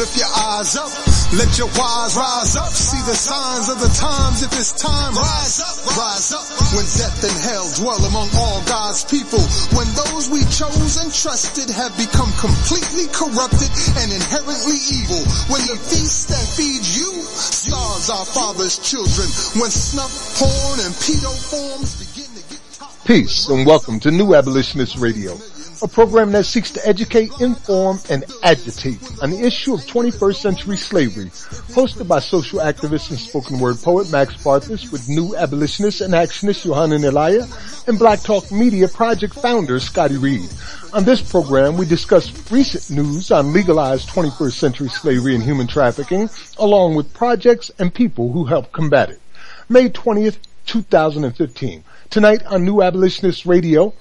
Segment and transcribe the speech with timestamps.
[0.00, 0.88] Lift your eyes up.
[1.36, 2.72] Let your wise rise up.
[2.72, 4.40] See the signs of the times.
[4.40, 6.48] If it's time, rise up, rise up.
[6.72, 9.44] When death and hell dwell among all God's people.
[9.76, 13.68] When those we chose and trusted have become completely corrupted
[14.00, 15.20] and inherently evil.
[15.52, 19.28] When the feast that feeds you starves our father's children.
[19.60, 22.60] When snuff, porn, and pedo forms begin to get.
[23.04, 25.36] Peace and welcome to New Abolitionist Radio,
[25.82, 30.76] a program that seeks to educate, inform, and agitate on the issue of 21st century
[30.76, 31.26] slavery,
[31.72, 36.64] hosted by social activist and spoken word poet Max Parthas with New Abolitionist and Actionist
[36.64, 37.46] Yohanan Elia
[37.86, 40.50] and Black Talk Media Project founder Scotty Reed.
[40.92, 46.28] On this program, we discuss recent news on legalized 21st century slavery and human trafficking,
[46.58, 49.20] along with projects and people who help combat it.
[49.68, 51.84] May 20th, 2015.
[52.10, 53.94] Tonight on New Abolitionist Radio,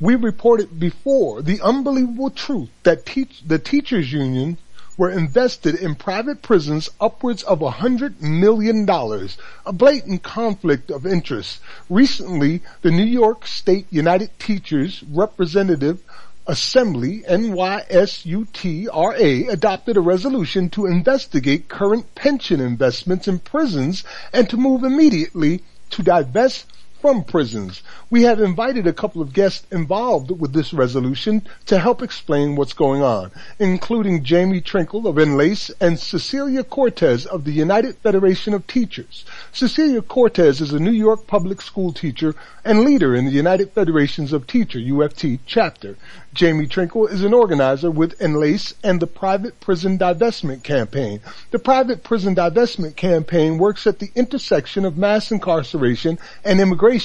[0.00, 4.58] we reported before the unbelievable truth that teach, the teachers union
[4.96, 11.06] were invested in private prisons upwards of a hundred million dollars, a blatant conflict of
[11.06, 11.60] interest.
[11.90, 16.02] Recently, the New York State United Teachers Representative
[16.46, 18.68] Assembly, NYSUTRA,
[19.50, 26.02] adopted a resolution to investigate current pension investments in prisons and to move immediately to
[26.02, 26.66] divest
[27.06, 27.84] from prisons.
[28.10, 32.72] We have invited a couple of guests involved with this resolution to help explain what's
[32.72, 33.30] going on,
[33.60, 39.24] including Jamie Trinkle of Enlace and Cecilia Cortez of the United Federation of Teachers.
[39.52, 42.34] Cecilia Cortez is a New York public school teacher
[42.64, 45.96] and leader in the United Federations of Teacher, UFT chapter.
[46.34, 51.20] Jamie Trinkle is an organizer with Enlace and the Private Prison Divestment Campaign.
[51.52, 56.95] The Private Prison Divestment Campaign works at the intersection of mass incarceration and immigration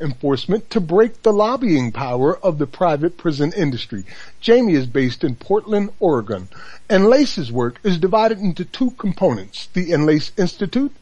[0.00, 4.04] enforcement to break the lobbying power of the private prison industry.
[4.40, 6.48] Jamie is based in Portland, Oregon.
[6.88, 10.92] and Enlace's work is divided into two components, the Enlace Institute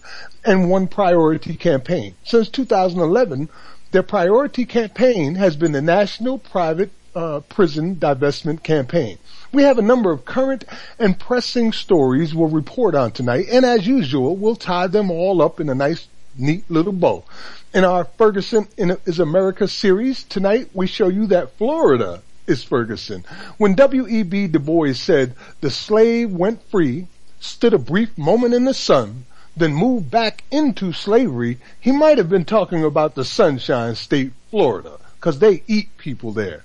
[0.44, 2.14] and one priority campaign.
[2.24, 3.48] Since 2011,
[3.90, 9.18] their priority campaign has been the National Private uh, Prison Divestment Campaign.
[9.52, 10.64] We have a number of current
[10.98, 15.58] and pressing stories we'll report on tonight, and as usual, we'll tie them all up
[15.58, 16.06] in a nice,
[16.40, 17.24] neat little bow.
[17.72, 23.24] In our Ferguson is America series, tonight we show you that Florida is Ferguson.
[23.58, 24.48] When W.E.B.
[24.48, 27.06] Du Bois said, the slave went free,
[27.38, 32.28] stood a brief moment in the sun, then moved back into slavery, he might have
[32.28, 36.64] been talking about the Sunshine State, Florida, because they eat people there.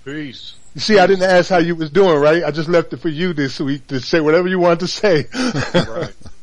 [0.05, 0.55] Peace.
[0.75, 2.43] You see, I didn't ask how you was doing, right?
[2.43, 5.25] I just left it for you this week to say whatever you want to say.
[5.73, 6.13] Right.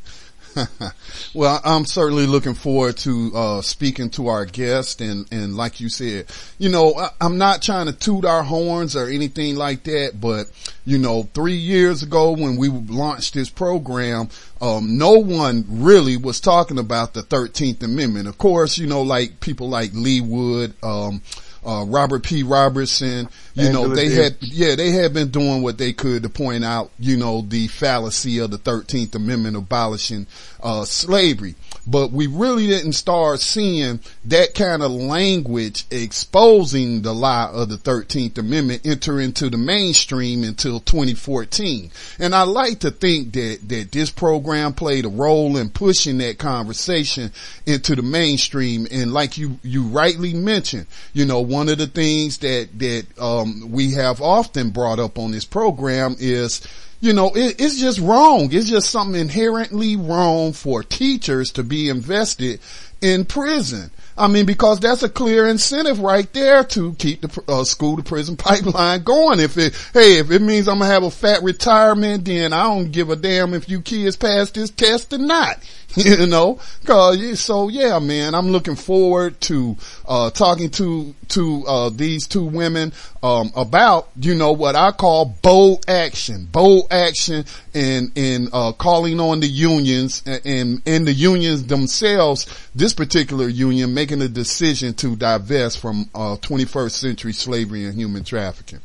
[1.34, 5.88] well, I'm certainly looking forward to uh, speaking to our guest, and and like you
[5.88, 6.26] said,
[6.58, 10.46] you know, I, I'm not trying to toot our horns or anything like that, but
[10.84, 14.28] you know, three years ago when we launched this program,
[14.60, 18.28] um, no one really was talking about the 13th Amendment.
[18.28, 21.22] Of course, you know, like people like Lee Wood, um,
[21.66, 22.42] uh, Robert P.
[22.42, 26.28] Robertson, you Angela know, they had, yeah, they had been doing what they could to
[26.28, 30.26] point out, you know, the fallacy of the 13th Amendment abolishing,
[30.66, 31.54] uh, slavery
[31.86, 37.76] but we really didn't start seeing that kind of language exposing the lie of the
[37.76, 41.90] 13th Amendment enter into the mainstream until 2014.
[42.18, 46.38] And I like to think that, that this program played a role in pushing that
[46.38, 47.32] conversation
[47.66, 48.88] into the mainstream.
[48.90, 53.70] And like you, you rightly mentioned, you know, one of the things that, that, um,
[53.70, 56.66] we have often brought up on this program is,
[57.00, 58.48] you know, it, it's just wrong.
[58.52, 62.60] It's just something inherently wrong for teachers to be invested
[63.00, 63.90] in prison.
[64.18, 68.02] I mean, because that's a clear incentive right there to keep the uh, school to
[68.02, 69.40] prison pipeline going.
[69.40, 72.90] If it, hey, if it means I'm gonna have a fat retirement, then I don't
[72.90, 75.58] give a damn if you kids pass this test or not.
[75.96, 81.90] you know, cause so yeah, man, I'm looking forward to, uh, talking to, to, uh,
[81.90, 82.92] these two women,
[83.22, 89.20] um, about, you know, what I call bold action, bold action in, in, uh, calling
[89.20, 95.16] on the unions and, and the unions themselves, this particular union making a decision to
[95.16, 98.80] divest from, uh, 21st century slavery and human trafficking.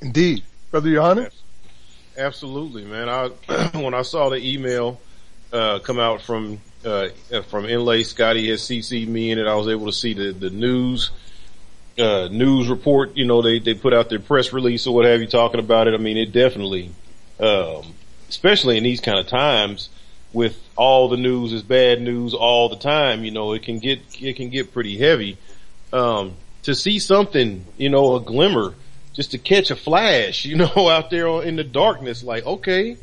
[0.00, 0.42] Indeed.
[0.70, 1.34] Brother Johannes?
[2.18, 3.08] Absolutely, man.
[3.08, 3.28] I,
[3.74, 5.00] when I saw the email,
[5.52, 7.08] uh, come out from uh,
[7.48, 8.10] from Enlace.
[8.10, 9.46] Scotty has CC'd me in it.
[9.46, 11.10] I was able to see the the news
[11.98, 13.16] uh, news report.
[13.16, 15.88] You know, they they put out their press release or what have you talking about
[15.88, 15.94] it.
[15.94, 16.90] I mean, it definitely,
[17.40, 17.94] um,
[18.28, 19.88] especially in these kind of times,
[20.32, 23.24] with all the news is bad news all the time.
[23.24, 25.38] You know, it can get it can get pretty heavy.
[25.92, 26.34] Um,
[26.64, 28.74] to see something, you know, a glimmer,
[29.12, 32.98] just to catch a flash, you know, out there in the darkness, like okay,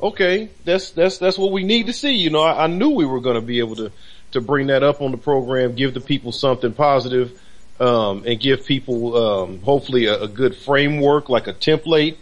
[0.00, 2.12] okay, that's that's that's what we need to see.
[2.12, 3.92] You know, I, I knew we were going to be able to
[4.32, 7.40] to bring that up on the program, give the people something positive,
[7.80, 12.16] um, and give people um, hopefully a, a, good framework, like a template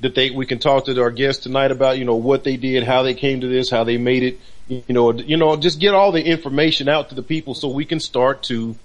[0.00, 1.98] that they we can talk to our guests tonight about.
[1.98, 4.40] You know what they did, how they came to this, how they made it.
[4.68, 7.84] You know, you know, just get all the information out to the people so we
[7.84, 8.76] can start to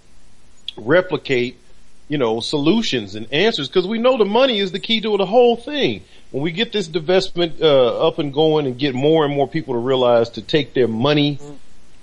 [0.76, 1.60] replicate
[2.08, 5.26] you know, solutions and answers because we know the money is the key to the
[5.26, 9.34] whole thing when we get this divestment uh, up and going and get more and
[9.34, 11.40] more people to realize to take their money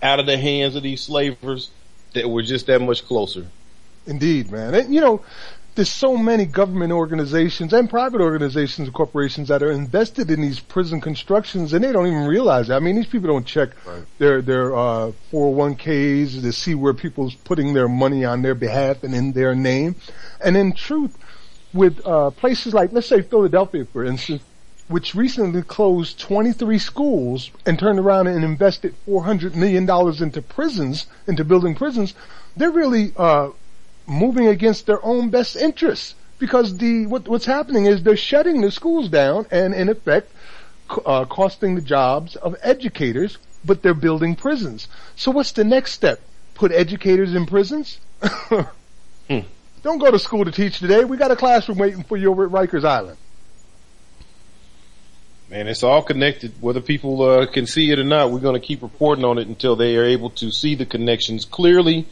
[0.02, 1.70] out of the hands of these slavers,
[2.14, 3.46] that we're just that much closer.
[4.06, 4.74] Indeed, man.
[4.74, 5.22] And, you know,
[5.74, 10.60] there's so many government organizations and private organizations and corporations that are invested in these
[10.60, 12.74] prison constructions and they don't even realize it.
[12.74, 14.04] I mean, these people don't check right.
[14.18, 19.14] their, their, uh, 401ks to see where people's putting their money on their behalf and
[19.14, 19.96] in their name.
[20.44, 21.16] And in truth,
[21.72, 24.42] with uh, places like, let's say Philadelphia, for instance,
[24.88, 31.06] which recently closed 23 schools and turned around and invested 400 million dollars into prisons,
[31.26, 32.14] into building prisons,
[32.56, 33.48] they're really uh,
[34.12, 38.70] moving against their own best interests because the what, what's happening is they're shutting the
[38.70, 40.30] schools down and in effect
[41.06, 44.88] uh, costing the jobs of educators, but they're building prisons.
[45.16, 46.20] So what's the next step?
[46.54, 47.98] Put educators in prisons?
[48.22, 49.40] hmm.
[49.82, 51.04] Don't go to school to teach today.
[51.04, 53.18] We got a classroom waiting for you over at Rikers Island.
[55.50, 56.52] Man, it's all connected.
[56.60, 59.48] Whether people uh, can see it or not, we're going to keep reporting on it
[59.48, 62.06] until they are able to see the connections clearly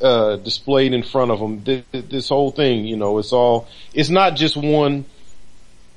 [0.00, 1.62] uh, displayed in front of them.
[1.64, 3.68] This, this, whole thing, you know, it's all.
[3.92, 5.04] It's not just one.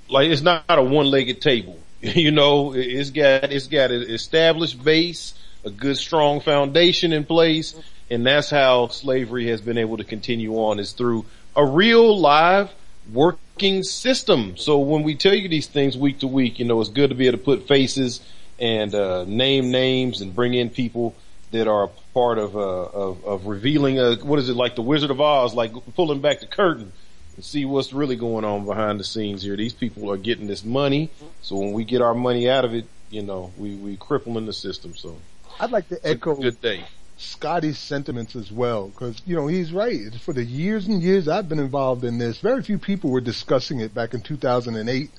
[0.10, 1.78] Like it's not a one-legged table.
[2.02, 5.34] you know, it's got it's got an established base,
[5.66, 7.76] a good strong foundation in place,
[8.10, 11.26] and that's how slavery has been able to continue on is through
[11.56, 12.72] a real live
[13.12, 14.58] working system.
[14.58, 17.16] So when we tell you these things week to week, you know, it's good to
[17.16, 18.22] be able to put faces
[18.60, 21.16] and, uh, name names and bring in people
[21.52, 24.82] that are a part of, uh, of, of revealing, a, what is it like the
[24.82, 26.92] Wizard of Oz, like pulling back the curtain
[27.36, 29.56] and see what's really going on behind the scenes here.
[29.56, 31.10] These people are getting this money.
[31.42, 34.54] So when we get our money out of it, you know, we, we crippling the
[34.54, 34.96] system.
[34.96, 35.18] So
[35.60, 36.84] I'd like to echo good day.
[37.20, 40.14] Scotty's sentiments as well, because you know he's right.
[40.22, 43.80] For the years and years I've been involved in this, very few people were discussing
[43.80, 45.10] it back in 2008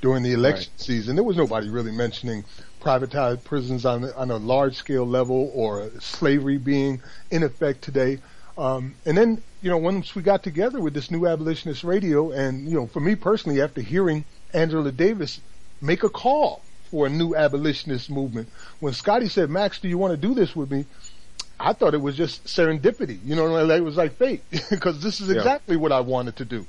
[0.00, 0.80] during the election right.
[0.80, 1.16] season.
[1.16, 2.44] There was nobody really mentioning
[2.80, 8.18] privatized prisons on on a large scale level or slavery being in effect today.
[8.56, 12.68] Um, and then you know once we got together with this new abolitionist radio, and
[12.68, 15.40] you know for me personally, after hearing Angela Davis
[15.80, 18.48] make a call for a new abolitionist movement.
[18.80, 20.86] When Scotty said, Max, do you want to do this with me?
[21.60, 23.18] I thought it was just serendipity.
[23.24, 25.82] You know, like it was like fate because this is exactly yeah.
[25.82, 26.66] what I wanted to do.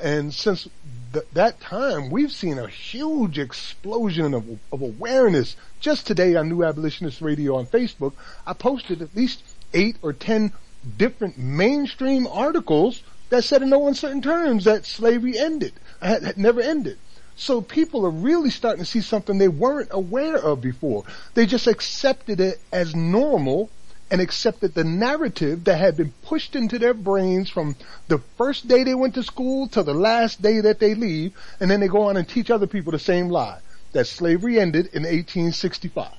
[0.00, 0.68] And since
[1.12, 5.56] th- that time, we've seen a huge explosion of, of awareness.
[5.80, 8.12] Just today on New Abolitionist Radio on Facebook,
[8.46, 9.42] I posted at least
[9.74, 10.52] eight or ten
[10.96, 16.60] different mainstream articles that said in no uncertain terms that slavery ended, had, had never
[16.60, 16.98] ended.
[17.34, 21.04] So people are really starting to see something they weren't aware of before.
[21.34, 23.70] They just accepted it as normal
[24.12, 27.74] and accepted the narrative that had been pushed into their brains from
[28.08, 31.70] the first day they went to school to the last day that they leave, and
[31.70, 33.58] then they go on and teach other people the same lie
[33.92, 36.12] that slavery ended in 1865.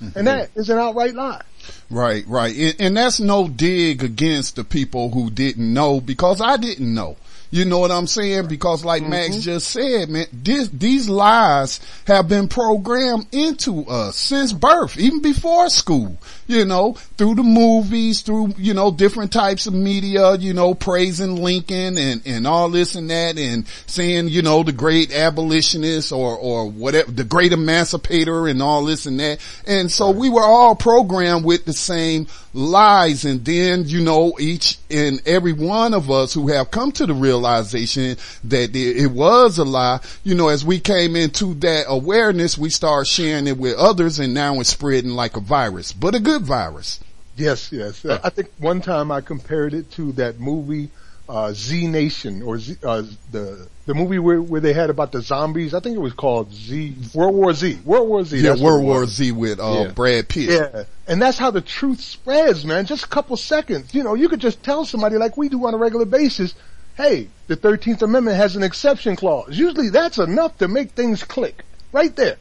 [0.00, 0.16] Mm-hmm.
[0.16, 1.42] And that is an outright lie.
[1.90, 2.56] Right, right.
[2.56, 7.16] And, and that's no dig against the people who didn't know because I didn't know.
[7.50, 8.46] You know what I'm saying?
[8.46, 9.10] Because like mm-hmm.
[9.10, 15.20] Max just said, man, this, these lies have been programmed into us since birth, even
[15.20, 16.16] before school,
[16.46, 21.36] you know, through the movies, through, you know, different types of media, you know, praising
[21.36, 26.36] Lincoln and, and all this and that and saying, you know, the great abolitionist or,
[26.36, 29.40] or whatever, the great emancipator and all this and that.
[29.66, 33.24] And so we were all programmed with the same lies.
[33.24, 37.14] And then, you know, each and every one of us who have come to the
[37.14, 42.70] realization that it was a lie, you know, as we came into that awareness, we
[42.70, 46.42] start sharing it with others and now it's spreading like a virus, but a good
[46.42, 47.00] virus.
[47.36, 48.04] Yes, yes.
[48.04, 50.90] I think one time I compared it to that movie,
[51.30, 55.22] uh, Z Nation or Z, uh, the the movie where, where they had about the
[55.22, 55.74] zombies.
[55.74, 57.78] I think it was called Z World War Z.
[57.84, 58.38] World War Z.
[58.38, 59.92] Yeah, World War Z with uh, yeah.
[59.92, 60.50] Brad Pitt.
[60.50, 62.84] Yeah, and that's how the truth spreads, man.
[62.84, 63.94] Just a couple seconds.
[63.94, 66.54] You know, you could just tell somebody like we do on a regular basis.
[66.96, 69.56] Hey, the Thirteenth Amendment has an exception clause.
[69.56, 72.36] Usually, that's enough to make things click right there,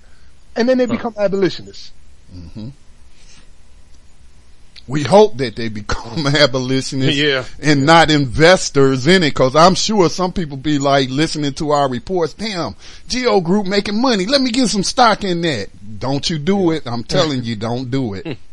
[0.55, 1.91] and then they become abolitionists.
[2.33, 2.69] Mm-hmm
[4.89, 7.45] we hope that they become abolitionists yeah.
[7.61, 9.35] and not investors in it.
[9.35, 12.33] Cause I'm sure some people be like listening to our reports.
[12.33, 12.75] Damn,
[13.07, 14.25] Geo Group making money.
[14.25, 15.69] Let me get some stock in that.
[15.99, 16.87] Don't you do it.
[16.87, 18.37] I'm telling you, don't do it.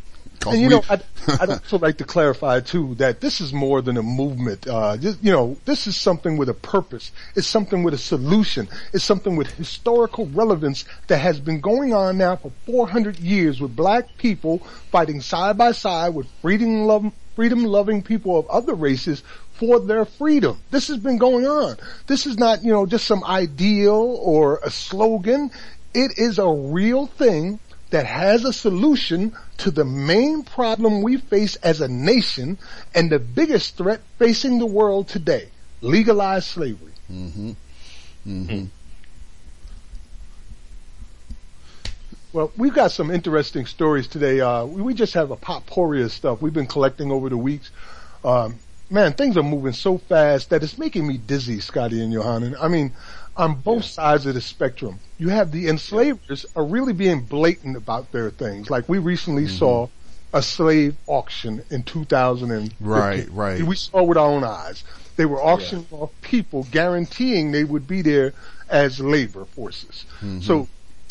[0.47, 1.03] And you know, I'd,
[1.41, 4.67] I'd, also like to clarify too that this is more than a movement.
[4.67, 7.13] Uh, you know, this is something with a purpose.
[7.35, 8.69] It's something with a solution.
[8.93, 13.75] It's something with historical relevance that has been going on now for 400 years with
[13.75, 14.59] black people
[14.91, 19.23] fighting side by side with freedom love, freedom loving people of other races
[19.55, 20.61] for their freedom.
[20.71, 21.77] This has been going on.
[22.07, 25.51] This is not, you know, just some ideal or a slogan.
[25.95, 27.59] It is a real thing
[27.91, 32.59] that has a solution to the main problem we face as a nation
[32.95, 35.49] and the biggest threat facing the world today,
[35.81, 36.93] legalized slavery.
[37.11, 37.53] Mm-hmm.
[38.27, 38.65] Mm-hmm.
[42.33, 44.41] Well, we've got some interesting stories today.
[44.41, 47.71] Uh, we, we, just have a potpourri of stuff we've been collecting over the weeks.
[48.23, 48.57] Um,
[48.91, 52.55] man, things are moving so fast that it's making me dizzy, Scotty and Johanna.
[52.61, 52.93] I mean,
[53.37, 53.89] on both yeah.
[53.89, 54.99] sides of the spectrum.
[55.19, 58.71] You have the enslavers are really being blatant about their things.
[58.71, 59.57] Like we recently mm-hmm.
[59.57, 59.89] saw
[60.33, 63.63] a slave auction in 2000 right, right.
[63.63, 64.85] We saw with our own eyes.
[65.17, 65.99] They were auctioning yeah.
[65.99, 68.35] off people, guaranteeing they would be there
[68.69, 70.05] as labor forces.
[70.17, 70.41] Mm-hmm.
[70.41, 70.69] So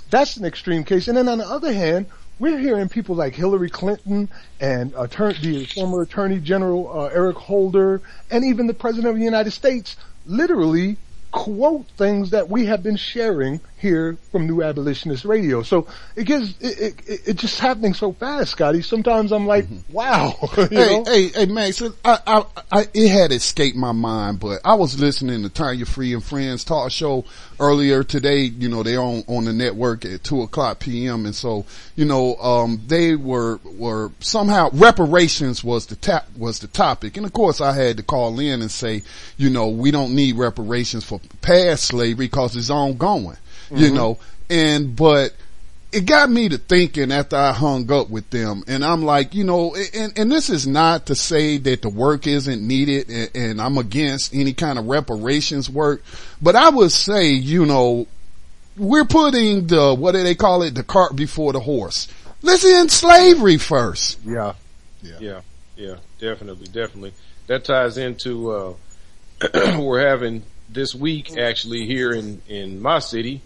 [0.10, 1.08] that's an extreme case.
[1.08, 2.06] And then on the other hand,
[2.38, 4.30] we're hearing people like Hillary Clinton
[4.60, 9.24] and attorney, the former Attorney General uh, Eric Holder, and even the President of the
[9.24, 10.98] United States literally
[11.36, 15.64] quote things that we have been sharing here from New Abolitionist Radio.
[15.64, 18.82] So it gets it, it, it's just happening so fast, Scotty.
[18.82, 19.94] Sometimes I'm like, mm-hmm.
[19.94, 20.30] wow.
[20.56, 21.04] hey, know?
[21.04, 25.44] hey, hey, Max, I, I, I, it had escaped my mind, but I was listening
[25.44, 27.26] to Tanya Free and Friends talk show
[27.60, 28.44] earlier today.
[28.44, 31.26] You know, they're on on the network at two o'clock p.m.
[31.26, 36.68] And so, you know, um, they were were somehow reparations was the tap was the
[36.68, 39.04] topic, and of course, I had to call in and say,
[39.38, 43.38] you know, we don't need reparations for past slavery because it's ongoing
[43.70, 43.78] mm-hmm.
[43.78, 44.18] you know,
[44.50, 45.34] and, but,
[45.96, 49.46] it got me to thinking after I hung up with them and I'm like, you
[49.46, 53.62] know, and, and this is not to say that the work isn't needed and, and,
[53.62, 56.04] I'm against any kind of reparations work,
[56.42, 58.08] but I would say, you know,
[58.76, 60.76] we're putting the, what do they call it?
[60.76, 62.10] The cart before the horse.
[62.42, 64.20] Let's end slavery first.
[64.26, 64.54] Yeah.
[65.02, 65.18] Yeah.
[65.22, 65.42] Yeah.
[65.78, 65.96] Yeah.
[66.20, 66.68] Definitely.
[66.68, 67.14] Definitely.
[67.48, 68.74] That ties into, uh,
[69.80, 73.42] we're having this week actually here in, in my city,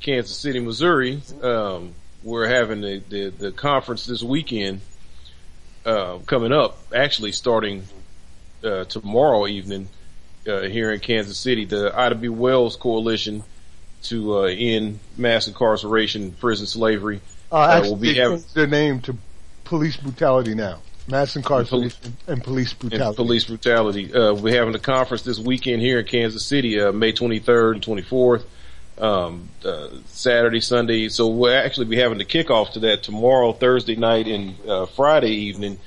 [0.00, 1.20] Kansas City, Missouri.
[1.42, 4.80] Um, we're having the, the, the, conference this weekend,
[5.84, 7.84] uh, coming up, actually starting,
[8.64, 9.88] uh, tomorrow evening,
[10.46, 11.64] uh, here in Kansas City.
[11.64, 12.28] The Ida B.
[12.28, 13.42] Wells Coalition
[14.04, 17.20] to uh, end mass incarceration, prison slavery.
[17.52, 19.16] Uh, actually, will be changed their name to
[19.64, 20.80] police brutality now.
[21.08, 23.06] Mass incarceration and, police brutality.
[23.06, 24.14] And police brutality.
[24.14, 27.82] Uh, we're having a conference this weekend here in Kansas City, uh, May 23rd and
[27.82, 28.44] 24th.
[29.00, 31.08] Um, uh, Saturday, Sunday.
[31.08, 35.30] So we'll actually be having the kickoff to that tomorrow, Thursday night and, uh, Friday
[35.30, 35.78] evening,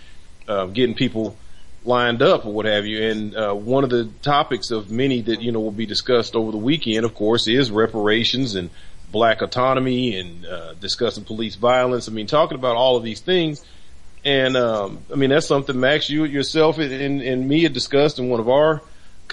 [0.48, 1.38] uh, getting people
[1.86, 3.04] lined up or what have you.
[3.04, 6.52] And, uh, one of the topics of many that, you know, will be discussed over
[6.52, 8.72] the weekend, of course, is reparations and
[9.12, 12.10] black autonomy and, uh, discussing police violence.
[12.10, 13.64] I mean, talking about all of these things
[14.26, 18.30] and um, I mean that's something Max, you yourself and, and me had discussed in
[18.30, 18.82] one of our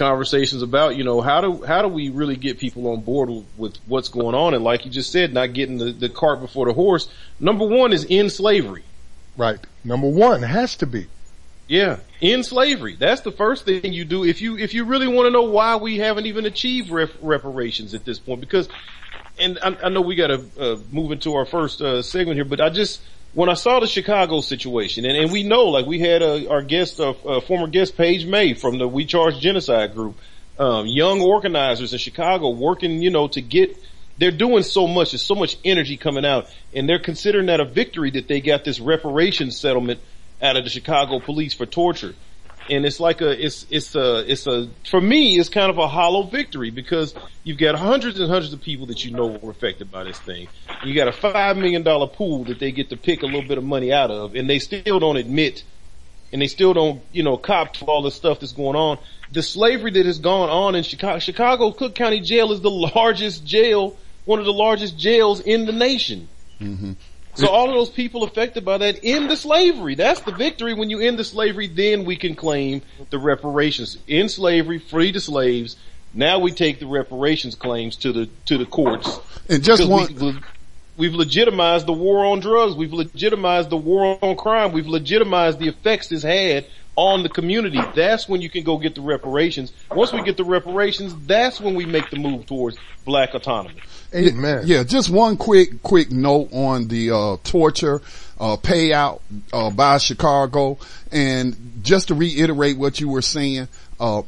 [0.01, 0.95] conversations about.
[0.95, 4.09] You know how do how do we really get people on board with, with what's
[4.09, 4.55] going on?
[4.55, 7.07] And like you just said, not getting the, the cart before the horse.
[7.39, 8.83] Number one is in slavery.
[9.37, 9.59] Right.
[9.83, 11.07] Number one has to be.
[11.67, 12.97] Yeah, in slavery.
[12.97, 15.75] That's the first thing you do if you if you really want to know why
[15.77, 18.41] we haven't even achieved rep- reparations at this point.
[18.41, 18.67] Because,
[19.39, 22.43] and I, I know we got to uh, move into our first uh, segment here,
[22.43, 23.01] but I just
[23.33, 26.61] when I saw the Chicago situation, and, and we know, like we had a, our
[26.61, 30.17] guest, a, a former guest, Page May from the We Charge Genocide group,
[30.59, 33.77] um, young organizers in Chicago working, you know, to get,
[34.17, 37.65] they're doing so much, there's so much energy coming out, and they're considering that a
[37.65, 40.01] victory that they got this reparations settlement
[40.41, 42.13] out of the Chicago police for torture
[42.69, 45.87] and it's like a it's it's a it's a for me it's kind of a
[45.87, 47.13] hollow victory because
[47.43, 50.47] you've got hundreds and hundreds of people that you know were affected by this thing.
[50.83, 53.57] You got a five million dollar pool that they get to pick a little bit
[53.57, 55.63] of money out of, and they still don't admit,
[56.31, 58.99] and they still don't you know cop to all the stuff that's going on.
[59.31, 63.45] The slavery that has gone on in Chicago, Chicago Cook County Jail is the largest
[63.45, 66.27] jail, one of the largest jails in the nation.
[66.59, 66.93] Mm-hmm.
[67.41, 69.95] So all of those people affected by that end the slavery.
[69.95, 70.73] That's the victory.
[70.73, 73.97] When you end the slavery, then we can claim the reparations.
[74.07, 75.75] In slavery, free the slaves.
[76.13, 79.19] Now we take the reparations claims to the to the courts.
[79.49, 80.13] And just one.
[80.13, 80.35] We,
[80.97, 82.75] we've legitimized the war on drugs.
[82.75, 84.71] We've legitimized the war on crime.
[84.71, 87.81] We've legitimized the effects it's had on the community.
[87.95, 89.71] That's when you can go get the reparations.
[89.89, 93.81] Once we get the reparations, that's when we make the move towards black autonomy.
[94.13, 94.63] Amen.
[94.65, 98.01] Yeah, just one quick, quick note on the, uh, torture,
[98.39, 99.21] uh, payout,
[99.53, 100.77] uh, by Chicago.
[101.11, 103.67] And just to reiterate what you were saying,
[104.01, 104.23] uh,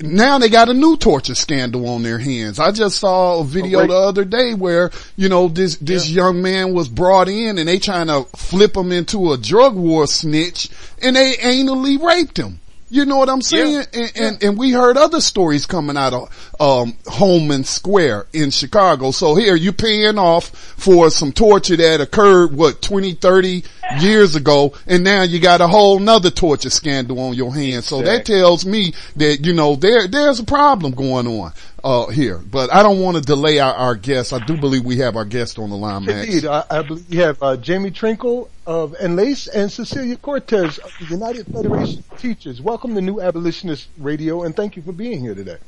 [0.00, 2.60] now they got a new torture scandal on their hands.
[2.60, 6.22] I just saw a video oh, the other day where, you know, this, this yeah.
[6.22, 10.06] young man was brought in and they trying to flip him into a drug war
[10.06, 10.70] snitch
[11.02, 12.60] and they anally raped him.
[12.88, 13.72] You know what I'm saying?
[13.72, 14.00] Yeah.
[14.00, 19.10] And, and, and, we heard other stories coming out of, um, Homan Square in Chicago.
[19.10, 23.64] So here you paying off for some torture that occurred, what, 20, 30
[24.00, 24.72] years ago.
[24.86, 27.86] And now you got a whole nother torture scandal on your hands.
[27.86, 31.52] So that tells me that, you know, there, there's a problem going on
[31.86, 34.32] uh, here, but I don't want to delay our, our guests.
[34.32, 36.26] I do believe we have our guest on the line, Max.
[36.26, 40.90] Indeed, I, I believe we have uh, Jamie Trinkle of Enlace and Cecilia Cortez of
[40.98, 42.60] the United Federation of Teachers.
[42.60, 45.58] Welcome to New Abolitionist Radio, and thank you for being here today.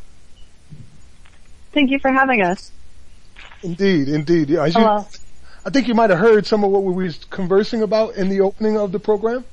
[1.72, 2.72] Thank you for having us.
[3.62, 4.50] Indeed, indeed.
[4.50, 5.06] You, Hello.
[5.64, 8.40] I think you might have heard some of what we were conversing about in the
[8.40, 9.44] opening of the program.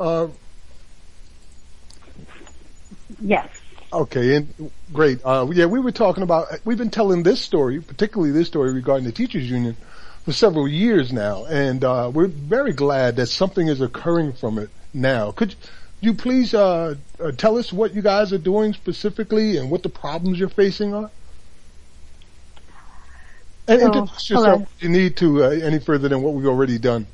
[0.00, 0.28] Uh,
[3.20, 3.55] yes.
[3.92, 5.20] Okay, and great.
[5.24, 9.04] Uh, yeah, we were talking about, we've been telling this story, particularly this story regarding
[9.04, 9.76] the teachers union
[10.24, 14.70] for several years now, and, uh, we're very glad that something is occurring from it
[14.92, 15.30] now.
[15.30, 15.54] Could
[16.00, 19.88] you please, uh, uh tell us what you guys are doing specifically and what the
[19.88, 21.10] problems you're facing are?
[23.68, 26.78] And so, introduce yourself if you need to, uh, any further than what we've already
[26.78, 27.06] done.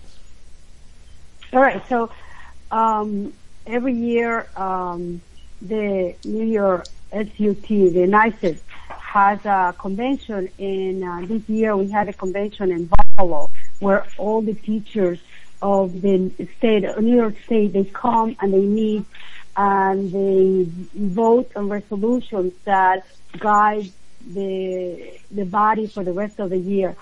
[1.53, 2.11] Alright, so,
[2.71, 3.35] um,
[3.67, 5.21] every year, um,
[5.67, 12.09] the New York SUT, the NYSUT, has a convention and uh, this year we had
[12.09, 15.19] a convention in Buffalo where all the teachers
[15.61, 19.05] of the state, New York State, they come and they meet
[19.57, 23.07] and they vote on resolutions that
[23.39, 23.91] guide
[24.27, 26.97] the the body for the rest of the year.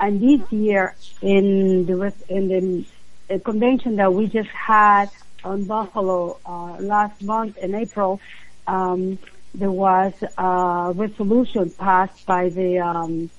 [0.00, 2.86] And this year, in the in
[3.28, 5.10] the convention that we just had
[5.44, 8.20] on Buffalo uh, last month in April,
[8.66, 9.18] um,
[9.54, 13.30] there was a resolution passed by the um,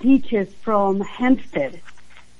[0.00, 1.80] teachers from Hempstead.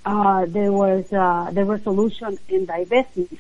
[0.05, 3.37] Uh, there was uh, the resolution in divestment,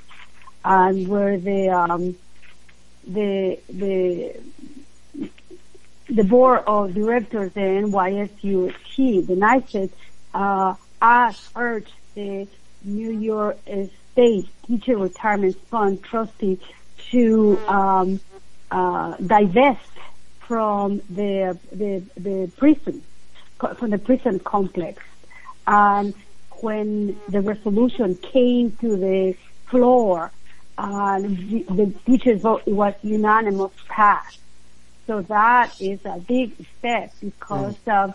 [0.64, 2.16] and where the um,
[3.06, 4.38] the the
[6.10, 9.90] the board of directors, the NYSUT, the NYSUT,
[10.34, 12.46] uh, asked, urged the
[12.84, 13.58] New York
[14.20, 16.60] State Teacher Retirement Fund trustee
[17.10, 18.20] to um,
[18.70, 19.80] uh, divest
[20.40, 23.02] from the the, the prison
[23.76, 25.02] from the prison complex.
[25.66, 26.12] And
[26.60, 29.36] when the resolution came to the
[29.70, 30.30] floor,
[30.76, 34.36] uh, the, the teachers vote was unanimous pass.
[35.06, 38.14] So that is a big step because mm.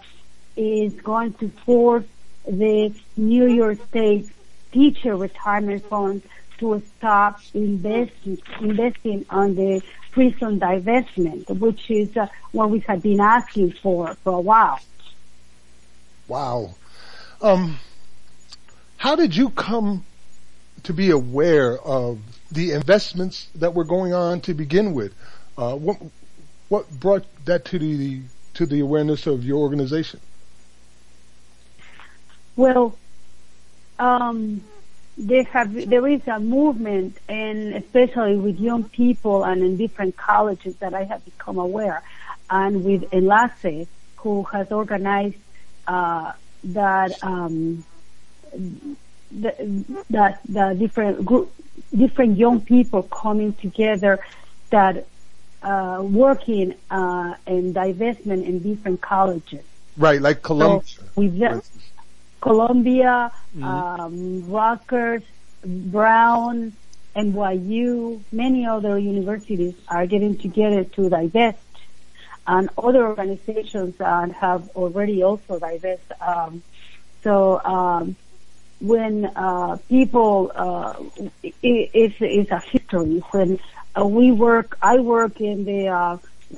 [0.55, 2.05] it's going to force
[2.47, 4.29] the New York State
[4.75, 6.21] teacher retirement fund
[6.59, 13.21] to stop investing investing on the prison divestment, which is uh, what we have been
[13.21, 14.79] asking for for a while.
[16.27, 16.75] Wow.
[17.41, 17.79] Um,
[18.97, 20.05] how did you come
[20.83, 22.19] to be aware of
[22.51, 25.13] the investments that were going on to begin with?
[25.57, 25.97] Uh, what
[26.67, 28.21] what brought that to the
[28.55, 30.19] to the awareness of your organization?
[32.57, 32.97] Well,
[33.99, 34.63] um,
[35.17, 40.75] there have there is a movement, and especially with young people and in different colleges
[40.77, 42.03] that I have become aware,
[42.49, 45.37] and with Enlace, who has organized
[45.87, 46.33] uh,
[46.65, 47.85] that um,
[49.31, 51.53] the, that the different group,
[51.95, 54.19] different young people coming together
[54.69, 55.05] that
[55.61, 59.63] uh, working uh, in divestment in different colleges.
[59.97, 60.83] Right, like Columbia.
[60.85, 61.39] So with
[62.45, 63.63] Columbia, mm-hmm.
[63.63, 65.23] um, Rutgers,
[65.65, 66.73] Brown,
[67.15, 71.57] NYU, many other universities are getting together to divest,
[72.45, 76.03] and other organizations uh, have already also divest.
[76.21, 76.61] Um,
[77.23, 78.15] so um,
[78.79, 80.93] when uh, people, uh,
[81.41, 83.23] it, it's, it's a history.
[83.31, 83.59] When
[83.99, 86.17] uh, we work, I work in the uh,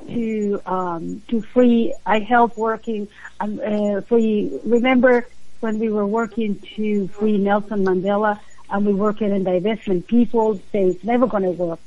[0.10, 1.94] to um, to free.
[2.06, 3.08] I help working
[3.40, 4.52] um, uh, free.
[4.66, 5.26] Remember
[5.60, 8.40] when we were working to free Nelson Mandela
[8.70, 11.80] and we working in divestment, people say it's never going to work.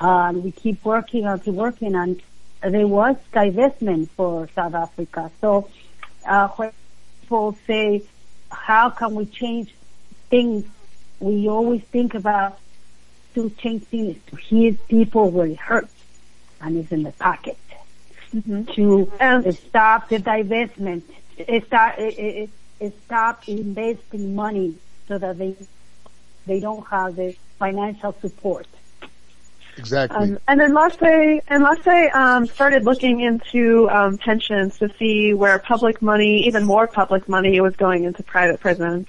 [0.00, 2.22] And we keep working and keep working and
[2.62, 5.30] there was divestment for South Africa.
[5.40, 5.68] So,
[6.26, 6.72] uh, when
[7.20, 8.02] people say,
[8.50, 9.74] how can we change
[10.28, 10.64] things?
[11.20, 12.58] We always think about
[13.34, 15.94] to change things to hit people where it hurts
[16.60, 17.58] and it's in the pocket.
[18.34, 18.64] Mm-hmm.
[18.74, 21.02] To um, stop the divestment,
[21.66, 21.98] start,
[23.04, 24.74] stop investing money
[25.06, 25.54] so that they
[26.46, 28.66] they don't have the financial support.
[29.76, 30.16] Exactly.
[30.16, 36.02] Um, and then Enlace, Enlace um, started looking into um, pensions to see where public
[36.02, 39.06] money, even more public money, was going into private prisons.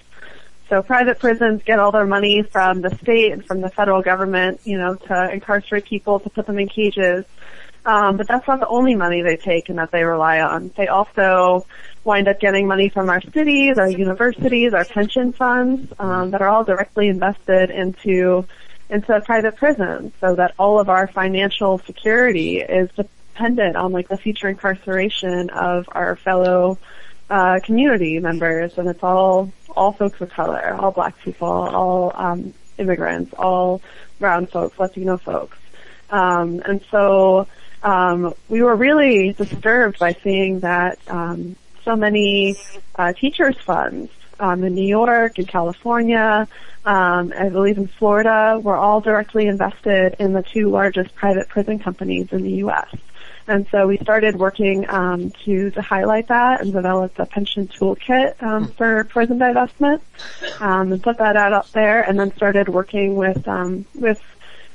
[0.69, 4.61] So private prisons get all their money from the state and from the federal government,
[4.63, 7.25] you know, to incarcerate people, to put them in cages.
[7.85, 10.71] Um, but that's not the only money they take and that they rely on.
[10.77, 11.65] They also
[12.03, 16.49] wind up getting money from our cities, our universities, our pension funds um, that are
[16.49, 18.45] all directly invested into
[18.89, 24.17] into private prisons, so that all of our financial security is dependent on like the
[24.17, 26.77] future incarceration of our fellow
[27.29, 32.53] uh, community members, and it's all all folks of color, all black people, all um,
[32.77, 33.81] immigrants, all
[34.19, 35.57] brown folks, Latino folks,
[36.09, 37.47] um, and so
[37.83, 42.55] um, we were really disturbed by seeing that um, so many
[42.95, 46.47] uh, teachers' funds um, in New York, in California,
[46.85, 51.79] um, I believe in Florida, were all directly invested in the two largest private prison
[51.79, 52.89] companies in the U.S.
[53.47, 58.41] And so we started working um, to, to highlight that and develop a pension toolkit
[58.41, 58.71] um, hmm.
[58.71, 60.01] for prison divestment,
[60.59, 64.21] um, and put that out up there, and then started working with um, with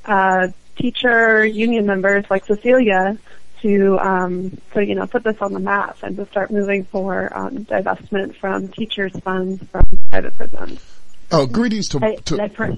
[0.05, 3.19] uh, teacher union members like Cecilia
[3.63, 7.37] to um, so you know put this on the map and to start moving for
[7.37, 10.81] um, divestment from teachers' funds from private prisons.
[11.33, 11.99] Oh, greetings to.
[12.27, 12.75] to like for,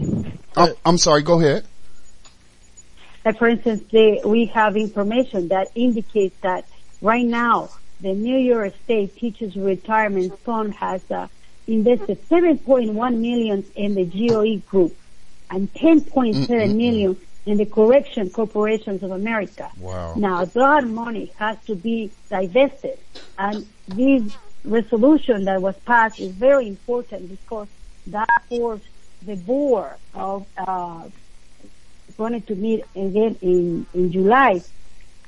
[0.57, 1.23] oh, I'm sorry.
[1.23, 1.65] Go ahead.
[3.25, 6.67] Like for instance, they, we have information that indicates that
[7.03, 11.29] right now the New York State Teachers Retirement Fund has uh,
[11.67, 14.97] invested 7.1 million in the GEO group
[15.51, 17.17] and 10.7 million
[17.49, 19.71] in the Correction Corporations of America.
[19.81, 20.15] Wow.
[20.17, 22.99] Now that money has to be divested
[23.39, 24.23] and this
[24.65, 27.69] resolution that was passed is very important because
[28.09, 28.85] that forced
[29.25, 31.09] the board of uh,
[32.19, 34.61] wanted to meet again in in July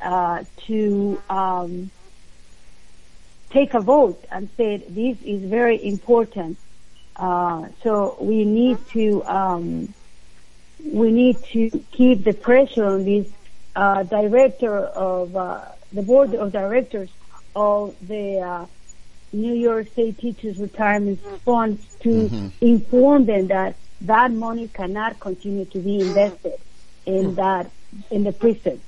[0.03, 1.91] uh, to um,
[3.49, 6.59] take a vote and said this is very important.
[7.17, 9.95] Uh, so we need to um,
[10.85, 13.29] we need to keep the pressure on this
[13.77, 17.11] uh, director of uh, the board of directors
[17.55, 18.67] of the uh,
[19.33, 22.49] New York State Teachers Retirement Fund to mm-hmm.
[22.61, 26.59] inform them that that money cannot continue to be invested
[27.07, 27.71] in that
[28.11, 28.81] in the prison.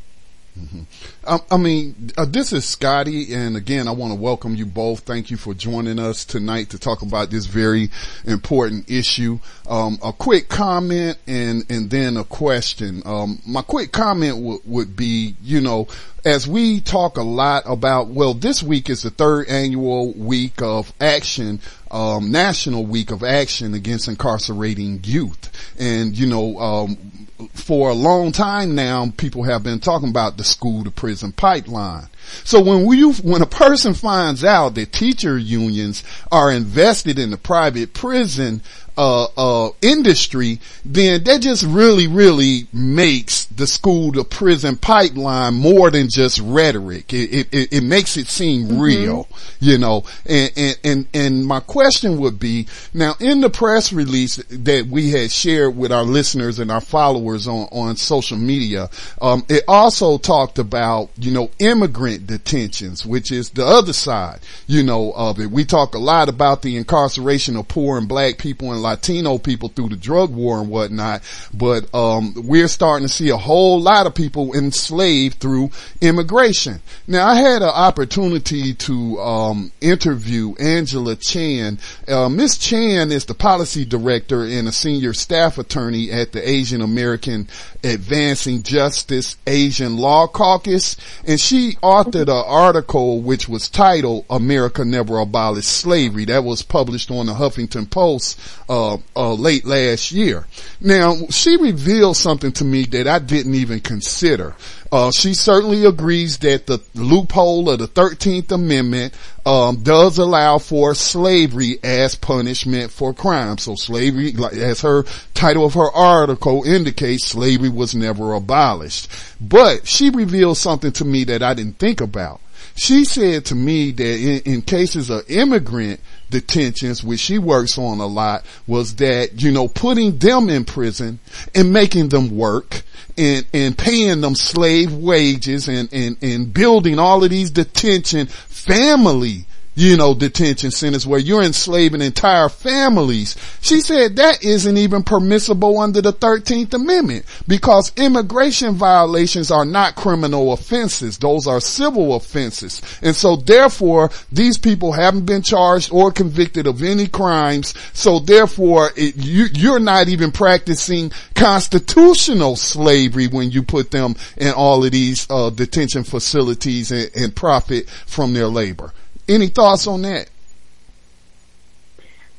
[1.26, 5.00] I, I mean, uh, this is Scotty, and again, I want to welcome you both.
[5.00, 7.90] Thank you for joining us tonight to talk about this very
[8.26, 9.38] important issue.
[9.68, 13.02] Um, a quick comment and and then a question.
[13.06, 15.88] Um, my quick comment w- would be, you know,
[16.24, 20.92] as we talk a lot about, well, this week is the third annual week of
[21.00, 21.60] action,
[21.90, 27.11] um, national week of action against incarcerating youth, and you know, um,
[27.48, 32.08] for a long time now, people have been talking about the school to prison pipeline.
[32.44, 37.36] So when we, when a person finds out that teacher unions are invested in the
[37.36, 38.62] private prison,
[38.96, 45.90] uh, uh, industry, then that just really, really makes the school to prison pipeline more
[45.90, 47.12] than just rhetoric.
[47.12, 48.80] It, it, it makes it seem mm-hmm.
[48.80, 49.28] real,
[49.60, 54.36] you know, and, and, and, and my question would be, now in the press release
[54.36, 59.44] that we had shared with our listeners and our followers on, on social media, um,
[59.48, 65.12] it also talked about, you know, immigrant detentions, which is the other side, you know,
[65.12, 65.50] of it.
[65.50, 69.68] We talk a lot about the incarceration of poor and black people in Latino people
[69.68, 71.22] through the drug war and whatnot,
[71.54, 76.80] but um, we're starting to see a whole lot of people enslaved through immigration.
[77.06, 81.78] Now, I had an opportunity to um, interview Angela Chan.
[82.06, 86.82] Uh, Miss Chan is the policy director and a senior staff attorney at the Asian
[86.82, 87.48] American
[87.84, 95.18] Advancing Justice Asian Law Caucus, and she authored an article which was titled "America Never
[95.18, 100.46] Abolished Slavery." That was published on the Huffington Post uh, uh, late last year.
[100.80, 104.54] Now, she revealed something to me that I didn't even consider.
[104.92, 109.14] Uh, she certainly agrees that the loophole of the 13th Amendment
[109.46, 113.56] um, does allow for slavery as punishment for crime.
[113.56, 119.08] So slavery, as her title of her article indicates, slavery was never abolished.
[119.40, 122.42] But she revealed something to me that I didn't think about.
[122.74, 126.00] She said to me that in, in cases of immigrant
[126.32, 131.20] detentions, which she works on a lot, was that, you know, putting them in prison
[131.54, 132.82] and making them work
[133.16, 139.46] and, and paying them slave wages and, and, and building all of these detention family
[139.74, 143.36] you know, detention centers where you're enslaving entire families.
[143.62, 149.96] She said that isn't even permissible under the 13th Amendment because immigration violations are not
[149.96, 151.16] criminal offenses.
[151.18, 152.82] Those are civil offenses.
[153.02, 157.74] And so therefore, these people haven't been charged or convicted of any crimes.
[157.94, 164.52] So therefore, it, you, you're not even practicing constitutional slavery when you put them in
[164.52, 168.92] all of these uh, detention facilities and, and profit from their labor.
[169.28, 170.28] Any thoughts on that?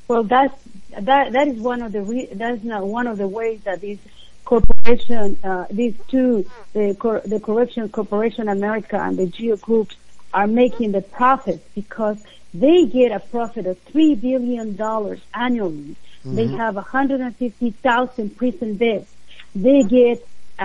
[0.07, 0.53] Well, that's
[0.99, 3.99] that that is one of the re- that's not one of the ways that these
[4.45, 9.95] corporation, uh, these two, the cor- the Corrections Corporation America and the Geo groups
[10.33, 12.17] are making the profits because
[12.53, 15.95] they get a profit of three billion dollars annually.
[16.25, 16.35] Mm-hmm.
[16.35, 19.09] They have 150,000 prison beds.
[19.55, 20.25] They get
[20.59, 20.63] uh,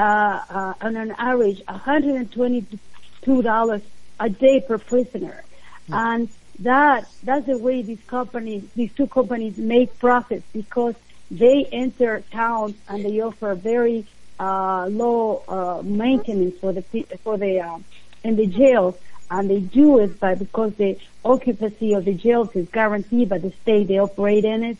[0.50, 3.82] uh, on an average 122 dollars
[4.20, 5.42] a day per prisoner.
[5.90, 6.28] And
[6.60, 10.94] that, that's the way these companies, these two companies make profits because
[11.30, 14.06] they enter towns and they offer very,
[14.40, 16.82] uh, low, uh, maintenance for the,
[17.22, 17.78] for the, uh,
[18.24, 18.96] in the jails.
[19.30, 23.52] And they do it by, because the occupancy of the jails is guaranteed by the
[23.62, 24.78] state they operate in it.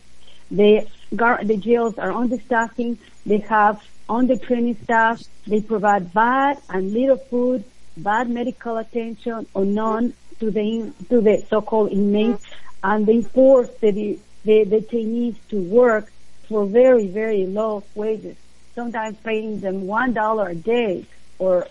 [0.49, 2.97] They, the jails are understaffing.
[3.25, 5.21] They have under training staff.
[5.45, 7.63] They provide bad and little food,
[7.95, 12.45] bad medical attention, or none to the to the so-called inmates,
[12.83, 16.11] and they force the the detainees to work
[16.47, 18.37] for very very low wages,
[18.75, 21.05] sometimes paying them one dollar a day
[21.37, 21.67] or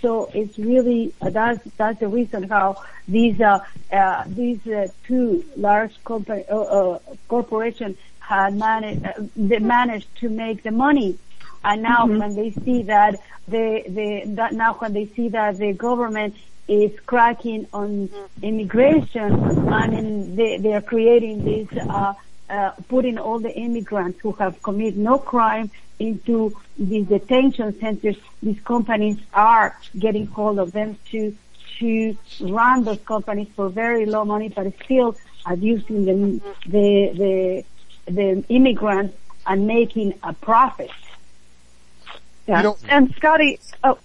[0.00, 3.60] so it's really uh, that's that's the reason how these uh,
[3.92, 9.04] uh, these uh, two large company uh, uh, corporations had managed
[9.36, 11.18] they managed to make the money,
[11.64, 12.18] and now mm-hmm.
[12.18, 16.34] when they see that the the that now when they see that the government
[16.68, 18.08] is cracking on
[18.42, 19.32] immigration
[19.72, 22.14] and they, they are creating this, uh,
[22.48, 28.16] uh, putting all the immigrants who have committed no crime into these detention centers.
[28.42, 31.36] These companies are getting hold of them to
[31.78, 37.64] to run those companies for very low money, but still abusing the the
[38.06, 40.90] the, the immigrants and making a profit.
[42.46, 42.72] Yeah.
[42.88, 43.98] And Scotty, oh,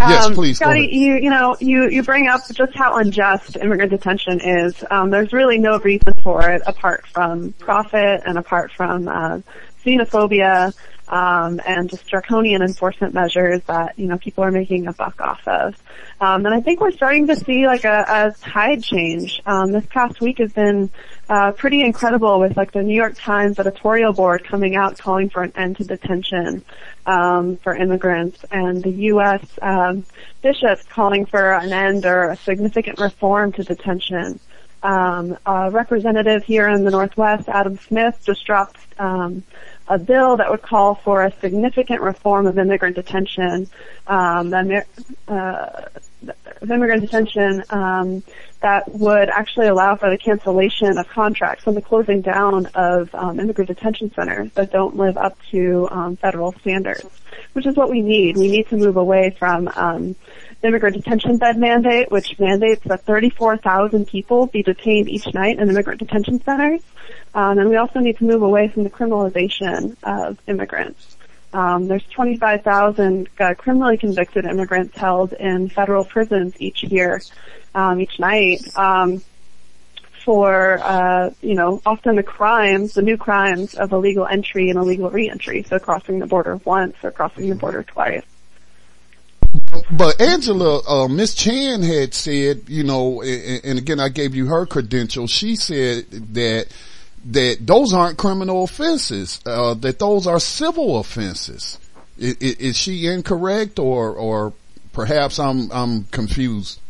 [0.00, 0.56] yes, um, please.
[0.56, 4.84] Scotty, you you know you you bring up just how unjust immigrant detention is.
[4.90, 9.40] Um, there's really no reason for it apart from profit and apart from uh,
[9.84, 10.74] xenophobia.
[11.10, 15.46] Um, and just draconian enforcement measures that you know people are making a buck off
[15.46, 15.74] of.
[16.20, 19.42] Um, and I think we're starting to see like a, a tide change.
[19.44, 20.88] Um, this past week has been
[21.28, 25.42] uh, pretty incredible with like the New York Times editorial board coming out calling for
[25.42, 26.64] an end to detention
[27.06, 29.44] um, for immigrants, and the U.S.
[29.60, 30.04] Um,
[30.42, 34.38] bishops calling for an end or a significant reform to detention.
[34.82, 39.42] Um, a representative here in the Northwest, Adam Smith, just dropped um,
[39.90, 43.68] a bill that would call for a significant reform of immigrant detention,
[44.06, 45.82] um, uh,
[46.62, 48.22] of immigrant detention um,
[48.60, 53.40] that would actually allow for the cancellation of contracts and the closing down of um,
[53.40, 57.08] immigrant detention centers that don't live up to um, federal standards,
[57.54, 58.36] which is what we need.
[58.36, 60.14] We need to move away from um,
[60.60, 65.68] the immigrant detention bed mandate, which mandates that 34,000 people be detained each night in
[65.68, 66.82] immigrant detention centers.
[67.34, 71.16] Um, and we also need to move away from the criminalization of immigrants.
[71.52, 77.20] Um, there's 25,000 uh, criminally convicted immigrants held in federal prisons each year,
[77.74, 79.22] um, each night, um,
[80.24, 85.10] for, uh, you know, often the crimes, the new crimes of illegal entry and illegal
[85.10, 88.22] reentry, so crossing the border once or crossing the border twice.
[89.90, 94.46] But Angela, uh, Miss Chan had said, you know, and, and again, I gave you
[94.46, 95.30] her credentials.
[95.30, 96.66] She said that
[97.26, 101.78] that those aren't criminal offenses, uh, that those are civil offenses.
[102.16, 104.52] Is, is, she incorrect or, or
[104.92, 106.80] perhaps I'm, I'm confused?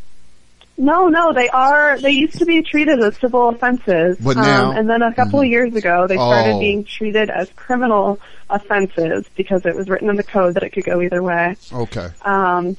[0.76, 4.16] No, no, they are, they used to be treated as civil offenses.
[4.18, 5.46] But now, um, and then a couple mm-hmm.
[5.46, 6.58] of years ago, they started Oh.
[6.58, 10.84] being treated as criminal offenses because it was written in the code that it could
[10.84, 11.56] go either way.
[11.72, 12.08] okay.
[12.22, 12.76] Um,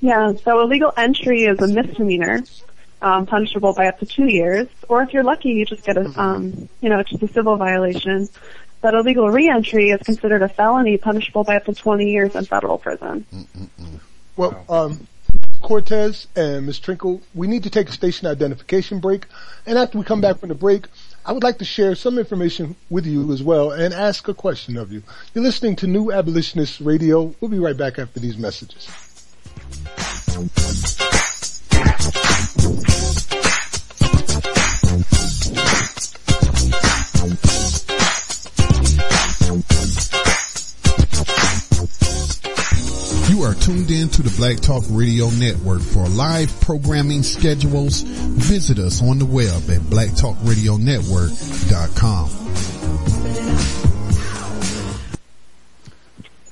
[0.00, 2.42] yeah, so illegal entry is a misdemeanor,
[3.04, 6.20] um, punishable by up to two years, or if you're lucky, you just get a,
[6.20, 8.28] um, you know, it's just a civil violation.
[8.80, 12.78] But illegal reentry is considered a felony, punishable by up to 20 years in federal
[12.78, 13.26] prison.
[14.36, 15.06] Well, um,
[15.62, 16.80] Cortez and Ms.
[16.80, 19.26] Trinkle, we need to take a station identification break.
[19.66, 20.86] And after we come back from the break,
[21.24, 24.76] I would like to share some information with you as well and ask a question
[24.76, 25.02] of you.
[25.34, 27.34] You're listening to New Abolitionist Radio.
[27.40, 28.88] We'll be right back after these messages.
[43.44, 45.82] You are tuned in to the Black Talk Radio Network.
[45.82, 52.30] For live programming schedules, visit us on the web at blacktalkradionetwork.com.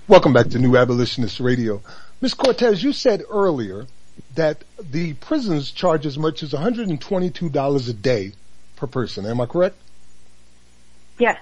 [0.06, 1.80] Welcome back to New Abolitionist Radio.
[2.20, 2.34] Ms.
[2.34, 3.86] Cortez, you said earlier
[4.34, 8.32] that the prisons charge as much as $122 a day
[8.76, 9.24] per person.
[9.24, 9.76] Am I correct?
[11.18, 11.38] Yes.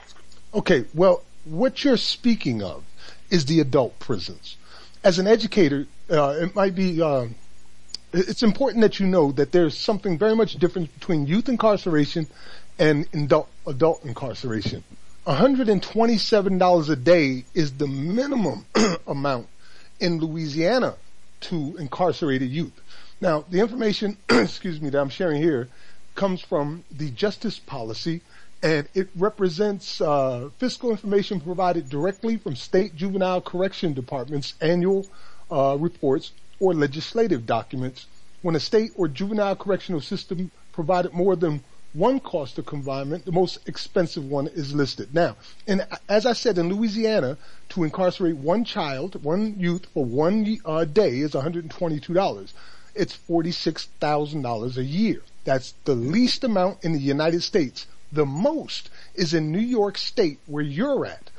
[0.54, 2.84] Okay, well, what you're speaking of
[3.30, 4.56] is the adult prisons.
[5.02, 7.26] As an educator, uh, it might be, uh,
[8.12, 12.26] it's important that you know that there's something very much different between youth incarceration
[12.78, 14.84] and adult, adult incarceration.
[15.26, 18.66] $127 a day is the minimum
[19.06, 19.48] amount
[20.00, 20.96] in Louisiana
[21.40, 22.72] to incarcerated youth.
[23.22, 25.68] Now, the information, excuse me, that I'm sharing here
[26.14, 28.20] comes from the justice policy
[28.62, 35.06] and it represents uh, fiscal information provided directly from state juvenile correction departments annual
[35.50, 38.06] uh, reports or legislative documents
[38.42, 43.32] when a state or juvenile correctional system provided more than one cost of confinement, the
[43.32, 45.12] most expensive one is listed.
[45.12, 47.36] Now, and as I said, in Louisiana,
[47.70, 52.52] to incarcerate one child, one youth for one uh, day is $122.
[52.94, 55.22] It's $46,000 a year.
[55.44, 57.86] That's the least amount in the United States.
[58.12, 61.30] The most is in New York State where you're at.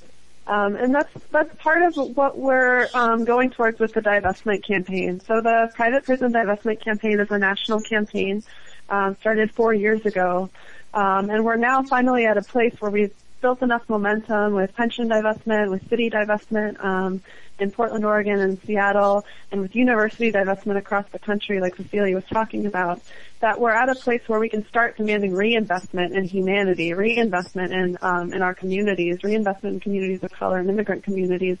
[0.46, 5.20] Um, and that's that's part of what we're um, going towards with the divestment campaign.
[5.20, 8.44] So the private prison divestment campaign is a national campaign,
[8.88, 10.48] um, started four years ago,
[10.94, 15.08] um, and we're now finally at a place where we've built enough momentum with pension
[15.08, 17.22] divestment, with city divestment um,
[17.58, 22.24] in Portland, Oregon, and Seattle, and with university divestment across the country, like Cecilia was
[22.24, 23.00] talking about,
[23.40, 27.98] that we're at a place where we can start demanding reinvestment in humanity, reinvestment in
[28.02, 31.58] um, in our communities, reinvestment in communities of color and immigrant communities,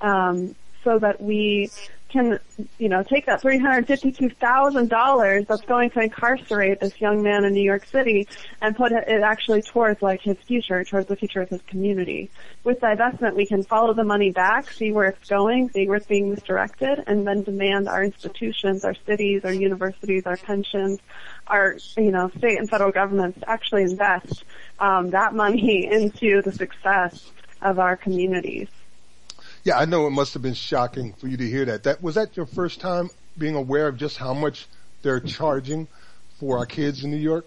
[0.00, 1.70] um, so that we
[2.16, 2.38] can,
[2.78, 7.84] you know, take that $352,000 that's going to incarcerate this young man in New York
[7.86, 8.26] City
[8.60, 12.30] and put it actually towards like his future, towards the future of his community.
[12.64, 16.06] With divestment, we can follow the money back, see where it's going, see where it's
[16.06, 20.98] being misdirected, and then demand our institutions, our cities, our universities, our pensions,
[21.46, 24.44] our, you know, state and federal governments to actually invest
[24.78, 28.68] um, that money into the success of our communities.
[29.66, 31.82] Yeah, I know it must have been shocking for you to hear that.
[31.82, 34.68] That was that your first time being aware of just how much
[35.02, 35.88] they're charging
[36.38, 37.44] for our kids in New York?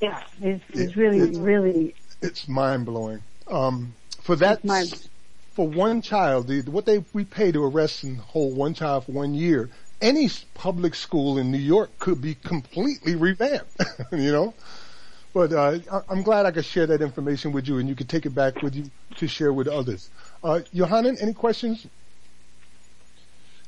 [0.00, 1.94] Yeah, it's, it's really, it's, really.
[2.20, 3.20] It's mind blowing.
[3.48, 4.60] Um, for that,
[5.54, 9.12] for one child, the, what they we pay to arrest and hold one child for
[9.12, 9.70] one year,
[10.00, 13.76] any public school in New York could be completely revamped.
[14.12, 14.54] you know,
[15.32, 15.78] but uh,
[16.08, 18.62] I'm glad I could share that information with you, and you can take it back
[18.62, 20.10] with you to share with others.
[20.44, 21.86] Uh, Yohanan, any questions?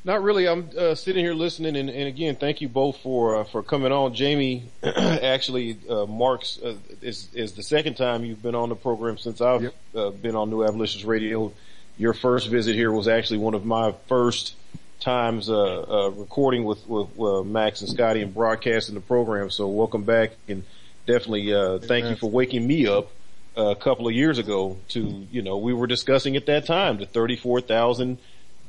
[0.07, 0.47] Not really.
[0.47, 3.91] I'm uh, sitting here listening, and, and, again, thank you both for uh, for coming
[3.91, 4.12] on.
[4.12, 9.17] Jamie, actually, uh, marks uh, is is the second time you've been on the program
[9.17, 9.75] since I've yep.
[9.95, 11.55] Uh, been on New Abolitionist Radio.
[11.97, 14.57] Your first visit here was actually one of my first
[15.01, 19.49] times uh, recording with with Max and Scotty and broadcasting the program.
[19.49, 20.65] So welcome back and
[21.07, 23.11] definitely uh, thank you for waking me up
[23.57, 26.98] uh, a couple of years ago to, you know, we were discussing at that time
[26.98, 28.18] the 34,000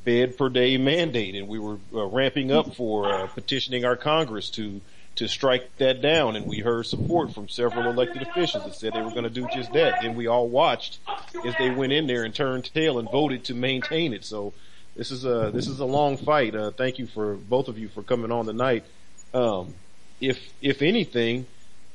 [0.04, 4.50] bed per day mandate and we were uh, ramping up for uh, petitioning our Congress
[4.50, 4.80] to
[5.16, 9.00] to strike that down and we heard support from several elected officials that said they
[9.00, 10.04] were going to do just that.
[10.04, 10.98] And we all watched
[11.42, 14.26] as they went in there and turned tail and voted to maintain it.
[14.26, 14.52] So
[14.94, 16.54] this is a this is a long fight.
[16.54, 18.84] Uh, thank you for both of you for coming on tonight.
[19.32, 19.74] Um,
[20.20, 21.46] if if anything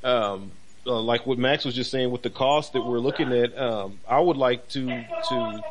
[0.03, 0.51] um,
[0.85, 3.99] uh, like what Max was just saying with the cost that we're looking at, um,
[4.07, 5.63] I would like to to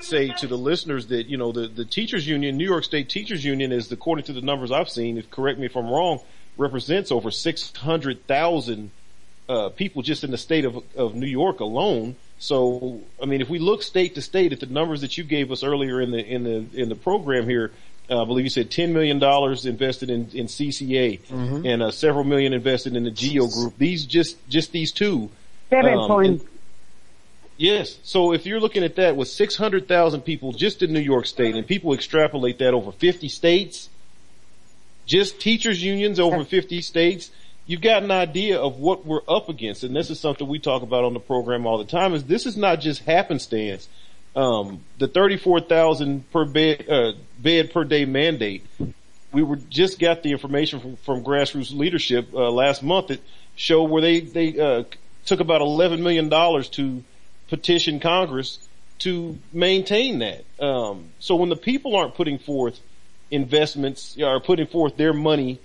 [0.00, 3.44] say to the listeners that you know the the teachers union, New York State Teachers
[3.44, 5.18] Union, is according to the numbers I've seen.
[5.18, 6.20] If correct me if I'm wrong,
[6.56, 8.90] represents over six hundred thousand
[9.48, 12.16] uh, people just in the state of of New York alone.
[12.38, 15.50] So, I mean, if we look state to state at the numbers that you gave
[15.50, 17.72] us earlier in the in the in the program here,
[18.08, 19.22] uh, I believe you said $10 million
[19.66, 21.66] invested in, in CCA mm-hmm.
[21.66, 23.76] and uh, several million invested in the GEO group.
[23.78, 25.30] These just, just these two.
[25.70, 26.44] Seven um, points.
[27.56, 27.98] Yes.
[28.02, 31.66] So if you're looking at that with 600,000 people just in New York State and
[31.66, 33.88] people extrapolate that over 50 states,
[35.06, 37.30] just teachers unions over 50 states,
[37.66, 39.82] you've got an idea of what we're up against.
[39.82, 42.46] And this is something we talk about on the program all the time is this
[42.46, 43.88] is not just happenstance
[44.36, 48.64] um, the 34,000 per bed, uh, bed per day mandate.
[49.32, 53.20] We were just got the information from, from grassroots leadership, uh, last month that
[53.56, 54.84] showed where they, they, uh,
[55.24, 57.04] took about $11 million to
[57.48, 58.58] petition Congress
[59.00, 60.44] to maintain that.
[60.60, 62.80] Um, so when the people aren't putting forth
[63.30, 65.58] investments or putting forth their money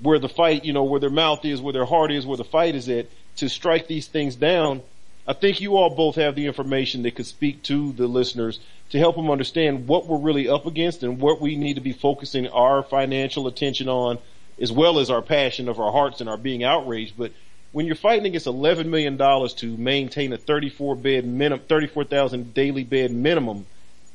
[0.00, 2.44] where the fight, you know, where their mouth is, where their heart is, where the
[2.44, 3.06] fight is at
[3.36, 4.82] to strike these things down,
[5.26, 8.58] I think you all both have the information that could speak to the listeners
[8.90, 11.92] to help them understand what we're really up against and what we need to be
[11.92, 14.18] focusing our financial attention on
[14.60, 17.14] as well as our passion of our hearts and our being outraged.
[17.16, 17.32] But
[17.72, 23.12] when you're fighting against $11 million to maintain a 34 bed minimum, 34,000 daily bed
[23.12, 23.66] minimum,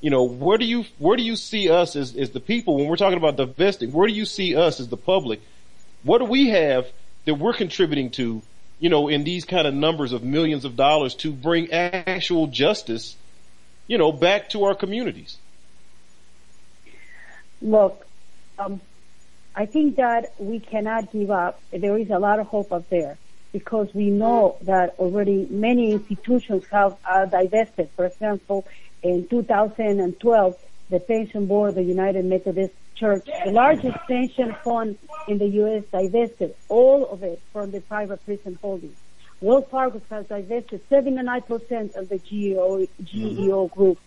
[0.01, 2.87] you know, where do you, where do you see us as, as the people when
[2.87, 3.91] we're talking about divesting?
[3.91, 5.41] Where do you see us as the public?
[6.03, 6.87] What do we have
[7.25, 8.41] that we're contributing to
[8.85, 13.15] you know, in these kind of numbers of millions of dollars to bring actual justice,
[13.87, 15.37] you know, back to our communities?
[17.63, 18.05] Look,
[18.59, 18.79] um,
[19.55, 21.59] I think that we cannot give up.
[21.71, 23.17] There is a lot of hope up there
[23.51, 27.89] because we know that already many institutions have uh, divested.
[27.95, 28.67] For example,
[29.01, 30.55] in 2012,
[30.91, 36.55] the Pension Board, the United Methodist Church, the largest pension fund in the U.S., divested
[36.69, 38.97] all of it from the private prison holdings.
[39.41, 43.77] Wells Fargo has divested 79% of the GEO, GEO mm-hmm.
[43.77, 43.99] group.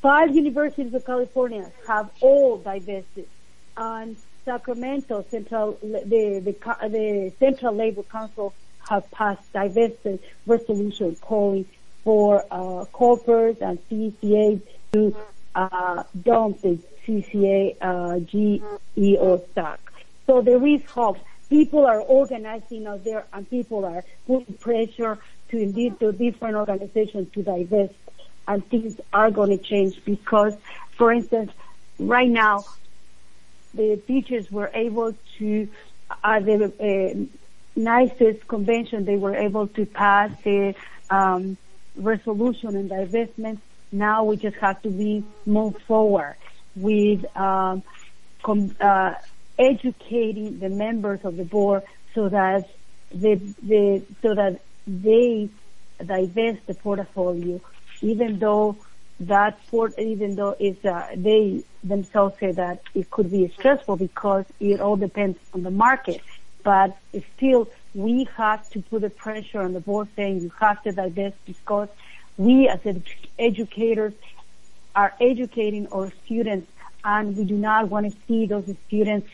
[0.00, 3.28] Five universities of California have all divested.
[3.76, 6.02] And Sacramento Central, the,
[6.44, 8.52] the, the Central Labor Council
[8.88, 11.64] have passed divested resolution calling
[12.02, 14.60] for uh, corporates and CCA
[14.92, 15.16] to
[15.54, 19.92] uh, dump the CCA uh, stock.
[20.26, 21.18] So there is hope.
[21.48, 25.18] People are organizing out there and people are putting pressure
[25.50, 27.94] to indeed to different organizations to divest
[28.48, 30.56] and things are going to change because,
[30.96, 31.52] for instance,
[31.98, 32.64] right now,
[33.74, 35.68] the teachers were able to,
[36.24, 40.74] at the uh, NYSUT convention, they were able to pass the
[41.10, 41.56] um,
[41.96, 43.58] resolution and divestment.
[43.90, 46.36] Now we just have to be move forward
[46.74, 47.82] with um,
[48.42, 49.14] com- uh,
[49.58, 51.82] educating the members of the board
[52.14, 52.64] so that
[53.10, 55.50] the, the so that they
[56.04, 57.60] divest the portfolio,
[58.02, 58.78] even though
[59.20, 64.44] that port, even though it's uh, they themselves say that it could be stressful because
[64.60, 66.20] it all depends on the market,
[66.64, 66.96] but
[67.36, 71.36] still we have to put the pressure on the board saying you have to divest
[71.46, 71.88] because
[72.36, 73.04] we as ed-
[73.38, 74.14] educators
[74.94, 76.70] are educating our students
[77.04, 79.28] and we do not want to see those students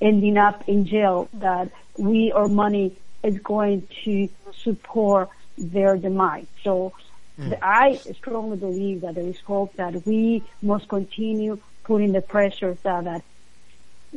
[0.00, 4.28] ending up in jail that we or money is going to
[4.62, 6.46] support their demise.
[6.62, 6.92] So
[7.38, 7.58] mm.
[7.62, 13.02] I strongly believe that there is hope that we must continue putting the pressure so
[13.02, 13.22] that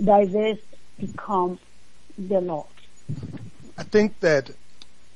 [0.02, 0.62] divest
[1.00, 1.60] become
[2.18, 2.68] the law.
[3.78, 4.52] I think that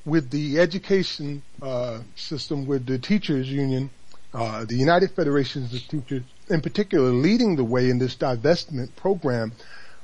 [0.05, 3.89] with the education uh, system, with the teachers union,
[4.36, 9.53] uh, the United Federations of Teachers in particular leading the way in this divestment program,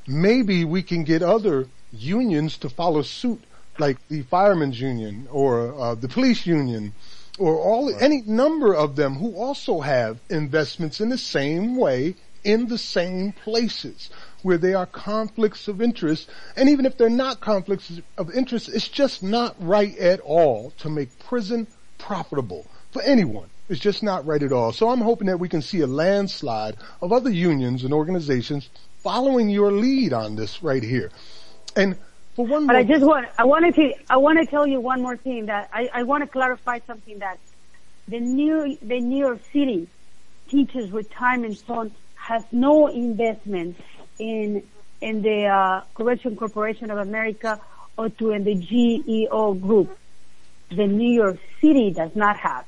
[0.07, 3.43] maybe we can get other unions to follow suit,
[3.77, 6.93] like the firemen's union or uh, the police union,
[7.39, 8.01] or all right.
[8.01, 13.32] any number of them who also have investments in the same way in the same
[13.32, 14.09] places
[14.41, 16.27] where there are conflicts of interest.
[16.55, 20.89] And even if they're not conflicts of interest, it's just not right at all to
[20.89, 21.67] make prison
[21.99, 23.49] profitable for anyone.
[23.70, 24.72] It's just not right at all.
[24.74, 29.49] So I'm hoping that we can see a landslide of other unions and organizations following
[29.49, 31.12] your lead on this right here.
[31.76, 31.97] And
[32.36, 35.01] for one But I just want, I wanted to, I want to tell you one
[35.01, 37.39] more thing that I, I want to clarify something that
[38.07, 39.88] the new, the New York City
[40.49, 43.78] Teachers Retirement Fund has no investment
[44.20, 44.64] in,
[44.99, 47.59] in the, uh, Correction Corporation of America
[47.97, 49.97] or to in the GEO group.
[50.70, 52.66] The New York City does not have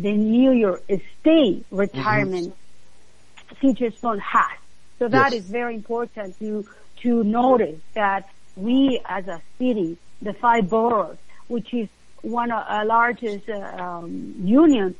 [0.00, 0.82] the New York
[1.20, 3.60] State Retirement mm-hmm.
[3.60, 4.58] Teachers Fund has.
[4.98, 5.42] So that yes.
[5.42, 6.66] is very important to
[7.02, 11.16] to notice that we as a city, the five boroughs,
[11.48, 11.88] which is
[12.22, 14.94] one of the largest uh, um, union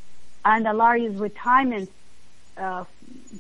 [0.45, 1.91] and the largest retirement
[2.57, 2.85] uh,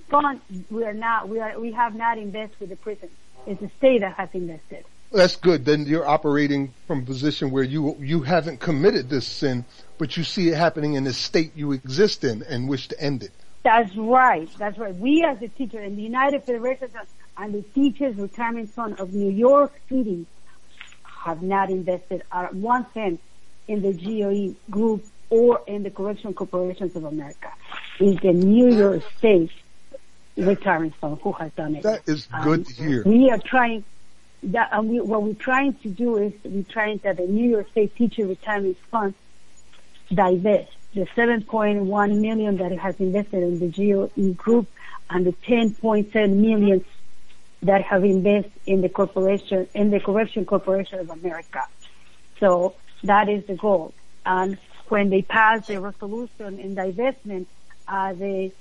[0.08, 0.40] fund,
[0.70, 3.08] we are not we are we have not invested with the prison.
[3.46, 4.84] It's the state that has invested.
[5.10, 5.64] That's good.
[5.64, 9.64] Then you're operating from a position where you you haven't committed this sin,
[9.96, 13.22] but you see it happening in the state you exist in and wish to end
[13.22, 13.30] it.
[13.64, 14.48] That's right.
[14.58, 14.94] That's right.
[14.94, 16.90] We as a teacher in the United Federation
[17.36, 20.26] and the Teachers Retirement Fund of New York City
[21.24, 23.20] have not invested one cent
[23.66, 27.52] in the GEO group or in the Correction Corporations of America.
[28.00, 29.50] It's the New York State
[30.36, 31.82] Retirement Fund who has done it.
[31.82, 33.02] That is good um, to hear.
[33.04, 33.84] We are trying
[34.42, 37.70] that, and we, what we're trying to do is we're trying that the New York
[37.70, 39.14] State Teacher Retirement Fund
[40.12, 44.68] divest the 7.1 million that it has invested in the GEO group
[45.10, 46.84] and the 10.7 million
[47.62, 51.64] that have invested in the corporation, in the Correction Corporation of America.
[52.40, 52.74] So
[53.04, 53.92] that is the goal.
[54.24, 54.58] And
[54.88, 57.46] when they pass the resolution in divestment,
[57.86, 58.52] uh, the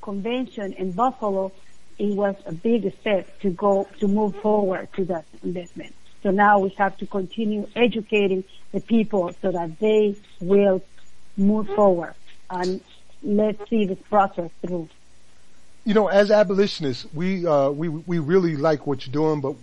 [0.00, 1.52] convention in Buffalo,
[2.00, 5.94] it was a big step to go, to move forward to that investment.
[6.22, 8.42] So now we have to continue educating
[8.72, 10.82] the people so that they will
[11.36, 12.14] move forward
[12.48, 12.80] and
[13.22, 14.88] let's see this process through.
[15.84, 19.56] You know, as abolitionists, we uh, we we really like what you're doing, but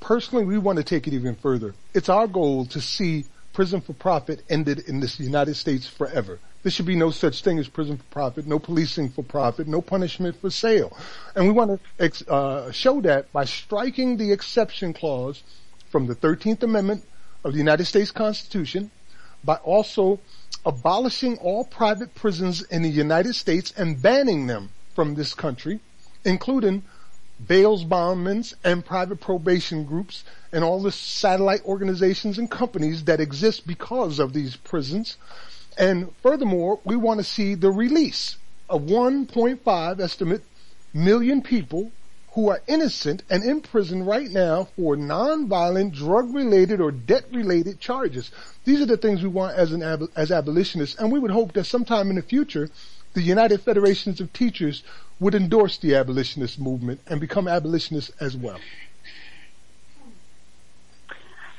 [0.00, 1.74] personally, we want to take it even further.
[1.94, 6.38] It's our goal to see prison for profit ended in this United States forever.
[6.66, 9.80] There should be no such thing as prison for profit, no policing for profit, no
[9.80, 10.98] punishment for sale.
[11.36, 15.44] And we want to uh, show that by striking the exception clause
[15.90, 17.04] from the 13th Amendment
[17.44, 18.90] of the United States Constitution,
[19.44, 20.18] by also
[20.64, 25.78] abolishing all private prisons in the United States and banning them from this country,
[26.24, 26.82] including
[27.46, 33.68] bail bondsmen and private probation groups and all the satellite organizations and companies that exist
[33.68, 35.16] because of these prisons.
[35.76, 38.36] And furthermore, we want to see the release
[38.68, 40.42] of 1.5 estimate
[40.92, 41.92] million people
[42.32, 48.30] who are innocent and in prison right now for non-violent, drug-related or debt-related charges.
[48.64, 49.82] These are the things we want as an
[50.14, 52.68] as abolitionists, and we would hope that sometime in the future,
[53.14, 54.82] the United Federations of Teachers
[55.18, 58.60] would endorse the abolitionist movement and become abolitionists as well.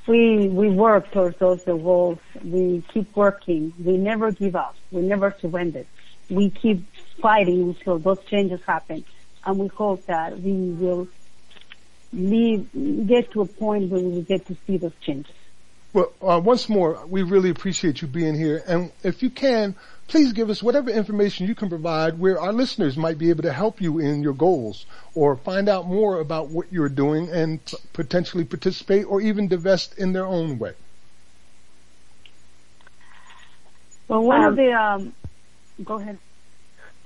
[0.08, 2.20] We we work towards those goals.
[2.44, 3.74] We keep working.
[3.84, 4.76] We never give up.
[4.92, 5.86] We never surrender.
[6.30, 6.86] We keep
[7.22, 9.06] fighting until those changes happen,
[9.46, 11.08] and we hope that we will
[12.14, 12.70] leave,
[13.08, 15.34] get to a point where we get to see those changes.
[15.94, 19.74] Well, uh, once more, we really appreciate you being here, and if you can,
[20.08, 23.54] please give us whatever information you can provide where our listeners might be able to
[23.54, 24.86] help you in your goals
[25.16, 29.98] or find out more about what you're doing and p- potentially participate or even divest
[29.98, 30.74] in their own way.
[34.08, 35.14] Well, one Um, of the um,
[35.84, 36.18] go ahead.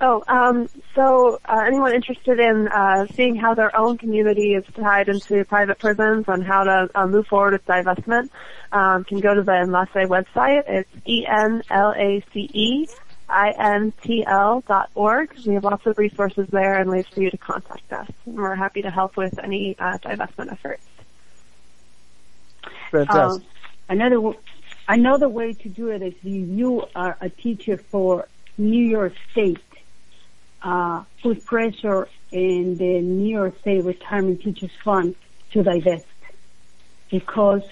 [0.04, 5.08] Oh, um, so uh, anyone interested in uh, seeing how their own community is tied
[5.08, 8.28] into private prisons and how to uh, move forward with divestment
[8.72, 10.64] um, can go to the Enlace website.
[10.66, 12.88] It's E-N-L-A-C-E
[13.28, 15.34] I-N-T-L dot org.
[15.46, 18.08] We have lots of resources there and ways for you to contact us.
[18.26, 20.84] And we're happy to help with any uh, divestment efforts.
[22.90, 23.42] Fantastic.
[23.42, 23.42] Um,
[23.88, 24.38] another w-
[24.86, 28.28] another way to do it is you, you are a teacher for
[28.58, 29.60] New York State.
[30.62, 35.16] Uh, put pressure in the New York State Retirement Teachers Fund
[35.52, 36.06] to divest
[37.10, 37.62] because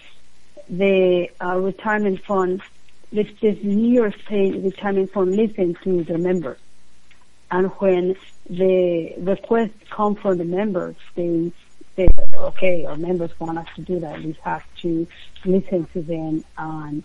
[0.69, 2.63] the uh, retirement fund,
[3.13, 6.59] this, this New York State Retirement Fund listens to the members.
[7.51, 8.17] And when
[8.49, 11.53] the requests come from the members, they
[11.97, 14.23] say, okay, our members want us to do that.
[14.23, 15.07] We have to
[15.45, 17.03] listen to them and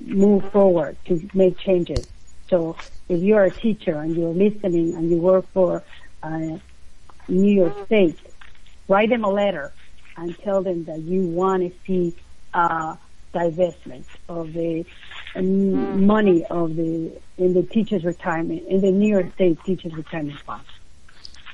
[0.00, 2.06] move forward to make changes.
[2.52, 2.76] So
[3.08, 5.82] if you're a teacher and you're listening and you work for
[6.22, 6.58] uh,
[7.26, 8.18] New York State,
[8.88, 9.72] write them a letter
[10.18, 12.14] and tell them that you want to see
[12.52, 12.96] uh,
[13.34, 14.84] divestment of the
[15.34, 20.38] um, money of the in the teachers' retirement in the New York State Teachers Retirement
[20.40, 20.62] Fund.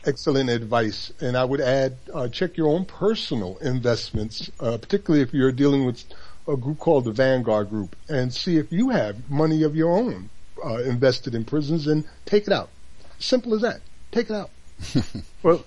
[0.04, 1.12] Excellent advice.
[1.20, 5.86] And I would add, uh, check your own personal investments, uh, particularly if you're dealing
[5.86, 6.02] with
[6.48, 10.28] a group called the Vanguard Group, and see if you have money of your own
[10.64, 12.68] uh, invested in prisons and take it out.
[13.18, 13.80] Simple as that.
[14.12, 14.50] Take it out.
[15.42, 15.64] well,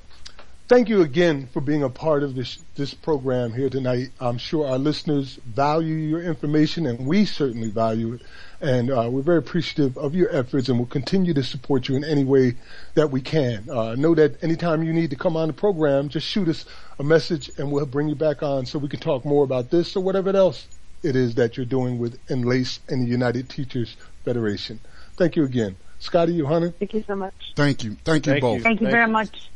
[0.67, 4.09] thank you again for being a part of this this program here tonight.
[4.19, 8.21] I'm sure our listeners value your information, and we certainly value it.
[8.61, 12.05] And uh, we're very appreciative of your efforts, and we'll continue to support you in
[12.05, 12.55] any way
[12.93, 13.69] that we can.
[13.69, 16.65] Uh, know that anytime you need to come on the program, just shoot us
[16.99, 19.95] a message, and we'll bring you back on so we can talk more about this
[19.95, 20.67] or whatever else
[21.03, 24.79] it is that you're doing with Enlace and the United Teachers Federation.
[25.17, 26.71] Thank you again, Scotty Johanna.
[26.71, 27.33] Thank you so much.
[27.55, 27.97] Thank you.
[28.03, 28.57] Thank you Thank both.
[28.57, 28.63] you.
[28.63, 29.11] Thank you Thank very you.
[29.13, 29.49] much.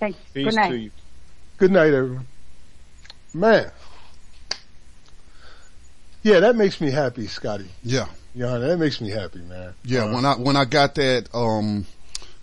[0.00, 0.18] Thanks.
[0.34, 0.68] Peace Good night.
[0.70, 0.90] to you.
[1.58, 2.26] Good night, everyone.
[3.32, 3.70] Man.
[6.22, 7.68] Yeah, that makes me happy, Scotty.
[7.84, 8.06] Yeah.
[8.36, 9.72] Johanna, that makes me happy, man.
[9.84, 11.86] Yeah, Uh, when I when I got that um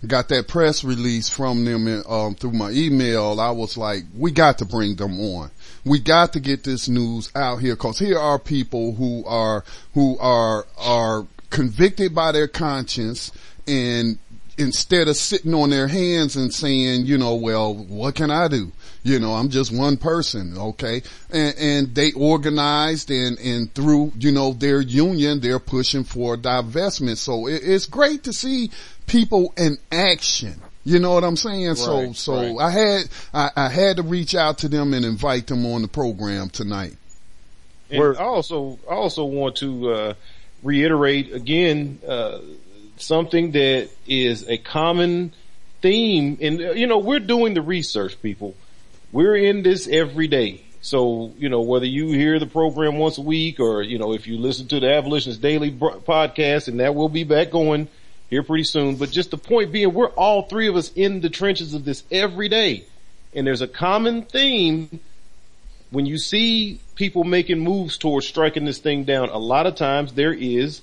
[0.06, 4.32] got that press release from them in, um through my email, I was like, we
[4.32, 5.50] got to bring them on.
[5.84, 10.18] We got to get this news out here because here are people who are who
[10.18, 13.30] are are convicted by their conscience
[13.68, 14.18] and
[14.58, 18.72] instead of sitting on their hands and saying, you know, well, what can I do?
[19.04, 21.02] You know, I'm just one person, okay?
[21.30, 27.18] And, and they organized and, and through, you know, their union, they're pushing for divestment.
[27.18, 28.72] So it, it's great to see
[29.06, 30.60] people in action.
[30.84, 31.76] You know what I'm saying?
[31.76, 32.58] so, Right, so right.
[32.58, 35.88] I had, I, I had to reach out to them and invite them on the
[35.88, 36.96] program tonight.
[37.90, 40.14] And I also, I also want to, uh,
[40.64, 42.40] reiterate again, uh,
[42.96, 45.32] something that is a common
[45.82, 48.54] theme and you know, we're doing the research people.
[49.12, 50.62] We're in this every day.
[50.80, 54.26] So, you know, whether you hear the program once a week or, you know, if
[54.26, 57.88] you listen to the Abolitionist Daily podcast and that will be back going
[58.28, 58.96] here pretty soon.
[58.96, 62.02] But just the point being, we're all three of us in the trenches of this
[62.10, 62.84] every day.
[63.34, 65.00] And there's a common theme
[65.94, 70.12] when you see people making moves towards striking this thing down, a lot of times
[70.12, 70.82] there is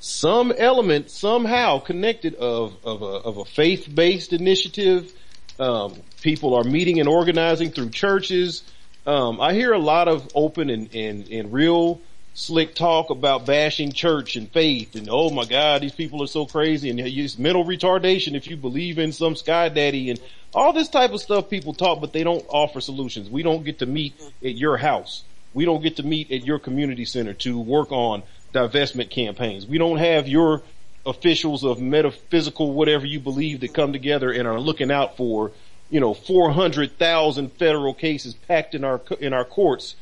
[0.00, 5.12] some element somehow connected of, of a, a faith-based initiative.
[5.60, 8.64] Um, people are meeting and organizing through churches.
[9.06, 12.00] Um, I hear a lot of open and, and, and real
[12.34, 16.46] slick talk about bashing church and faith and oh my God, these people are so
[16.46, 20.20] crazy and it's mental retardation if you believe in some sky daddy and
[20.54, 23.28] all this type of stuff people talk, but they don't offer solutions.
[23.28, 25.24] We don't get to meet at your house.
[25.52, 28.22] We don't get to meet at your community center to work on
[28.52, 29.66] divestment campaigns.
[29.66, 30.62] We don't have your
[31.04, 35.52] officials of metaphysical whatever you believe that come together and are looking out for,
[35.90, 39.96] you know, 400,000 federal cases packed in our, in our courts.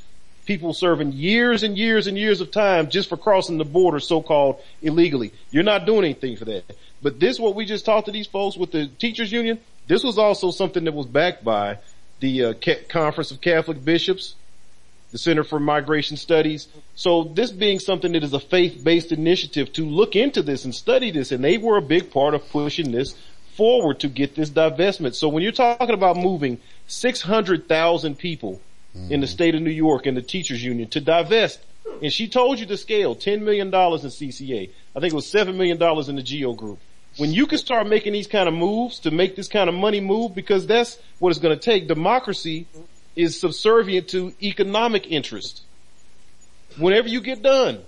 [0.46, 4.60] People serving years and years and years of time just for crossing the border so-called
[4.80, 5.32] illegally.
[5.50, 6.64] You're not doing anything for that.
[7.02, 10.18] But this, what we just talked to these folks with the teachers union, this was
[10.18, 11.78] also something that was backed by
[12.20, 12.54] the uh,
[12.88, 14.34] Conference of Catholic Bishops,
[15.12, 16.68] the Center for Migration Studies.
[16.94, 21.10] So this being something that is a faith-based initiative to look into this and study
[21.10, 23.14] this, and they were a big part of pushing this
[23.56, 25.14] forward to get this divestment.
[25.14, 28.60] So when you're talking about moving 600,000 people
[28.96, 29.12] mm-hmm.
[29.12, 31.60] in the state of New York and the teachers union to divest,
[32.02, 34.70] and she told you the scale, $10 million in CCA.
[34.94, 36.78] I think it was $7 million in the GEO group.
[37.16, 40.00] When you can start making these kind of moves to make this kind of money
[40.00, 41.88] move, because that's what it's going to take.
[41.88, 42.66] Democracy
[43.14, 45.62] is subservient to economic interest.
[46.76, 47.80] Whenever you get done,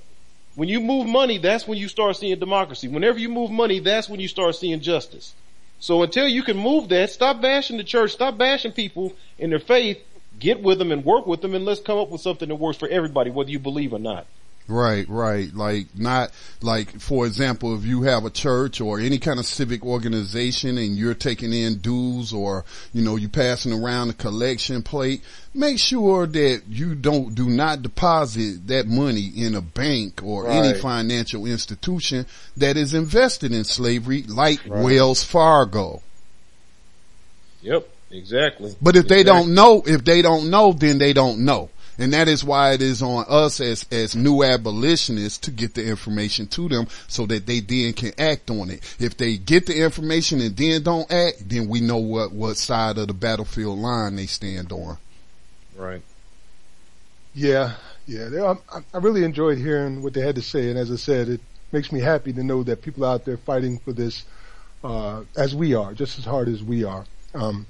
[0.54, 2.88] when you move money, that's when you start seeing democracy.
[2.88, 5.34] Whenever you move money, that's when you start seeing justice.
[5.78, 9.61] So until you can move that, stop bashing the church, stop bashing people in their
[9.61, 10.02] faith,
[10.39, 12.78] get with them and work with them and let's come up with something that works
[12.78, 14.26] for everybody, whether you believe or not.
[14.68, 15.53] Right, right.
[15.55, 16.30] Like not
[16.61, 20.95] like for example, if you have a church or any kind of civic organization and
[20.95, 25.22] you're taking in dues or you know you're passing around a collection plate,
[25.55, 30.57] make sure that you don't do not deposit that money in a bank or right.
[30.57, 32.26] any financial institution
[32.59, 34.84] that is invested in slavery, like right.
[34.84, 36.03] Wells Fargo.
[37.62, 38.74] Yep, exactly.
[38.80, 39.16] But if exactly.
[39.16, 41.70] they don't know, if they don't know, then they don't know.
[42.00, 45.84] And that is why it is on us as, as new abolitionists to get the
[45.84, 48.96] information to them so that they then can act on it.
[49.00, 52.98] If they get the information and then don't act, then we know what, what side
[52.98, 54.96] of the battlefield line they stand on.
[55.76, 56.02] Right.
[57.34, 57.74] Yeah,
[58.06, 58.54] yeah.
[58.72, 60.70] I, I really enjoyed hearing what they had to say.
[60.70, 61.40] And as I said, it
[61.72, 64.24] makes me happy to know that people out there fighting for this,
[64.84, 67.04] uh, as we are, just as hard as we are.
[67.34, 67.66] Um,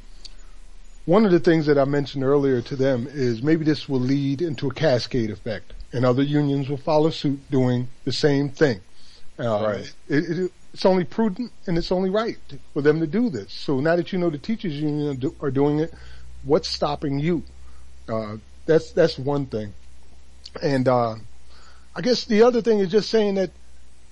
[1.08, 4.42] one of the things that I mentioned earlier to them is maybe this will lead
[4.42, 8.82] into a cascade effect and other unions will follow suit doing the same thing.
[9.38, 9.94] Uh, right.
[10.06, 12.36] It, it, it's only prudent and it's only right
[12.74, 13.54] for them to do this.
[13.54, 15.94] So now that you know the teachers union are doing it,
[16.44, 17.42] what's stopping you?
[18.06, 18.36] Uh,
[18.66, 19.72] that's, that's one thing.
[20.62, 21.14] And, uh,
[21.96, 23.50] I guess the other thing is just saying that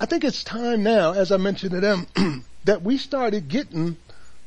[0.01, 3.99] I think it's time now, as I mentioned to them, that we started getting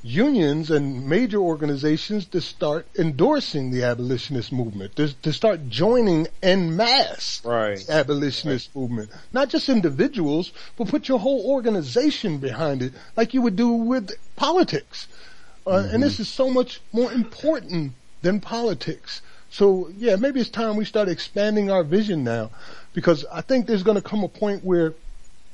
[0.02, 6.76] unions and major organizations to start endorsing the abolitionist movement, to, to start joining en
[6.76, 7.80] masse right.
[7.80, 8.82] the abolitionist right.
[8.82, 9.10] movement.
[9.34, 14.12] Not just individuals, but put your whole organization behind it, like you would do with
[14.36, 15.08] politics.
[15.68, 15.96] Uh, mm-hmm.
[15.96, 19.22] And this is so much more important than politics.
[19.52, 22.52] So yeah, maybe it's time we start expanding our vision now,
[22.94, 24.94] because I think there's going to come a point where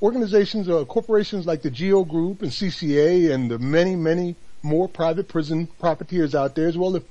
[0.05, 5.27] organizations or corporations like the GEO Group and CCA and the many, many more private
[5.27, 7.01] prison profiteers out there, as well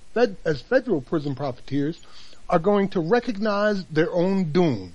[0.45, 2.01] as federal prison profiteers,
[2.49, 4.93] are going to recognize their own doom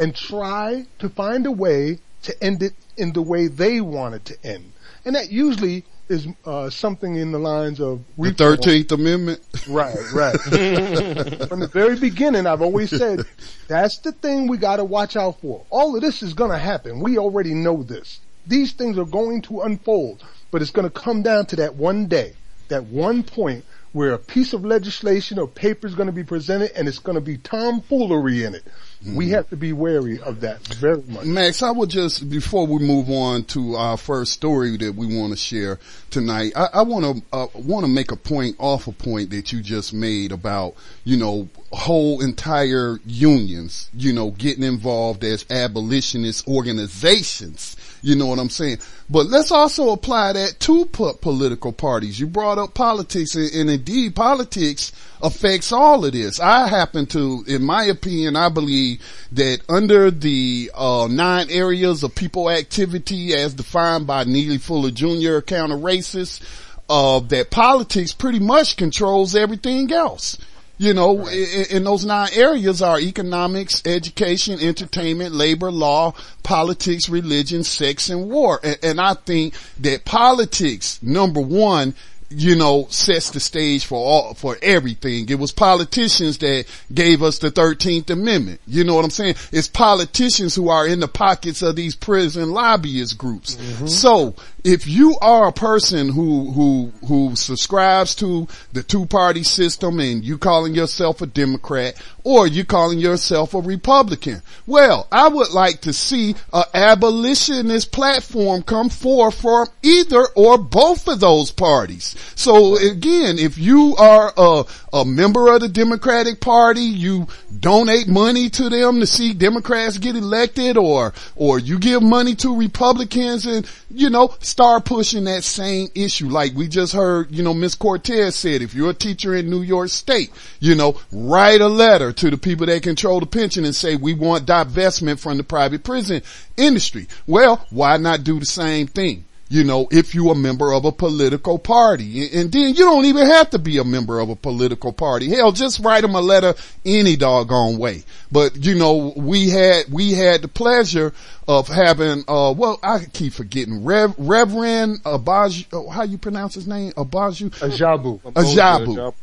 [0.00, 4.24] and try to find a way to end it in the way they want it
[4.24, 4.72] to end.
[5.04, 9.40] And that usually is uh, something in the lines of the Thirteenth Amendment.
[9.68, 10.40] Right, right.
[11.48, 13.20] From the very beginning, I've always said
[13.68, 15.64] that's the thing we got to watch out for.
[15.70, 17.00] All of this is going to happen.
[17.00, 18.20] We already know this.
[18.46, 22.06] These things are going to unfold, but it's going to come down to that one
[22.06, 22.34] day,
[22.68, 26.70] that one point where a piece of legislation or paper is going to be presented
[26.76, 28.64] and it's going to be tomfoolery in it.
[29.06, 31.24] We have to be wary of that very much.
[31.24, 35.32] Max, I would just, before we move on to our first story that we want
[35.32, 35.78] to share
[36.10, 39.94] tonight, I want to, want to make a point off a point that you just
[39.94, 40.74] made about,
[41.04, 47.76] you know, whole entire unions, you know, getting involved as abolitionist organizations.
[48.02, 48.78] You know what I'm saying?
[49.10, 52.18] But let's also apply that to political parties.
[52.20, 54.92] You brought up politics and, and indeed politics
[55.22, 56.40] affects all of this.
[56.40, 62.14] I happen to, in my opinion, I believe that under the uh, nine areas of
[62.14, 65.40] people activity as defined by Neely Fuller Jr.
[65.40, 66.42] counter racist,
[66.88, 70.38] uh, that politics pretty much controls everything else.
[70.78, 71.68] You know, right.
[71.82, 76.14] those nine areas are economics, education, entertainment, labor, law,
[76.44, 78.60] politics, religion, sex, and war.
[78.62, 81.94] And, and I think that politics, number one,
[82.30, 85.28] you know, sets the stage for all, for everything.
[85.28, 88.60] It was politicians that gave us the 13th Amendment.
[88.66, 89.36] You know what I'm saying?
[89.50, 93.56] It's politicians who are in the pockets of these prison lobbyist groups.
[93.56, 93.86] Mm-hmm.
[93.86, 100.00] So if you are a person who, who, who subscribes to the two party system
[100.00, 105.50] and you calling yourself a Democrat or you calling yourself a Republican, well, I would
[105.50, 112.16] like to see an abolitionist platform come forth from either or both of those parties.
[112.34, 117.26] So again, if you are a, a member of the Democratic Party, you
[117.58, 122.56] donate money to them to see Democrats get elected or, or you give money to
[122.56, 126.28] Republicans and, you know, start pushing that same issue.
[126.28, 129.62] Like we just heard, you know, Miss Cortez said, if you're a teacher in New
[129.62, 130.30] York State,
[130.60, 134.14] you know, write a letter to the people that control the pension and say, we
[134.14, 136.22] want divestment from the private prison
[136.56, 137.06] industry.
[137.26, 139.24] Well, why not do the same thing?
[139.48, 142.28] You know, if you're a member of a political party.
[142.38, 145.28] And then you don't even have to be a member of a political party.
[145.30, 148.04] Hell, just write them a letter any doggone way.
[148.30, 151.14] But, you know, we had, we had the pleasure
[151.46, 156.66] of having, uh, well, I keep forgetting, Rev, Reverend Abaj, oh, how you pronounce his
[156.66, 156.92] name?
[156.92, 157.50] Abaju?
[157.60, 158.20] Ajabu.
[158.20, 159.14] Ajabu.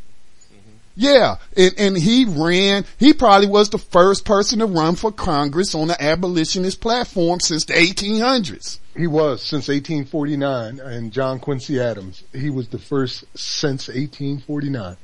[0.97, 5.75] Yeah, and, and he ran, he probably was the first person to run for Congress
[5.75, 8.79] on the abolitionist platform since the 1800s.
[8.95, 12.23] He was since 1849 and John Quincy Adams.
[12.31, 14.95] He was the first since 1849.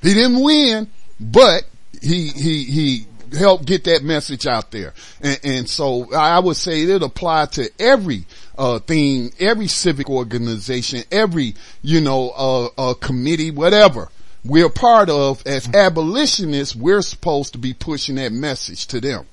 [0.00, 0.88] He didn't win,
[1.20, 1.64] but
[2.00, 4.94] he, he, he helped get that message out there.
[5.20, 8.24] And, and so I would say it apply to every,
[8.56, 14.08] uh, thing, every civic organization, every, you know, uh, uh, committee, whatever
[14.44, 19.26] we're part of as abolitionists, we're supposed to be pushing that message to them.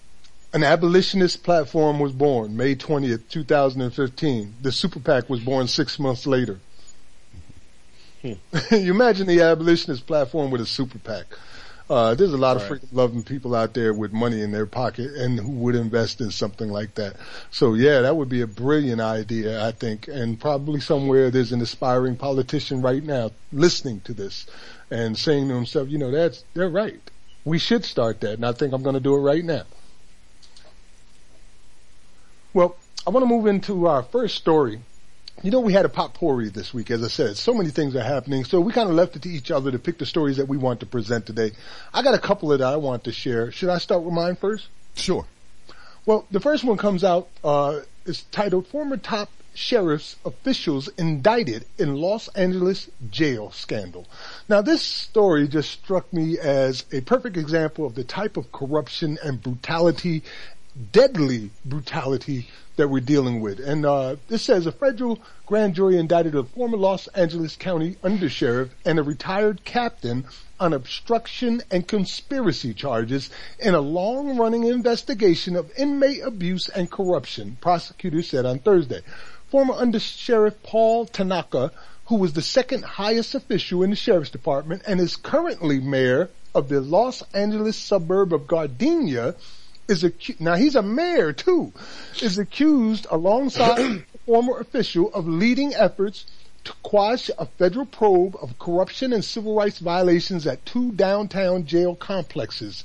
[0.54, 4.56] An abolitionist platform was born May 20th, 2015.
[4.62, 6.60] The super PAC was born six months later.
[8.22, 8.34] Hmm.
[8.72, 11.26] you imagine the abolitionist platform with a super PAC.
[11.88, 12.72] Uh, there's a lot right.
[12.72, 16.20] of freaking loving people out there with money in their pocket and who would invest
[16.20, 17.16] in something like that.
[17.52, 20.08] So yeah, that would be a brilliant idea, I think.
[20.08, 24.48] And probably somewhere there's an aspiring politician right now listening to this
[24.92, 27.00] and saying to himself, you know, that's, they're right.
[27.44, 28.34] We should start that.
[28.34, 29.64] And I think I'm going to do it right now.
[32.54, 32.76] Well,
[33.06, 34.80] I want to move into our first story.
[35.44, 37.38] You know, we had a potpourri this week, as I said.
[37.38, 38.46] So many things are happening.
[38.46, 40.58] So we kind of left it to each other to pick the stories that we
[40.58, 41.52] want to present today.
[41.94, 43.52] I got a couple that I want to share.
[43.52, 44.68] Should I start with mine first?
[44.96, 45.26] Sure.
[46.06, 51.96] Well, the first one comes out, uh, is titled Former Top sheriff's officials indicted in
[51.96, 54.06] Los Angeles jail scandal.
[54.48, 59.18] Now this story just struck me as a perfect example of the type of corruption
[59.24, 60.24] and brutality,
[60.92, 63.60] deadly brutality that we're dealing with.
[63.60, 68.70] And uh, this says a federal grand jury indicted a former Los Angeles County undersheriff
[68.84, 70.26] and a retired captain
[70.60, 73.30] on obstruction and conspiracy charges
[73.60, 79.02] in a long-running investigation of inmate abuse and corruption, prosecutors said on Thursday.
[79.56, 81.72] Former Under Sheriff Paul Tanaka,
[82.08, 86.68] who was the second highest official in the Sheriff's Department and is currently mayor of
[86.68, 89.34] the Los Angeles suburb of Gardena,
[89.88, 91.72] is accused, now he's a mayor too,
[92.22, 96.26] is accused alongside a former official of leading efforts
[96.66, 101.96] to quash a federal probe of corruption and civil rights violations at two downtown jail
[101.96, 102.84] complexes.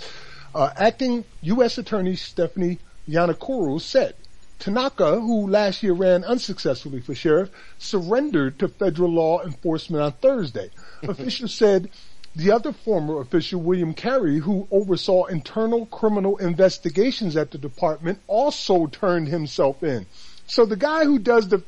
[0.54, 1.78] Uh, acting U.S.
[1.78, 4.14] Attorney Stephanie Yonekura said,
[4.60, 10.70] Tanaka, who last year ran unsuccessfully for sheriff, surrendered to federal law enforcement on Thursday.
[11.02, 11.90] Officials said
[12.36, 18.86] the other former official, William Carey, who oversaw internal criminal investigations at the department, also
[18.86, 20.06] turned himself in.
[20.46, 21.64] So the guy who does the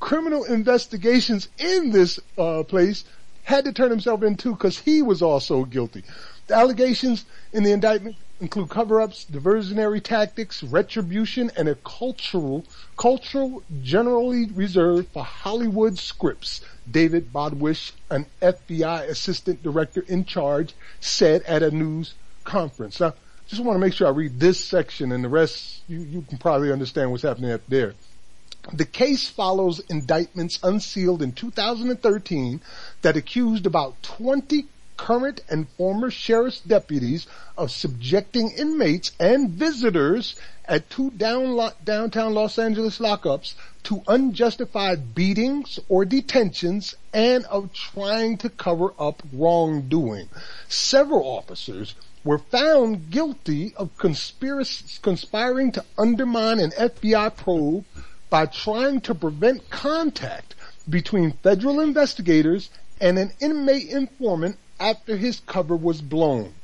[0.00, 3.04] criminal investigations in this uh, place
[3.42, 6.04] had to turn himself in too because he was also guilty.
[6.46, 12.64] The allegations in the indictment include cover-ups, diversionary tactics, retribution, and a cultural,
[12.96, 16.60] cultural generally reserved for Hollywood scripts.
[16.90, 22.14] David Bowdich, an FBI assistant director in charge, said at a news
[22.44, 23.00] conference.
[23.00, 23.14] Now,
[23.48, 26.38] just want to make sure I read this section and the rest, you, you can
[26.38, 27.94] probably understand what's happening up there.
[28.72, 32.60] The case follows indictments unsealed in 2013
[33.02, 34.66] that accused about 20
[34.98, 37.26] current and former sheriff's deputies
[37.56, 40.36] of subjecting inmates and visitors
[40.66, 48.36] at two down, downtown Los Angeles lockups to unjustified beatings or detentions and of trying
[48.36, 50.28] to cover up wrongdoing.
[50.68, 57.86] Several officers were found guilty of conspiring to undermine an FBI probe
[58.28, 60.54] by trying to prevent contact
[60.86, 62.68] between federal investigators
[63.00, 66.54] and an inmate informant after his cover was blown.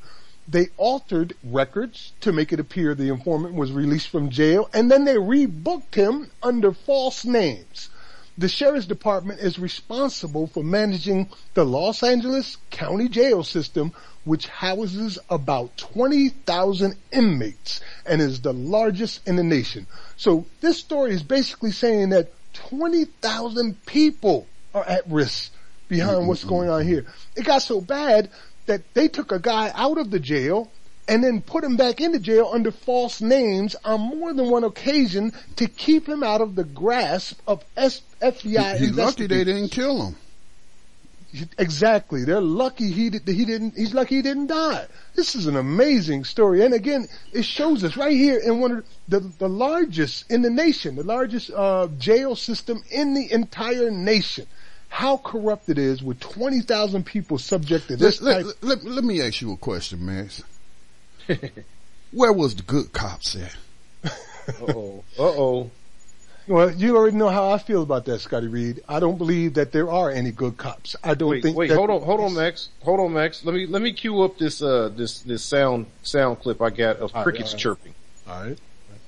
[0.47, 5.05] They altered records to make it appear the informant was released from jail and then
[5.05, 7.89] they rebooked him under false names.
[8.37, 13.93] The sheriff's department is responsible for managing the Los Angeles County jail system,
[14.25, 19.87] which houses about 20,000 inmates and is the largest in the nation.
[20.17, 25.53] So this story is basically saying that 20,000 people are at risk
[25.87, 27.05] behind what's going on here.
[27.35, 28.29] It got so bad
[28.65, 30.71] that they took a guy out of the jail
[31.07, 35.31] and then put him back into jail under false names on more than one occasion
[35.55, 40.07] to keep him out of the grasp of S- FBI He's lucky they didn't kill
[40.07, 40.15] him.
[41.57, 42.23] Exactly.
[42.23, 44.87] They're lucky he did, he didn't, he's lucky he didn't die.
[45.15, 46.63] This is an amazing story.
[46.63, 50.49] And again, it shows us right here in one of the, the largest in the
[50.49, 54.47] nation, the largest, uh, jail system in the entire nation,
[54.95, 58.45] how corrupt it is with 20,000 people subject to this Let, type.
[58.61, 60.41] let, let, let me ask you a question, Max.
[62.13, 63.53] Where was the good cops at?
[64.05, 64.09] Uh
[64.69, 65.03] oh.
[65.19, 65.71] Uh oh.
[66.47, 68.83] Well, you already know how I feel about that, Scotty Reed.
[68.87, 70.95] I don't believe that there are any good cops.
[71.03, 72.69] I don't Wait, think wait, that- hold on, hold on, Max.
[72.83, 73.43] Hold on, Max.
[73.43, 76.97] Let me let me cue up this uh this this sound sound clip I got
[76.97, 77.61] of right, crickets all right.
[77.61, 77.93] chirping.
[78.29, 78.57] All right.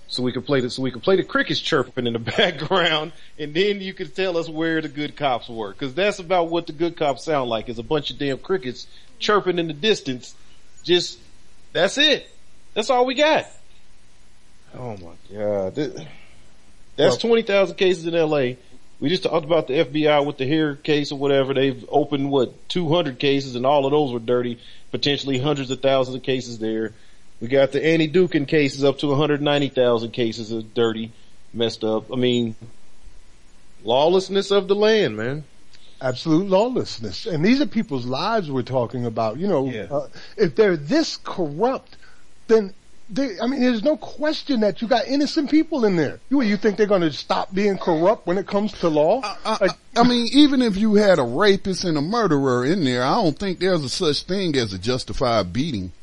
[0.10, 3.12] So we could play the so we can play the crickets chirping in the background,
[3.38, 6.68] and then you could tell us where the good cops were, because that's about what
[6.68, 8.88] the good cops sound like: is a bunch of damn crickets
[9.20, 10.34] chirping in the distance.
[10.84, 11.20] Just
[11.74, 12.30] that's it.
[12.74, 13.48] That's all we got.
[14.74, 16.08] Oh my god,
[16.96, 18.58] that's twenty thousand cases in L.A.
[19.00, 21.54] We just talked about the FBI with the hair case or whatever.
[21.54, 24.60] They've opened what two hundred cases, and all of those were dirty.
[24.90, 26.94] Potentially hundreds of thousands of cases there.
[27.40, 31.12] We got the Annie Dookhan cases up to 190,000 cases of dirty,
[31.54, 32.12] messed up.
[32.12, 32.56] I mean,
[33.84, 35.44] lawlessness of the land, man.
[36.00, 37.26] absolute lawlessness.
[37.26, 39.38] And these are people's lives we're talking about.
[39.38, 39.88] You know, Yeah.
[39.90, 40.08] uh,
[40.38, 41.96] if they're this corrupt,
[42.48, 42.74] then
[43.10, 46.20] they, I mean, there's no question that you got innocent people in there.
[46.30, 49.22] You, you think they're going to stop being corrupt when it comes to law?
[49.24, 53.04] I, Like, I mean, even if you had a rapist and a murderer in there,
[53.04, 55.94] I don't think there's a such thing as a justified beating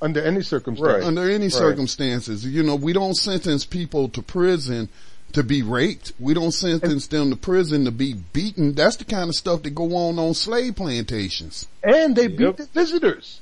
[0.00, 0.94] under any circumstance.
[0.94, 1.02] Right.
[1.02, 2.44] under any circumstances.
[2.44, 4.88] You know, we don't sentence people to prison
[5.32, 6.12] to be raped.
[6.18, 8.74] We don't sentence them to prison to be beaten.
[8.74, 11.68] That's the kind of stuff that go on on slave plantations.
[11.82, 13.40] And they beat the visitors.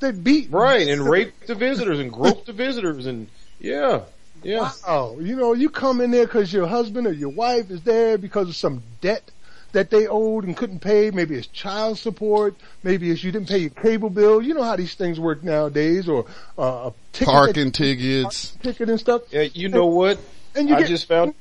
[0.00, 3.28] They beat Right, and rape the visitors and grope the visitors and
[3.58, 4.02] yeah,
[4.42, 4.70] yeah.
[4.86, 8.18] Wow, you know, you come in there because your husband or your wife is there
[8.18, 9.30] because of some debt
[9.72, 11.10] that they owed and couldn't pay.
[11.10, 12.54] Maybe it's child support.
[12.82, 14.40] Maybe it's you didn't pay your cable bill.
[14.40, 16.26] You know how these things work nowadays, or
[16.58, 18.56] uh, a ticket Parking tickets.
[18.62, 19.22] ticket and stuff.
[19.30, 20.18] Yeah, you know what?
[20.54, 21.34] And you I get just found,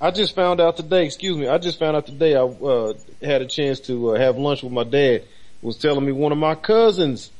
[0.00, 3.42] I just found out today, excuse me, I just found out today I, uh, had
[3.42, 5.24] a chance to uh, have lunch with my dad,
[5.62, 7.30] was telling me one of my cousins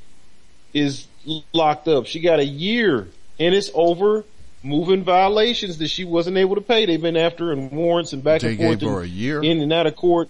[0.75, 1.07] is
[1.53, 2.07] locked up.
[2.07, 3.09] She got a year
[3.39, 4.25] and it's over
[4.67, 6.87] moving violations that she wasn't able to pay.
[6.87, 9.43] They've been after and warrants and back They and forth gave her a year?
[9.43, 10.29] in and out of court.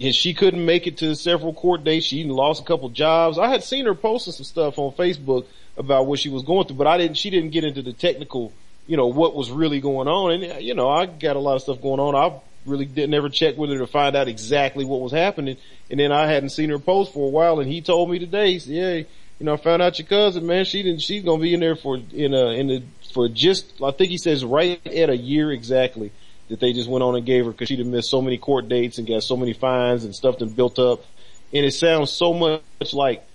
[0.00, 2.06] And she couldn't make it to several court dates.
[2.06, 3.38] She even lost a couple jobs.
[3.38, 6.76] I had seen her posting some stuff on Facebook about what she was going through,
[6.76, 8.52] but I didn't, she didn't get into the technical,
[8.86, 10.32] you know, what was really going on.
[10.32, 12.14] And, you know, I got a lot of stuff going on.
[12.14, 15.56] I really didn't ever check with her to find out exactly what was happening.
[15.90, 18.52] And then I hadn't seen her post for a while and he told me today,
[18.52, 18.94] he said, yeah,
[19.38, 21.60] you know, I found out your cousin, man, she didn't, she's going to be in
[21.60, 22.82] there for, in a, in the,
[23.18, 26.12] for just, I think he says right at a year exactly
[26.50, 28.68] that they just went on and gave her because she'd have missed so many court
[28.68, 31.04] dates and got so many fines and stuff that built up.
[31.52, 32.62] And it sounds so much
[32.92, 33.26] like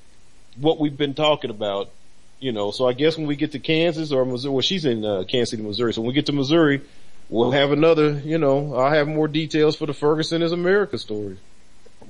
[0.55, 1.89] what we've been talking about,
[2.39, 2.71] you know.
[2.71, 5.49] So I guess when we get to Kansas or Missouri, well, she's in uh, Kansas
[5.49, 5.93] City, Missouri.
[5.93, 6.79] So when we get to Missouri,
[7.27, 11.39] we'll have another, you know, I'll have more details for the Ferguson is America story.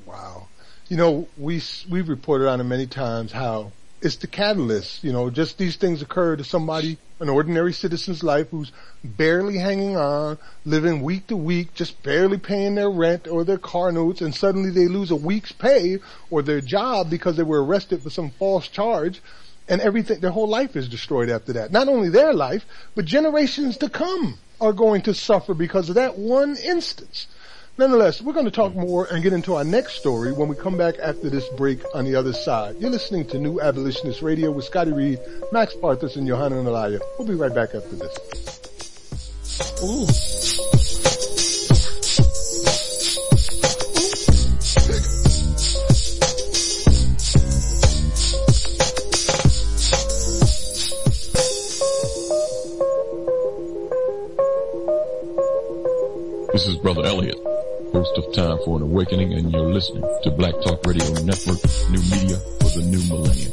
[0.05, 0.45] Wow.
[0.89, 1.59] You know, we,
[1.89, 3.71] we've reported on it many times how
[4.03, 8.49] it's the catalyst, you know, just these things occur to somebody, an ordinary citizen's life
[8.49, 8.71] who's
[9.03, 13.93] barely hanging on, living week to week, just barely paying their rent or their car
[13.93, 15.99] notes and suddenly they lose a week's pay
[16.29, 19.21] or their job because they were arrested for some false charge
[19.69, 21.71] and everything, their whole life is destroyed after that.
[21.71, 26.17] Not only their life, but generations to come are going to suffer because of that
[26.17, 27.27] one instance.
[27.75, 30.77] Nonetheless, we're going to talk more and get into our next story when we come
[30.77, 32.75] back after this break on the other side.
[32.77, 35.19] You're listening to New Abolitionist Radio with Scotty Reed,
[35.51, 36.99] Max Parthas, and Johanna Nalaya.
[37.17, 38.13] We'll be right back after this.
[56.53, 57.35] This is Brother Elliot,
[57.93, 61.57] host of Time for an Awakening, and you're listening to Black Talk Radio Network,
[61.89, 63.51] new media for the new millennium.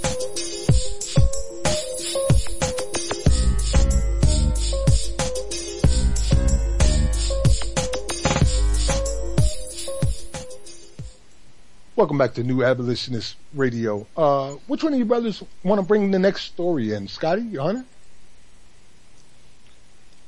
[11.97, 14.07] Welcome back to New Abolitionist Radio.
[14.15, 17.09] Uh, which one of you brothers want to bring the next story in?
[17.09, 17.87] Scotty, Johanna?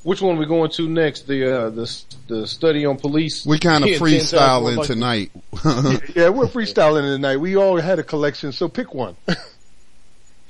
[0.02, 1.28] Which one are we going to next?
[1.28, 3.46] The, uh, the, the study on police.
[3.46, 5.30] We kind of freestyling like- tonight.
[6.16, 7.36] yeah, we're freestyling tonight.
[7.36, 9.16] We all had a collection, so pick one.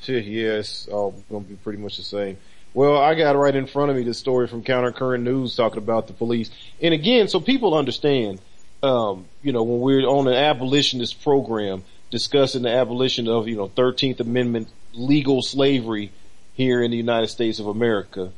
[0.04, 2.36] Yeah, it's all going to be pretty much the same.
[2.74, 5.78] Well, I got right in front of me the story from Counter Current News talking
[5.78, 6.50] about the police.
[6.80, 8.40] And again, so people understand,
[8.82, 13.68] um, you know, when we're on an abolitionist program discussing the abolition of, you know,
[13.68, 16.10] 13th Amendment legal slavery
[16.54, 18.32] here in the United States of America,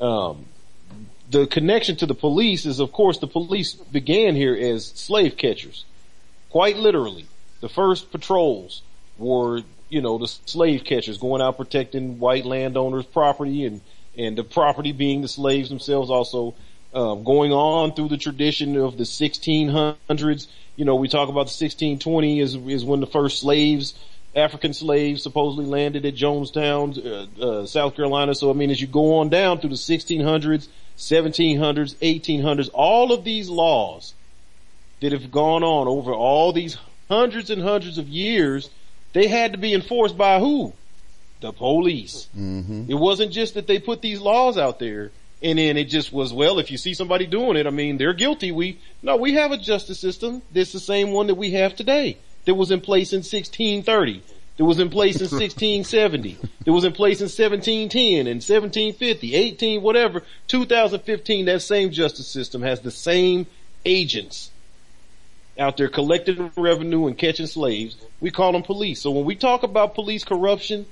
[0.00, 0.46] um,
[1.34, 5.84] the connection to the police is, of course, the police began here as slave catchers.
[6.50, 7.26] Quite literally.
[7.60, 8.82] The first patrols
[9.18, 13.80] were you know, the slave catchers going out protecting white landowners' property and,
[14.16, 16.54] and the property being the slaves themselves also,
[16.94, 20.46] um, going on through the tradition of the 1600s.
[20.76, 23.94] You know, we talk about the 1620 is, is when the first slaves,
[24.34, 28.34] African slaves supposedly landed at Jonestown, uh, uh, South Carolina.
[28.34, 30.66] So I mean, as you go on down through the 1600s,
[30.98, 34.14] 1700s, 1800s, all of these laws
[35.00, 36.76] that have gone on over all these
[37.08, 38.70] hundreds and hundreds of years
[39.12, 40.72] they had to be enforced by who?
[41.40, 42.28] The police.
[42.36, 42.86] Mm-hmm.
[42.88, 46.32] It wasn't just that they put these laws out there and then it just was,
[46.32, 48.50] well, if you see somebody doing it, I mean, they're guilty.
[48.50, 52.18] We, no, we have a justice system that's the same one that we have today
[52.44, 54.22] that was in place in 1630.
[54.56, 56.38] That was in place in 1670.
[56.64, 60.22] That was in place in 1710 and 1750, 18, whatever.
[60.48, 63.46] 2015, that same justice system has the same
[63.84, 64.50] agents
[65.58, 67.96] out there collecting revenue and catching slaves.
[68.20, 69.00] We call them police.
[69.02, 70.86] So when we talk about police corruption,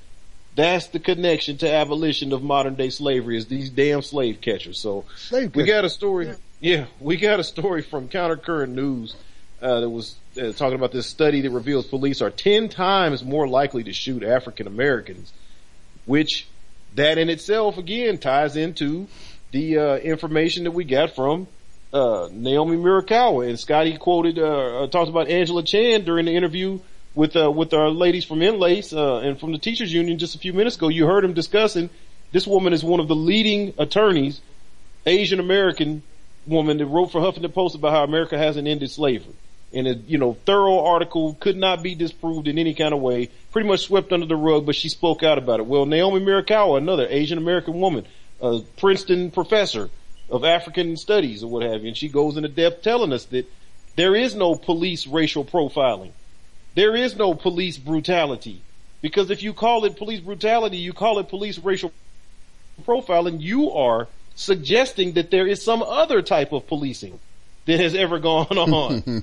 [0.55, 4.79] that's the connection to abolition of modern day slavery is these damn slave catchers.
[4.79, 5.75] So Slave we catchers.
[5.75, 6.27] got a story.
[6.27, 6.35] Yeah.
[6.61, 9.17] yeah, we got a story from Counter Current News
[9.61, 13.49] uh, that was uh, talking about this study that reveals police are 10 times more
[13.49, 15.33] likely to shoot African Americans,
[16.07, 16.47] which
[16.95, 19.09] that in itself again ties into
[19.51, 21.47] the uh, information that we got from
[21.93, 26.81] uh, Naomi Murakawa and Scotty quoted, uh, uh, talked about Angela Chan during the interview
[27.15, 30.39] with, uh, with our ladies from Enlace, uh, and from the teachers union just a
[30.39, 30.89] few minutes ago.
[30.89, 31.91] You heard him discussing
[32.33, 34.41] this woman is one of the leading attorneys,
[35.05, 36.03] Asian American
[36.47, 39.35] woman that wrote for Huffington Post about how America hasn't ended slavery.
[39.75, 43.31] And a, you know, thorough article could not be disproved in any kind of way,
[43.53, 45.67] pretty much swept under the rug, but she spoke out about it.
[45.67, 48.05] Well, Naomi Murakawa, another Asian American woman,
[48.41, 49.89] a Princeton professor,
[50.33, 51.89] of African studies or what have you.
[51.89, 53.47] And she goes into depth telling us that
[53.97, 56.13] there is no police racial profiling.
[56.75, 58.63] There is no police brutality.
[59.03, 61.93] Because if you call it police brutality, you call it police racial
[62.87, 67.21] profiling, you are suggesting that there is some other type of policing
[67.67, 69.23] that has ever gone on.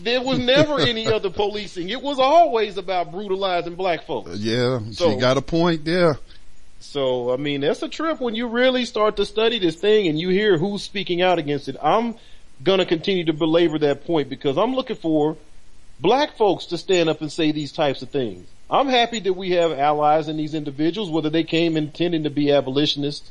[0.00, 1.88] there was never any other policing.
[1.88, 4.30] It was always about brutalizing black folks.
[4.30, 6.18] Uh, yeah, So- she got a point there.
[6.80, 10.18] So, I mean, that's a trip when you really start to study this thing and
[10.18, 11.76] you hear who's speaking out against it.
[11.80, 12.16] I'm
[12.64, 15.36] gonna continue to belabor that point because I'm looking for
[16.00, 18.48] black folks to stand up and say these types of things.
[18.68, 22.50] I'm happy that we have allies in these individuals, whether they came intending to be
[22.50, 23.30] abolitionists,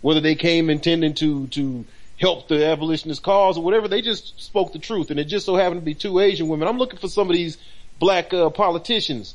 [0.00, 1.84] whether they came intending to, to
[2.18, 5.10] help the abolitionist cause or whatever, they just spoke the truth.
[5.10, 6.68] And it just so happened to be two Asian women.
[6.68, 7.58] I'm looking for some of these
[7.98, 9.34] black, uh, politicians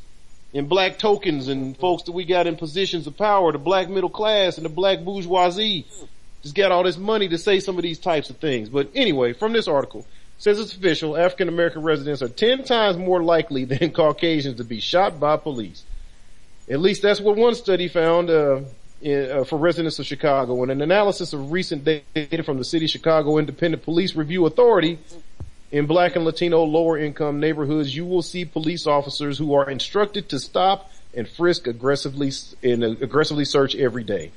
[0.53, 4.09] and black tokens and folks that we got in positions of power, the black middle
[4.09, 5.86] class and the black bourgeoisie
[6.43, 8.69] just got all this money to say some of these types of things.
[8.69, 10.05] But anyway, from this article,
[10.38, 14.81] says it's official, African American residents are 10 times more likely than Caucasians to be
[14.81, 15.84] shot by police.
[16.69, 18.61] At least that's what one study found, uh,
[19.03, 20.63] in, uh, for residents of Chicago.
[20.63, 24.97] In an analysis of recent data from the City of Chicago Independent Police Review Authority,
[25.71, 30.29] in black and Latino lower income neighborhoods, you will see police officers who are instructed
[30.29, 32.31] to stop and frisk aggressively
[32.63, 34.31] and aggressively search every day.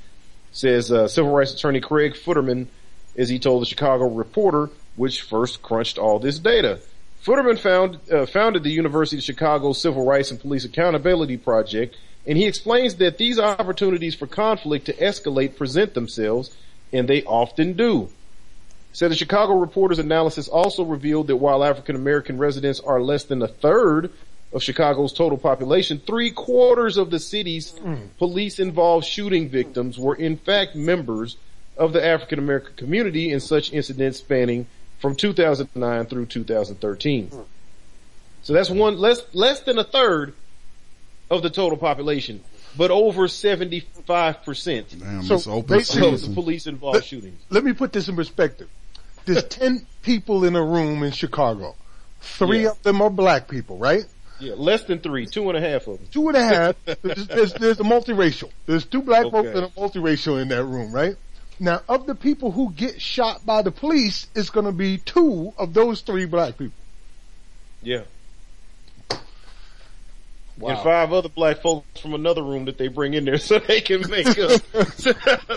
[0.51, 2.67] Says uh, civil rights attorney Craig Futterman,
[3.15, 6.79] as he told the Chicago Reporter, which first crunched all this data.
[7.23, 11.95] Futterman found, uh, founded the University of Chicago Civil Rights and Police Accountability Project,
[12.27, 16.51] and he explains that these opportunities for conflict to escalate present themselves,
[16.91, 18.09] and they often do.
[18.91, 23.41] Said the Chicago Reporter's analysis also revealed that while African American residents are less than
[23.41, 24.11] a third
[24.51, 27.73] of Chicago's total population, three quarters of the city's
[28.17, 31.37] police involved shooting victims were in fact members
[31.77, 34.65] of the African American community in such incidents spanning
[34.99, 37.31] from 2009 through 2013.
[38.41, 40.33] So that's one less less than a third
[41.29, 42.41] of the total population,
[42.77, 47.39] but over 75 percent Damn, So it's open basically- of the police involved shootings.
[47.49, 48.69] Let me put this in perspective.
[49.25, 51.75] There's 10 people in a room in Chicago.
[52.21, 52.69] Three Yeah.
[52.71, 54.05] of them are black people, right?
[54.39, 56.07] Yeah, less than three, two and a half of them.
[56.11, 56.75] Two and a half.
[57.01, 58.51] There's, there's, there's a multiracial.
[58.67, 59.57] There's two black folks Okay.
[59.57, 61.15] and a multiracial in that room, right?
[61.59, 65.53] Now, of the people who get shot by the police, it's going to be two
[65.57, 66.77] of those three black people.
[67.81, 68.03] Yeah.
[70.65, 73.81] And five other black folks from another room that they bring in there so they
[73.81, 74.61] can make up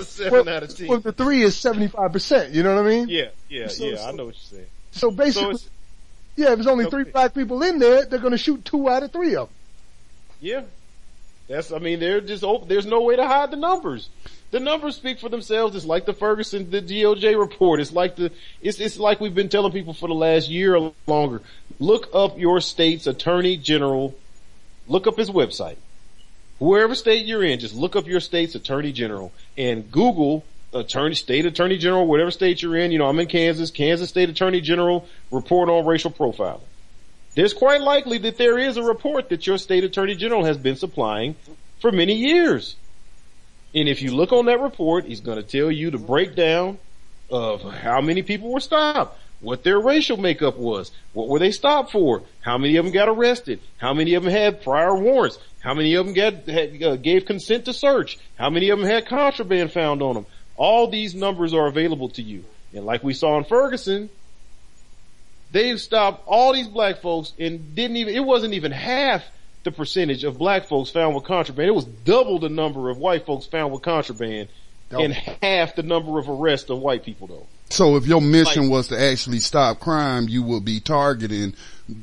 [0.05, 0.89] seven Well, out of ten.
[0.89, 3.09] well, the three is 75%, you know what I mean?
[3.09, 4.05] yeah, yeah, So- yeah.
[4.07, 4.67] I know what you're saying.
[4.93, 5.69] So basically, So
[6.37, 9.13] yeah, if there's only three black people in there, they're gonna shoot two out of
[9.13, 9.57] three of them.
[10.41, 10.63] yeah.
[11.49, 11.73] That's.
[11.73, 12.69] I mean, they're just open.
[12.69, 14.09] There's no way to hide the numbers.
[14.53, 15.75] The numbers speak for themselves.
[15.75, 17.81] It's like the Ferguson, the DOJ report.
[17.81, 18.31] It's like the.
[18.63, 21.43] It's it's like we've been telling people for the last year or longer.
[21.81, 24.15] Look up your state's attorney general.
[24.91, 25.77] Look up his website.
[26.59, 30.45] Wherever state you're in, just look up your state's attorney general and Google
[30.75, 32.91] attorney, state attorney general, whatever state you're in.
[32.91, 36.61] You know, I'm in Kansas, Kansas state attorney general report on racial profiling.
[37.37, 40.77] There's quite likely that there is a report that your state attorney general has been
[40.77, 41.37] supplying
[41.79, 42.75] for many years.
[43.73, 46.79] And if you look on that report, he's going to tell you the breakdown
[47.31, 51.93] of how many people were stopped, what their racial makeup was, what were they stopped
[51.93, 55.75] for, how many of them got arrested, how many of them had prior warrants, how
[55.75, 59.07] many of them got, had, uh, gave consent to search, how many of them had
[59.07, 60.27] contraband found on them.
[60.57, 62.45] All these numbers are available to you.
[62.75, 64.11] And like we saw in Ferguson,
[65.53, 69.25] they stopped all these black folks and didn't even, it wasn't even half
[69.65, 71.69] the percentage of black folks found with contraband.
[71.69, 74.49] It was double the number of white folks found with contraband
[74.91, 77.47] and half the number of arrests of white people though.
[77.71, 81.55] So if your mission was to actually stop crime, you would be targeting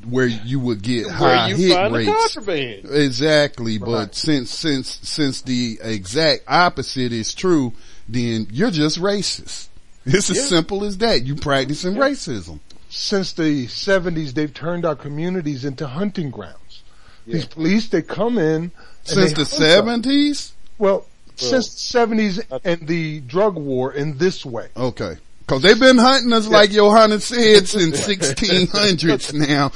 [0.09, 2.33] where you would get high Where you hit find the rates.
[2.35, 2.89] contraband.
[2.89, 7.73] Exactly, but since since since the exact opposite is true,
[8.07, 9.67] then you're just racist.
[10.05, 11.25] It's as simple as that.
[11.25, 12.59] You practicing racism.
[12.89, 16.83] Since the 70s, they've turned our communities into hunting grounds.
[17.25, 18.71] These police, they come in.
[19.03, 19.57] Since the hunt us.
[19.57, 20.53] seventies?
[20.77, 24.69] Well, since the 70s and the drug war in this way.
[24.77, 25.17] Okay.
[25.47, 29.71] Cause they've been hunting us like Johanna said since 1600s now.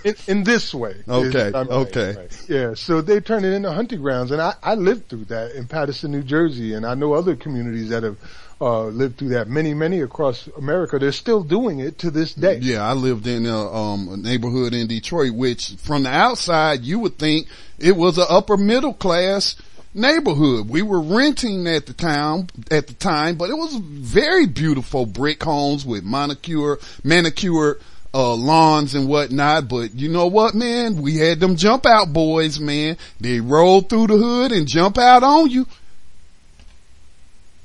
[0.04, 0.90] in, in this way.
[0.90, 2.28] is- Okay, I'm- okay.
[2.48, 5.66] Yeah, so they turn it into hunting grounds, and I, I lived through that in
[5.68, 8.16] Patterson, New Jersey, and I know other communities that have
[8.60, 9.48] uh, lived through that.
[9.48, 10.98] Many, many across America.
[10.98, 12.58] They're still doing it to this day.
[12.60, 16.98] Yeah, I lived in a, um, a neighborhood in Detroit, which from the outside you
[17.00, 17.46] would think
[17.78, 19.56] it was an upper middle class
[19.94, 20.68] neighborhood.
[20.68, 25.42] We were renting at the time, at the time, but it was very beautiful brick
[25.42, 27.80] homes with manicure, manicured,
[28.14, 29.68] uh, lawns and whatnot.
[29.68, 31.00] But you know what, man?
[31.00, 32.96] We had them jump out boys, man.
[33.20, 35.66] They roll through the hood and jump out on you.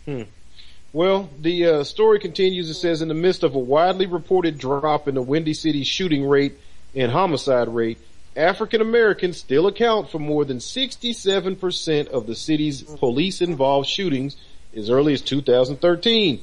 [0.06, 0.24] Hmm.
[0.94, 2.70] Well, the uh, story continues.
[2.70, 6.28] It says, in the midst of a widely reported drop in the Windy City shooting
[6.28, 6.54] rate
[6.96, 8.00] and homicide rate,
[8.38, 14.38] African Americans still account for more than 67% of the city's police involved shootings
[14.76, 16.42] as early as 2013.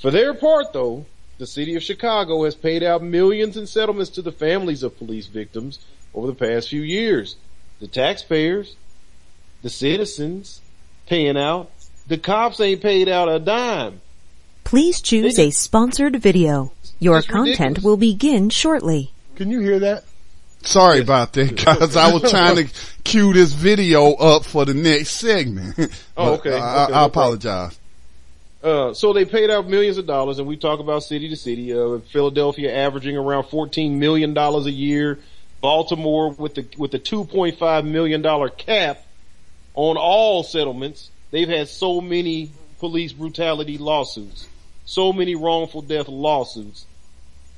[0.00, 1.04] For their part though,
[1.38, 5.26] the city of Chicago has paid out millions in settlements to the families of police
[5.26, 5.78] victims
[6.14, 7.36] over the past few years.
[7.80, 8.76] The taxpayers,
[9.62, 10.60] the citizens
[11.06, 11.70] paying out,
[12.06, 14.00] the cops ain't paid out a dime.
[14.62, 16.72] Please choose a sponsored video.
[17.00, 17.84] Your It's content ridiculous.
[17.84, 19.12] will begin shortly.
[19.36, 20.04] Can you hear that?
[20.64, 21.96] Sorry about that, guys.
[21.96, 22.74] I was trying to
[23.04, 25.76] cue this video up for the next segment.
[26.16, 26.58] Oh, okay.
[26.58, 27.78] I, Okay, I no apologize.
[28.62, 31.74] Uh, so they paid out millions of dollars, and we talk about city to city.
[31.74, 35.18] Uh, Philadelphia averaging around fourteen million dollars a year.
[35.60, 39.04] Baltimore with the with the two point five million dollar cap
[39.74, 41.10] on all settlements.
[41.30, 44.48] They've had so many police brutality lawsuits,
[44.86, 46.86] so many wrongful death lawsuits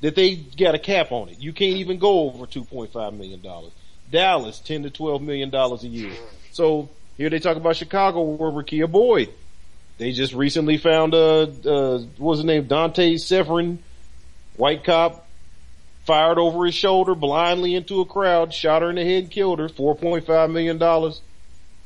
[0.01, 1.39] that they got a cap on it.
[1.39, 3.71] You can't even go over two point five million dollars.
[4.11, 6.13] Dallas ten to twelve million dollars a year.
[6.51, 9.29] So here they talk about Chicago where Rekia Boyd.
[9.97, 13.79] They just recently found uh uh what was his name Dante Servin,
[14.55, 15.27] white cop,
[16.05, 19.59] fired over his shoulder blindly into a crowd, shot her in the head, and killed
[19.59, 19.69] her.
[19.69, 21.21] Four point five million dollars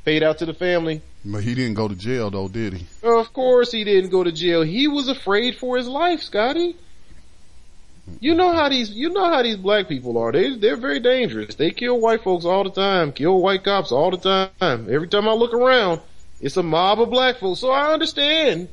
[0.03, 1.01] paid out to the family.
[1.23, 2.88] But he didn't go to jail though, did he?
[3.03, 4.63] Of course he didn't go to jail.
[4.63, 6.75] He was afraid for his life, Scotty.
[8.19, 10.32] You know how these you know how these black people are.
[10.32, 11.56] They they're very dangerous.
[11.56, 14.88] They kill white folks all the time, kill white cops all the time.
[14.90, 16.02] Every time I look around,
[16.40, 17.60] it's a mob of black folks.
[17.60, 18.69] So I understand.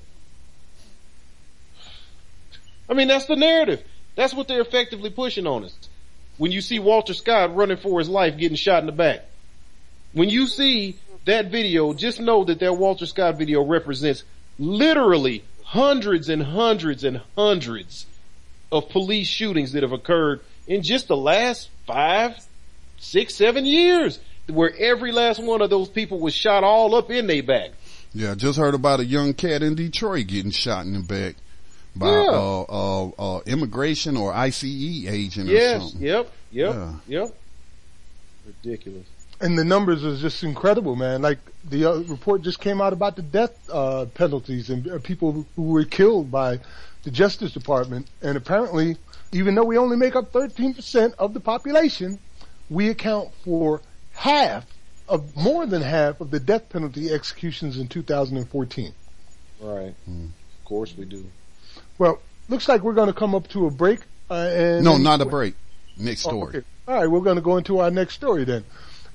[2.88, 3.82] I mean that's the narrative.
[4.16, 5.76] That's what they're effectively pushing on us.
[6.38, 9.24] When you see Walter Scott running for his life getting shot in the back.
[10.12, 10.96] When you see
[11.26, 14.24] that video, just know that that Walter Scott video represents
[14.58, 18.06] literally hundreds and hundreds and hundreds
[18.70, 22.36] of police shootings that have occurred in just the last five,
[22.98, 24.18] six, seven years
[24.48, 27.70] where every last one of those people was shot all up in their back.
[28.14, 31.36] Yeah, I just heard about a young cat in Detroit getting shot in the back
[31.94, 32.28] by Yeah.
[32.30, 36.00] uh, uh, uh, immigration or ICE agent or Yes, something.
[36.02, 36.92] yep, yep, Yeah.
[37.08, 37.34] yep.
[38.46, 39.06] Ridiculous.
[39.40, 41.22] and the numbers is just incredible, man.
[41.22, 41.38] Like
[41.68, 45.62] the uh, report just came out about the death uh, penalties and uh, people who
[45.62, 46.58] were killed by
[47.04, 48.96] the Justice Department, and apparently,
[49.32, 52.18] even though we only make up 13% of the population,
[52.70, 53.80] we account for
[54.12, 54.66] half
[55.08, 58.92] of more than half of the death penalty executions in 2014.
[59.60, 59.94] Right.
[60.08, 60.26] Mm.
[60.26, 61.24] Of course we do.
[61.98, 64.00] Well, looks like we're going to come up to a break.
[64.30, 65.54] Uh, and no, not a break.
[65.96, 66.40] Next oh, story.
[66.54, 66.66] Oh, okay.
[66.86, 68.64] All right, we're going to go into our next story then.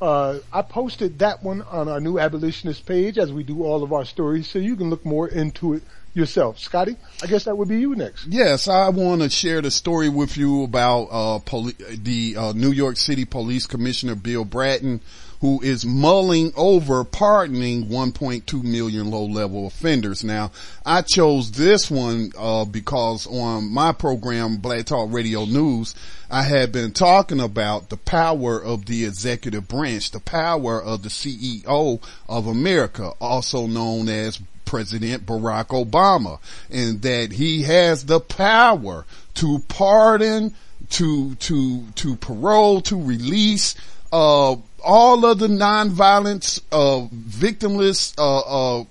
[0.01, 3.93] Uh, I posted that one on our new abolitionist page as we do all of
[3.93, 5.83] our stories, so you can look more into it
[6.13, 6.59] yourself.
[6.59, 8.27] Scotty, I guess that would be you next.
[8.27, 12.71] Yes, I want to share the story with you about uh, poli- the uh, New
[12.71, 15.01] York City Police Commissioner Bill Bratton,
[15.41, 20.23] who is mulling over pardoning 1.2 million low-level offenders.
[20.23, 20.51] Now,
[20.85, 25.95] I chose this one uh, because on my program, Black Talk Radio News,
[26.29, 31.09] I had been talking about the power of the executive branch, the power of the
[31.09, 34.39] CEO of America, also known as
[34.73, 36.39] President Barack Obama
[36.71, 39.05] and that he has the power
[39.35, 40.55] to pardon,
[40.89, 43.75] to, to, to parole, to release,
[44.11, 48.83] uh, all of the nonviolence, uh, victimless, uh, uh,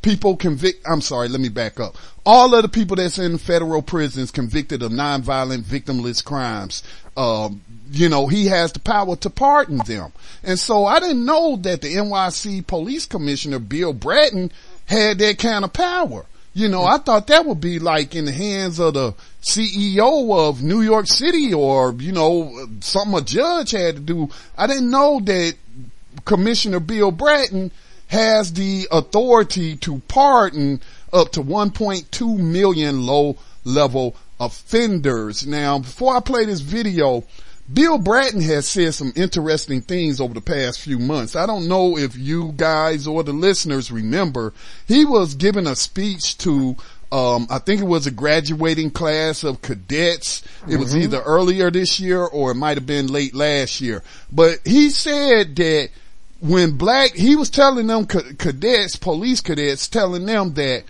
[0.00, 1.96] people convict, I'm sorry, let me back up.
[2.24, 6.82] All of the people that's in federal prisons convicted of nonviolent victimless crimes,
[7.14, 7.60] um,
[7.90, 10.14] you know, he has the power to pardon them.
[10.42, 14.50] And so I didn't know that the NYC police commissioner, Bill Bratton,
[14.86, 16.24] had that kind of power.
[16.54, 20.62] You know, I thought that would be like in the hands of the CEO of
[20.62, 24.30] New York City or, you know, something a judge had to do.
[24.56, 25.54] I didn't know that
[26.24, 27.70] Commissioner Bill Bratton
[28.06, 30.80] has the authority to pardon
[31.12, 35.46] up to 1.2 million low level offenders.
[35.46, 37.24] Now, before I play this video,
[37.72, 41.34] Bill Bratton has said some interesting things over the past few months.
[41.34, 44.52] I don't know if you guys or the listeners remember.
[44.86, 46.76] He was giving a speech to
[47.12, 50.42] um, I think it was a graduating class of cadets.
[50.42, 50.80] It mm-hmm.
[50.80, 54.02] was either earlier this year or it might have been late last year.
[54.32, 55.90] But he said that
[56.40, 60.84] when black, he was telling them cadets, police cadets, telling them that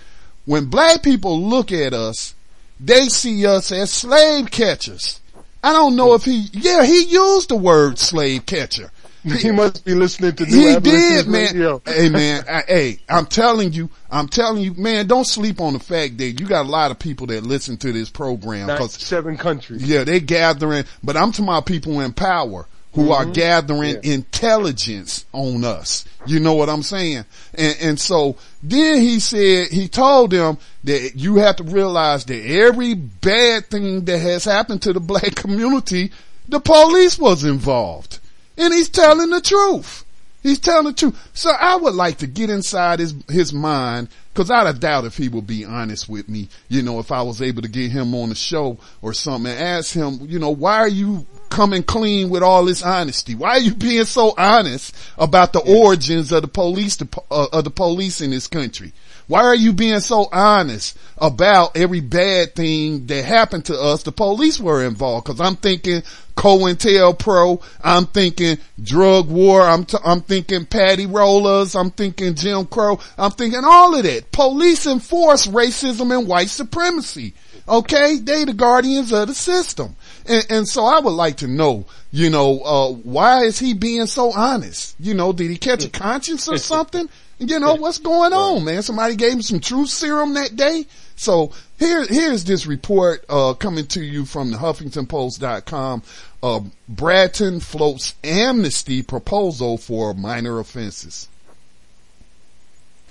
[0.47, 2.35] when black people look at us,
[2.81, 5.21] they see us as slave catchers.
[5.67, 8.93] I don't know if he, yeah, he used the word slave catcher.
[9.27, 11.47] He must be listening to He did, man.
[11.53, 11.83] Radio.
[11.85, 12.45] hey, man.
[12.49, 15.09] I, hey, I'm telling you, I'm telling you, man.
[15.09, 17.91] Don't sleep on the fact that you got a lot of people that listen to
[17.91, 18.69] this program.
[18.69, 19.83] Cause seven countries.
[19.83, 23.13] Yeah, they gathering, but I'm to my people in power who mm-hmm.
[23.13, 24.15] are gathering yeah.
[24.15, 26.07] intelligence on us.
[26.25, 27.27] You know what I'm saying?
[27.53, 32.43] And, and so then he said, he told them that you have to realize that
[32.43, 36.11] every bad thing that has happened to the black community,
[36.49, 38.19] the police was involved.
[38.57, 40.06] And he's telling the truth.
[40.47, 41.31] He's telling the truth.
[41.35, 45.29] So I would like to get inside his, his mind Cause I doubt if he
[45.29, 48.29] would be honest with me, you know, if I was able to get him on
[48.29, 52.43] the show or something and ask him, you know, why are you coming clean with
[52.43, 53.35] all this honesty?
[53.35, 57.71] Why are you being so honest about the origins of the police, uh, of the
[57.71, 58.93] police in this country?
[59.29, 64.05] Why are you being so honest about every bad thing that happened to us?
[64.05, 66.03] The police were involved because I'm thinking
[66.37, 67.61] COINTELPRO.
[67.83, 69.63] I'm thinking drug war.
[69.63, 71.75] I'm, t- I'm thinking paddy rollers.
[71.75, 73.01] I'm thinking Jim Crow.
[73.19, 74.31] I'm thinking all of that.
[74.31, 77.35] Police enforce racism and white supremacy.
[77.69, 78.19] Okay.
[78.19, 79.97] They the guardians of the system.
[80.29, 84.07] And, and so I would like to know, you know, uh, why is he being
[84.07, 84.95] so honest?
[85.01, 87.09] You know, did he catch a conscience or something?
[87.39, 88.83] You know, what's going on, man?
[88.83, 90.87] Somebody gave him some truth serum that day.
[91.17, 96.03] So here, here's this report, uh, coming to you from the HuffingtonPost.com.
[96.43, 101.29] Uh, Bratton floats amnesty proposal for minor offenses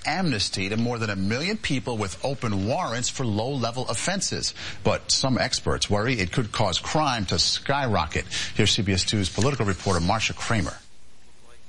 [0.05, 4.53] amnesty to more than a million people with open warrants for low-level offenses.
[4.83, 8.25] But some experts worry it could cause crime to skyrocket.
[8.55, 10.77] Here's CBS 2's political reporter Marcia Kramer.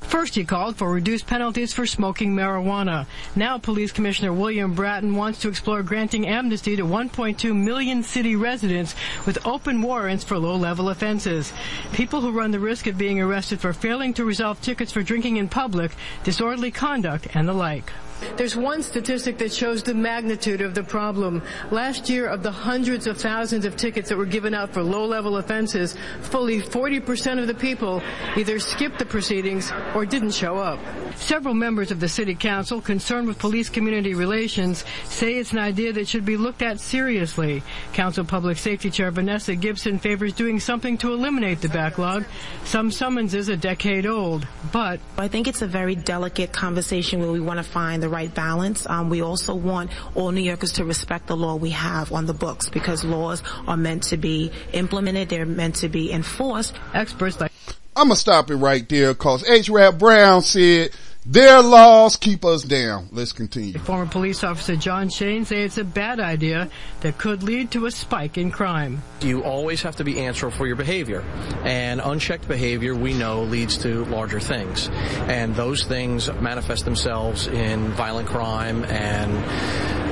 [0.01, 3.07] First, he called for reduced penalties for smoking marijuana.
[3.35, 8.95] Now, Police Commissioner William Bratton wants to explore granting amnesty to 1.2 million city residents
[9.27, 11.53] with open warrants for low-level offenses.
[11.93, 15.39] People who run the risk of being arrested for failing to resolve tickets for drinking
[15.39, 15.93] in public,
[16.25, 17.93] disorderly conduct, and the like.
[18.37, 21.43] There's one statistic that shows the magnitude of the problem.
[21.71, 25.37] Last year, of the hundreds of thousands of tickets that were given out for low-level
[25.37, 28.03] offenses, fully 40% of the people
[28.37, 30.79] either skipped the proceedings or didn't show up.
[31.17, 35.93] Several members of the city council concerned with police community relations say it's an idea
[35.93, 37.63] that should be looked at seriously.
[37.93, 42.25] Council Public Safety Chair Vanessa Gibson favors doing something to eliminate the backlog.
[42.65, 47.41] Some summonses a decade old, but I think it's a very delicate conversation where we
[47.41, 48.87] want to find the right balance.
[48.89, 52.35] Um, we also want all New Yorkers to respect the law we have on the
[52.35, 56.73] books because laws are meant to be implemented, they're meant to be enforced.
[56.95, 57.51] Experts like
[57.97, 59.69] I'm gonna stop it right there cause H.
[59.71, 60.91] Rap Brown said
[61.27, 63.09] their laws keep us down.
[63.11, 63.79] Let's continue.
[63.81, 66.71] Former police officer John Shane says it's a bad idea
[67.01, 69.03] that could lead to a spike in crime.
[69.21, 71.23] You always have to be answerable for your behavior.
[71.65, 74.89] And unchecked behavior, we know, leads to larger things.
[75.29, 79.33] And those things manifest themselves in violent crime and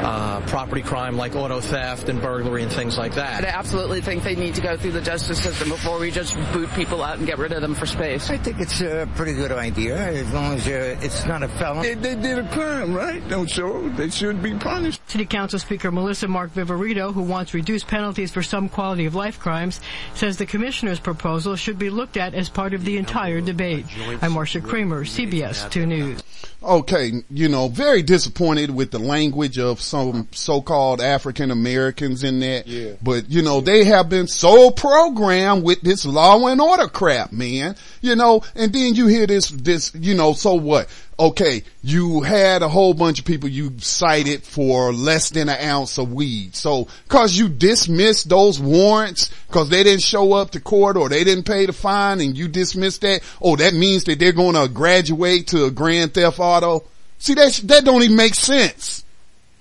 [0.05, 3.45] uh, property crime like auto theft and burglary and things like that.
[3.45, 6.69] I absolutely think they need to go through the justice system before we just boot
[6.75, 8.29] people out and get rid of them for space.
[8.29, 11.83] I think it's a pretty good idea as long as uh, it's not a felon.
[11.83, 13.27] They, they did a crime, right?
[13.29, 13.89] Don't show.
[13.91, 15.01] they should be punished.
[15.11, 19.39] City Council Speaker Melissa Mark Viverito, who wants reduced penalties for some quality of life
[19.41, 19.81] crimes,
[20.15, 23.87] says the commissioner's proposal should be looked at as part of the entire debate.
[24.21, 26.23] I'm Marcia Kramer, CBS 2 News.
[26.63, 32.67] Okay, you know, very disappointed with the language of some so-called African Americans in that.
[32.67, 32.95] Yeah.
[33.01, 37.77] But, you know, they have been so programmed with this law and order crap, man.
[38.01, 40.89] You know, and then you hear this, this, you know, so what?
[41.17, 45.97] Okay, you had a whole bunch of people you cited for less than an ounce
[45.97, 46.57] of weed.
[46.57, 51.23] So, cause you dismissed those warrants cause they didn't show up to court or they
[51.23, 55.47] didn't pay the fine and you dismissed that, oh, that means that they're gonna graduate
[55.49, 56.83] to a grand theft auto.
[57.19, 59.04] See, that, that don't even make sense.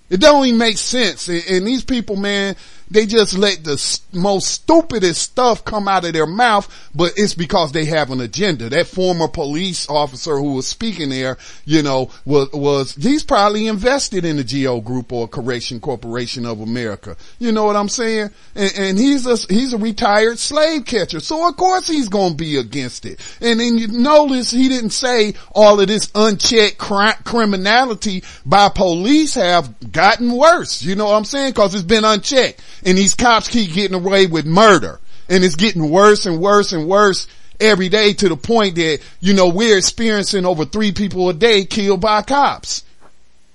[0.09, 1.27] It don't even make sense.
[1.27, 2.55] And, and these people, man,
[2.93, 7.71] they just let the most stupidest stuff come out of their mouth, but it's because
[7.71, 8.69] they have an agenda.
[8.69, 14.25] That former police officer who was speaking there, you know, was, was, he's probably invested
[14.25, 17.17] in the GEO Group or Correction Corporation of America.
[17.39, 18.29] You know what I'm saying?
[18.53, 21.19] And, and he's a, he's a retired slave catcher.
[21.19, 23.19] So of course he's gonna be against it.
[23.41, 29.33] And then you notice he didn't say all of this unchecked cri- criminality by police
[29.33, 30.83] have gotten worse.
[30.83, 31.53] You know what I'm saying?
[31.53, 34.99] Cause it's been unchecked and these cops keep getting away with murder
[35.29, 37.27] and it's getting worse and worse and worse
[37.59, 41.65] every day to the point that, you know, we're experiencing over three people a day
[41.65, 42.83] killed by cops.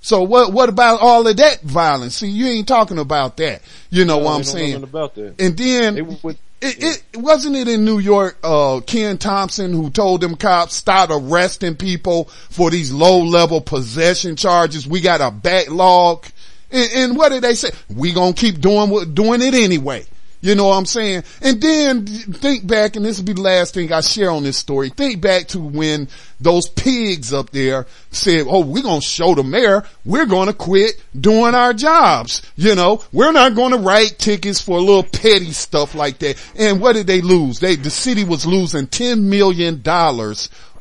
[0.01, 2.17] So what, what about all of that violence?
[2.17, 3.61] See, you ain't talking about that.
[3.91, 4.83] You know No, what I'm saying?
[4.83, 5.35] about that.
[5.41, 10.21] And then, would- it, it wasn't it in New York, uh, Ken Thompson who told
[10.23, 14.85] them cops start arresting people for these low level possession charges.
[14.87, 16.27] We got a backlog.
[16.71, 17.71] And, and what did they say?
[17.95, 20.07] We gonna keep doing what, doing it anyway.
[20.41, 21.25] You know what I'm saying?
[21.43, 24.57] And then think back, and this will be the last thing I share on this
[24.57, 24.89] story.
[24.89, 26.09] Think back to when
[26.41, 31.57] those pigs up there said, oh, we're gonna show the mayor, we're gonna quit doing
[31.57, 32.43] our jobs.
[32.55, 36.41] You know, we're not gonna write tickets for a little petty stuff like that.
[36.57, 37.59] And what did they lose?
[37.59, 39.83] They, the city was losing $10 million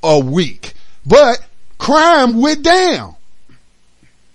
[0.04, 0.74] a week.
[1.04, 1.44] But
[1.80, 3.17] crime went down.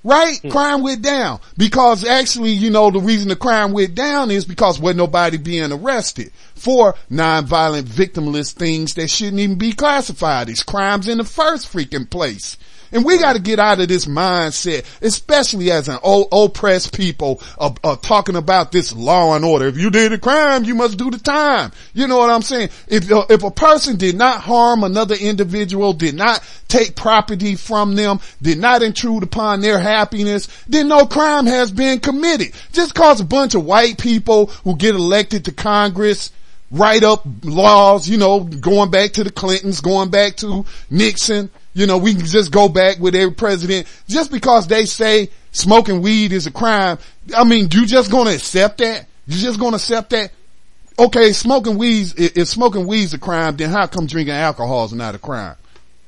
[0.04, 0.38] Right?
[0.40, 0.50] Hmm.
[0.50, 1.40] Crime went down.
[1.56, 5.72] Because actually, you know, the reason the crime went down is because wasn't nobody being
[5.72, 11.72] arrested for nonviolent victimless things that shouldn't even be classified as crimes in the first
[11.72, 12.56] freaking place.
[12.92, 17.80] And we got to get out of this mindset, especially as an oppressed people, of,
[18.02, 19.66] talking about this law and order.
[19.66, 21.72] If you did a crime, you must do the time.
[21.94, 22.70] You know what I'm saying?
[22.88, 28.20] If if a person did not harm another individual, did not take property from them,
[28.40, 32.52] did not intrude upon their happiness, then no crime has been committed.
[32.72, 36.30] Just cause a bunch of white people who get elected to Congress
[36.72, 41.50] write up laws, you know, going back to the Clintons, going back to Nixon.
[41.74, 46.02] You know, we can just go back with every president just because they say smoking
[46.02, 46.98] weed is a crime.
[47.36, 49.06] I mean, you just gonna accept that?
[49.26, 50.32] You just gonna accept that?
[50.98, 55.14] Okay, smoking weed, if smoking weed's a crime, then how come drinking alcohol is not
[55.14, 55.56] a crime?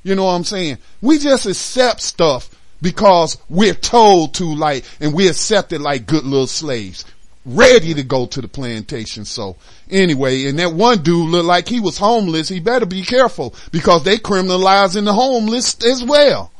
[0.03, 0.79] You know what I'm saying?
[1.01, 2.51] We just accept stuff
[2.83, 7.07] because we're told to like, and we accept it like good little slaves,
[7.47, 9.25] ready to go to the plantation.
[9.25, 9.57] So
[9.91, 12.49] anyway, and that one dude looked like he was homeless.
[12.49, 16.51] He better be careful because they criminalizing the homeless as well.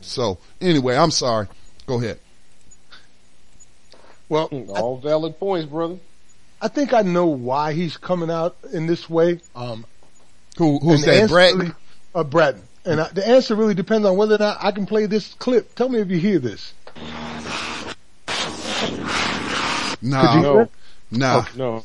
[0.00, 1.48] So anyway, I'm sorry.
[1.86, 2.18] Go ahead.
[4.28, 5.98] Well, all valid points, brother.
[6.60, 9.40] I think I know why he's coming out in this way.
[9.54, 9.84] Um,
[10.56, 11.54] Who, who's that, answer Brett?
[11.54, 11.72] Really,
[12.14, 12.62] uh, Bratton.
[12.86, 15.74] And I, the answer really depends on whether or not I can play this clip.
[15.74, 16.72] Tell me if you hear this.
[20.04, 20.20] No.
[20.20, 20.70] Could you hear it?
[21.10, 21.44] No.
[21.56, 21.84] No.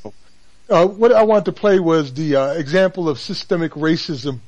[0.70, 4.40] Uh, what I wanted to play was the uh, example of systemic racism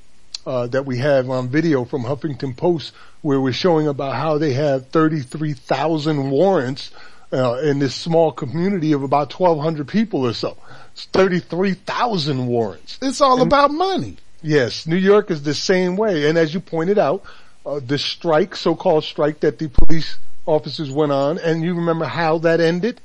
[0.45, 4.53] uh, that we have on video from Huffington Post where we're showing about how they
[4.53, 6.91] have 33,000 warrants
[7.33, 10.57] uh, in this small community of about 1,200 people or so.
[10.93, 12.97] It's 33,000 warrants.
[13.01, 14.17] It's all And- about money.
[14.43, 16.27] Yes, New York is the same way.
[16.27, 17.23] And as you pointed out,
[17.65, 20.17] uh, the strike, so-called strike that the police
[20.47, 22.99] officers went on, and you remember how that ended?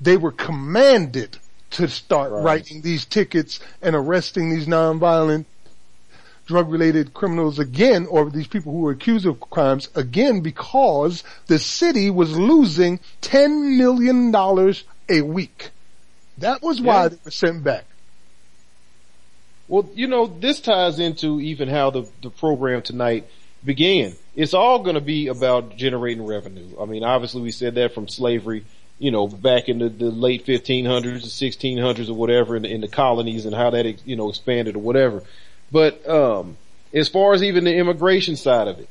[0.00, 1.38] They were commanded
[1.72, 5.44] to start writing these tickets and arresting these nonviolent
[6.46, 12.10] drug-related criminals again, or these people who were accused of crimes again because the city
[12.10, 14.34] was losing $10 million
[15.08, 15.70] a week.
[16.38, 17.08] That was why Yeah.
[17.10, 17.84] they were sent back.
[19.68, 23.28] Well, you know, this ties into even how the, the program tonight
[23.64, 24.14] began.
[24.34, 26.70] It's all going to be about generating revenue.
[26.80, 28.64] I mean, obviously we said that from slavery,
[29.00, 32.82] you know, back in the, the late 1500s, the 1600s or whatever in the, in
[32.82, 35.22] the colonies and how that, you know, expanded or whatever.
[35.72, 36.58] But, um,
[36.92, 38.88] as far as even the immigration side of it,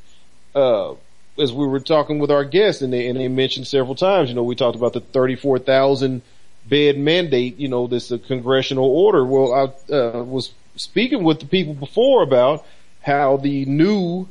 [0.54, 0.94] uh,
[1.38, 4.34] as we were talking with our guests and they, and they mentioned several times, you
[4.34, 6.22] know, we talked about the 34,000
[6.68, 9.24] bed mandate, you know, this uh, congressional order.
[9.24, 12.66] Well, I uh, was speaking with the people before about
[13.02, 14.28] how the new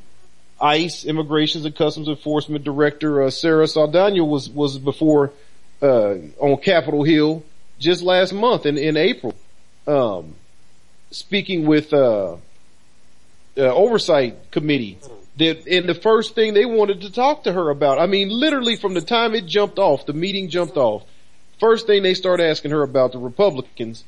[0.60, 5.32] ICE Immigrations and Customs Enforcement Director uh, Sarah Saldana was was before
[5.82, 7.44] uh, on Capitol Hill
[7.80, 9.34] just last month in in April,
[9.88, 10.36] um,
[11.12, 12.38] speaking with uh, uh,
[13.58, 14.98] oversight committee.
[15.38, 18.00] That and the first thing they wanted to talk to her about.
[18.00, 21.04] I mean, literally from the time it jumped off, the meeting jumped off.
[21.60, 24.04] First thing they start asking her about the Republicans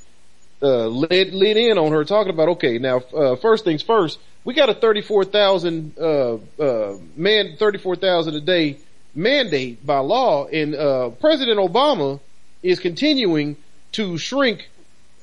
[0.61, 4.69] uh, led in on her talking about okay now uh, first things first we got
[4.69, 8.77] a thirty four thousand uh, uh, man thirty four thousand a day
[9.13, 12.19] mandate by law and uh, President Obama
[12.63, 13.57] is continuing
[13.93, 14.69] to shrink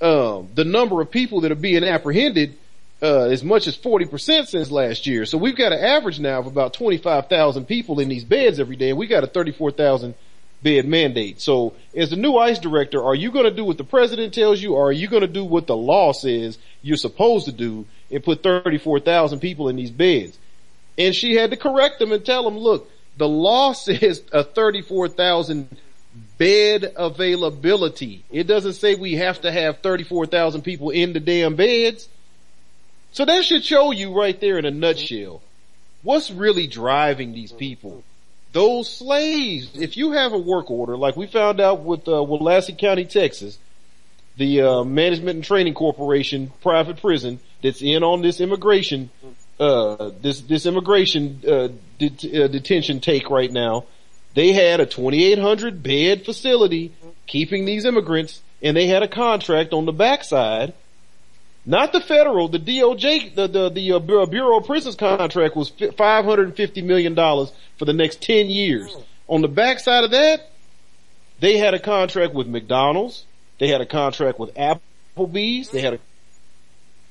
[0.00, 2.56] um, the number of people that are being apprehended
[3.00, 5.24] uh, as much as 40% since last year.
[5.24, 8.90] So we've got an average now of about 25,000 people in these beds every day
[8.90, 10.14] and we got a 34,000
[10.62, 11.40] bed mandate.
[11.40, 14.60] So as the new ICE director, are you going to do what the president tells
[14.60, 17.86] you or are you going to do what the law says you're supposed to do
[18.10, 20.36] and put 34,000 people in these beds?
[20.96, 25.68] And she had to correct them and tell them, look, the law says a 34,000
[26.38, 28.24] bed availability.
[28.30, 32.08] It doesn't say we have to have 34,000 people in the damn beds.
[33.12, 35.42] So that should show you right there in a nutshell
[36.02, 38.02] what's really driving these people.
[38.52, 42.76] Those slaves, if you have a work order, like we found out with uh, Willacy
[42.78, 43.58] County, Texas,
[44.36, 49.10] the uh, Management and Training Corporation private prison that's in on this immigration,
[49.60, 51.68] uh, this this immigration uh,
[51.98, 53.84] det- uh, detention take right now.
[54.34, 56.92] They had a 2,800 bed facility
[57.26, 60.74] keeping these immigrants, and they had a contract on the backside
[61.68, 66.82] not the federal, the DOJ, the, the, the uh, Bureau of Prisons contract was $550
[66.82, 68.96] million for the next 10 years.
[69.26, 70.48] On the backside of that,
[71.40, 73.26] they had a contract with McDonald's,
[73.58, 75.98] they had a contract with Applebee's, they had a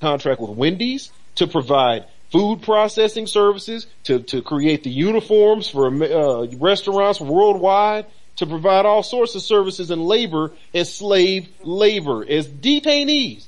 [0.02, 6.46] contract with Wendy's to provide food processing services, to, to create the uniforms for uh,
[6.58, 8.06] restaurants worldwide,
[8.38, 13.48] to provide all sorts of services and labor as slave labor, as detainees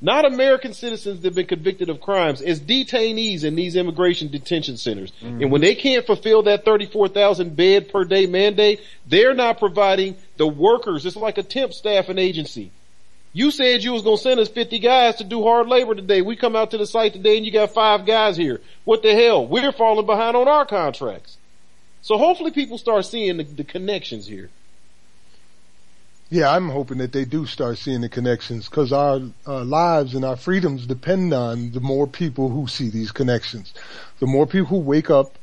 [0.00, 4.76] not American citizens that have been convicted of crimes, as detainees in these immigration detention
[4.76, 5.12] centers.
[5.40, 10.46] And when they can't fulfill that 34,000 bed per day mandate, they're not providing the
[10.46, 11.04] workers.
[11.04, 12.70] It's like a temp staffing agency.
[13.32, 16.22] You said you was gonna send us 50 guys to do hard labor today.
[16.22, 18.60] We come out to the site today and you got five guys here.
[18.84, 19.46] What the hell?
[19.46, 21.36] We're falling behind on our contracts.
[22.00, 24.50] So hopefully people start seeing the, the connections here.
[26.30, 30.26] Yeah, I'm hoping that they do start seeing the connections because our uh, lives and
[30.26, 33.72] our freedoms depend on the more people who see these connections.
[34.20, 35.37] The more people who wake up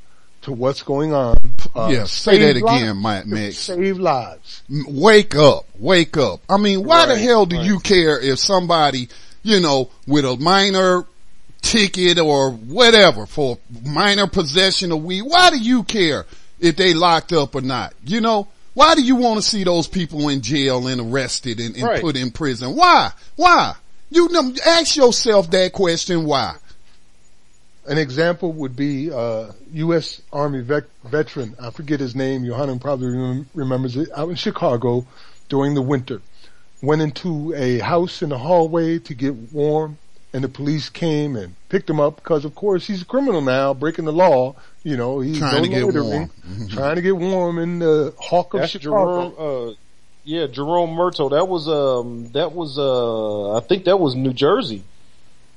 [0.46, 1.38] to what's going on.
[1.76, 3.28] Uh, Yeah, say that again, lives.
[3.28, 3.52] Mike.
[3.54, 4.64] Save lives.
[4.88, 6.40] Wake up, wake up.
[6.50, 9.10] I mean, why the hell do you care if somebody,
[9.44, 11.06] you know, with a minor
[11.62, 16.26] ticket or whatever for minor possession of weed, why do you care
[16.60, 17.94] if they locked up or not?
[18.06, 21.76] You know, why do you want to see those people in jail and arrested and,
[21.76, 22.02] and Right.
[22.02, 22.76] put in prison?
[22.76, 23.12] Why?
[23.36, 23.74] Why?
[24.12, 26.56] You know, ask yourself that question, why?
[27.88, 30.22] An example would be uh, U.S.
[30.34, 31.56] Army vet- veteran.
[31.62, 32.44] I forget his name.
[32.46, 34.10] Johanna probably rem- remembers it.
[34.16, 35.06] Out in Chicago
[35.50, 36.22] during the winter,
[36.82, 40.00] went into a house in the hallway to get warm,
[40.34, 43.74] and the police came and picked him up because, of course, he's a criminal now,
[43.74, 44.56] breaking the law.
[44.84, 46.32] You know, he's Trying to get warm.
[46.50, 46.70] Mhm.
[46.72, 49.30] trying to get warm in the Hawk of That's Chicago.
[49.36, 49.74] Jerome, uh,
[50.24, 51.30] yeah, Jerome Murdough.
[51.30, 54.84] That was, um, that was, uh, I think that was New Jersey.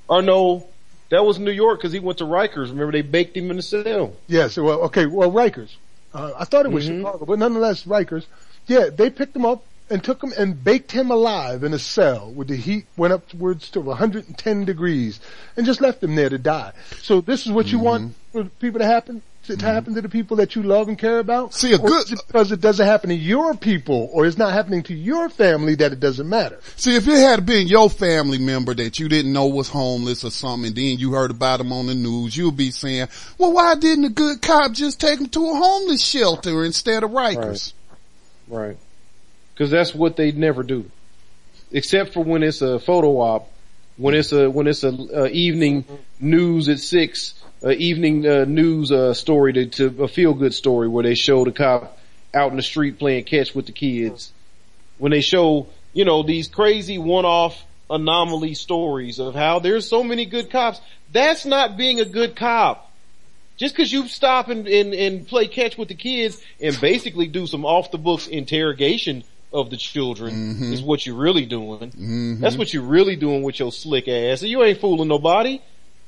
[0.09, 0.67] Or no,
[1.11, 2.69] That was New York because he went to Rikers.
[2.71, 4.13] Remember they baked him in the cell.
[4.27, 5.71] Yes, well, okay, well, Rikers.
[6.13, 6.99] Uh, I thought it was Mhm.
[6.99, 8.27] Chicago, but nonetheless, Rikers.
[8.67, 12.31] Yeah, they picked him up and took him and baked him alive in a cell
[12.35, 15.19] where the heat went upwards to 110 degrees
[15.57, 16.73] and just left him there to die.
[17.03, 19.23] So this is what you want for people to happen?
[19.49, 21.55] To, to happen to the people that you love and care about?
[21.55, 24.37] See, a Or good- is it because it doesn't happen to your people or it's
[24.37, 26.59] not happening to your family that it doesn't matter.
[26.77, 30.31] See, if it had been your family member that you didn't know was homeless or
[30.31, 33.09] something, and then you heard about him on the news, you'd be saying,
[33.39, 37.13] well, why didn't a good cop just take him to a homeless shelter instead of
[37.13, 37.73] Rikers?
[38.49, 38.77] Right.
[39.57, 40.91] Cause that's what they never do.
[41.73, 43.51] Except for when it's a photo op,
[43.99, 45.85] when it's a, when it's a, uh, evening
[46.21, 50.89] news at six, uh, evening, uh, news, uh, story to, to a feel good story
[50.89, 51.99] where they show the cop
[52.33, 54.33] out in the street playing catch with the kids.
[54.99, 60.27] When they show, you know, these crazy one-off anomaly stories of how there's so many
[60.27, 60.81] good cops.
[61.13, 62.93] That's not being a good cop.
[63.57, 67.47] Just cause you stop and, and, and play catch with the kids and basically do
[67.47, 70.73] some off the books interrogation of the children mm-hmm.
[70.73, 71.91] is what you're really doing.
[71.91, 72.41] Mm-hmm.
[72.41, 74.43] That's what you're really doing with your slick ass.
[74.43, 75.61] You ain't fooling nobody.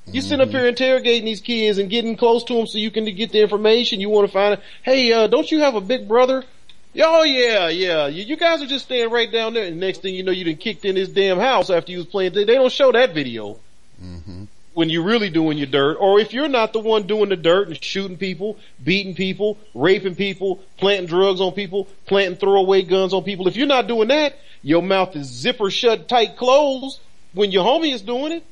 [0.06, 0.56] You sitting up mm-hmm.
[0.56, 4.00] here interrogating these kids and getting close to them so you can get the information
[4.00, 4.54] you want to find.
[4.54, 4.62] out.
[4.82, 6.44] Hey, uh, don't you have a big brother?
[6.98, 8.08] Oh yeah, yeah.
[8.08, 9.66] You, you guys are just staying right down there.
[9.66, 12.06] And next thing you know, you done kicked in his damn house after you was
[12.06, 12.32] playing.
[12.32, 13.58] They, they don't show that video
[14.80, 17.68] when you're really doing your dirt, or if you're not the one doing the dirt
[17.68, 23.22] and shooting people, beating people, raping people, planting drugs on people, planting throwaway guns on
[23.22, 26.98] people, if you're not doing that, your mouth is zipper shut tight closed
[27.34, 28.44] when your homie is doing it.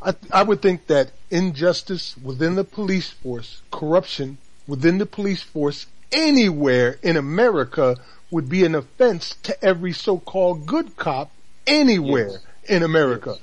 [0.00, 5.86] I, I would think that injustice within the police force, corruption within the police force
[6.12, 7.96] anywhere in America
[8.30, 11.30] would be an offense to every so-called good cop
[11.66, 13.36] anywhere in America.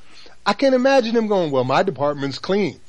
[0.46, 2.80] I can't imagine them going, well, my department's clean.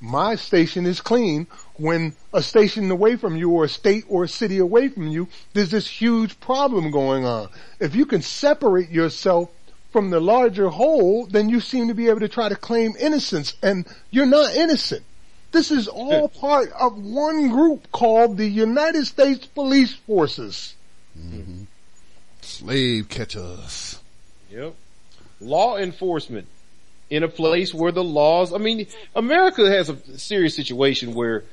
[0.00, 1.46] My station is clean
[1.80, 5.28] when a station away from you or a state or a city away from you,
[5.52, 7.48] there's this huge problem going on.
[7.80, 9.50] If you can separate yourself
[9.90, 13.54] from the larger whole, then you seem to be able to try to claim innocence
[13.62, 15.04] and you're not innocent.
[15.52, 20.76] This is all part of one group called the United States Police Forces.
[21.18, 21.64] Mm-hmm.
[22.40, 23.98] Slave catchers.
[24.50, 24.74] Yep.
[25.40, 26.46] Law enforcement
[27.08, 31.44] in a place where the laws, I mean, America has a serious situation where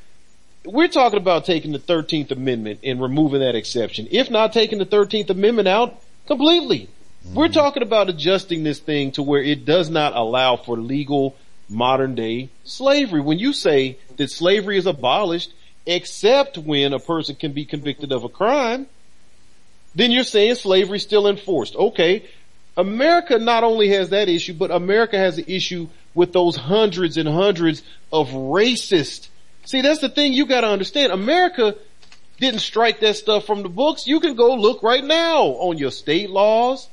[0.66, 4.08] we're talking about taking the 13th Amendment and removing that exception.
[4.12, 6.90] If not taking the 13th Amendment out completely.
[7.34, 7.54] We're mm-hmm.
[7.54, 11.36] talking about adjusting this thing to where it does not allow for legal
[11.70, 13.22] modern day slavery.
[13.22, 15.52] When you say that slavery is abolished,
[15.86, 18.88] except when a person can be convicted of a crime,
[19.96, 21.76] then you're saying slavery is still enforced.
[21.76, 22.26] Okay.
[22.78, 27.28] America not only has that issue, but America has an issue with those hundreds and
[27.28, 27.82] hundreds
[28.14, 29.30] of racist.
[29.66, 31.12] See, that's the thing you gotta understand.
[31.12, 31.76] America
[32.40, 34.08] didn't strike that stuff from the books.
[34.08, 36.88] You can go look right now on your state laws.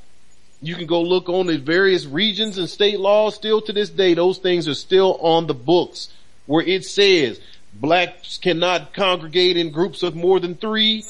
[0.61, 4.15] You can go look on the various regions and state laws still to this day.
[4.15, 6.09] Those things are still on the books
[6.47, 7.39] where it says
[7.73, 11.03] blacks cannot congregate in groups of more than three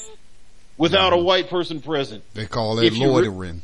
[0.76, 2.22] without a white person present.
[2.34, 3.62] They call re- loitering.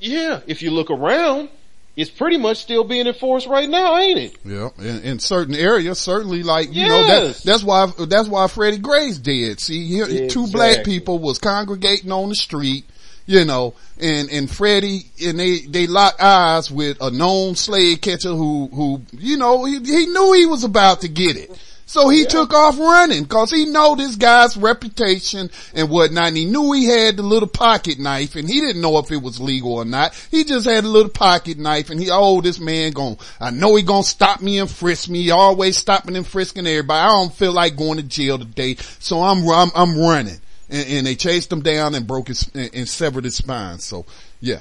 [0.00, 1.48] Yeah, if you look around,
[1.96, 4.36] it's pretty much still being enforced right now, ain't it?
[4.44, 8.78] Yeah, in, in certain areas, certainly like, you know, that, that's why, that's why Freddie
[8.78, 9.60] Gray's dead.
[9.60, 12.84] See, here, two black people was congregating on the street,
[13.26, 18.30] you know, and, and Freddie, and they, they locked eyes with a known slave catcher
[18.30, 21.50] who, who, you know, he, he knew he was about to get it.
[21.90, 26.28] So he took off running cause he know this guy's reputation and whatnot.
[26.28, 29.20] And he knew he had the little pocket knife and he didn't know if it
[29.20, 30.14] was legal or not.
[30.30, 33.74] He just had a little pocket knife and he, oh, this man gon' I know
[33.74, 35.22] he gonna stop me and frisk me.
[35.22, 37.00] He always stopping and frisking everybody.
[37.00, 38.76] I don't feel like going to jail today.
[39.00, 40.40] So I'm, I'm, I'm running.
[40.68, 43.80] And, and they chased him down and broke his, and, and severed his spine.
[43.80, 44.06] So
[44.38, 44.60] yeah.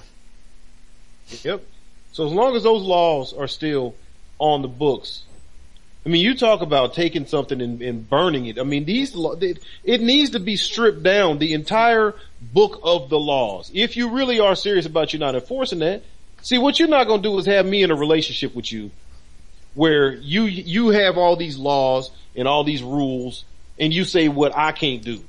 [1.43, 1.63] Yep.
[2.11, 3.93] So as long as those laws are still
[4.39, 5.25] on the books,
[6.09, 8.57] I mean, you talk about taking something and, and burning it.
[8.57, 13.69] I mean, these, it, needs to be stripped down, the entire book of the laws.
[13.75, 16.01] If you really are serious about you not enforcing that,
[16.41, 18.89] see what you're not going to do is have me in a relationship with you
[19.75, 23.45] where you, you have all these laws and all these rules
[23.77, 25.21] and you say what I can't do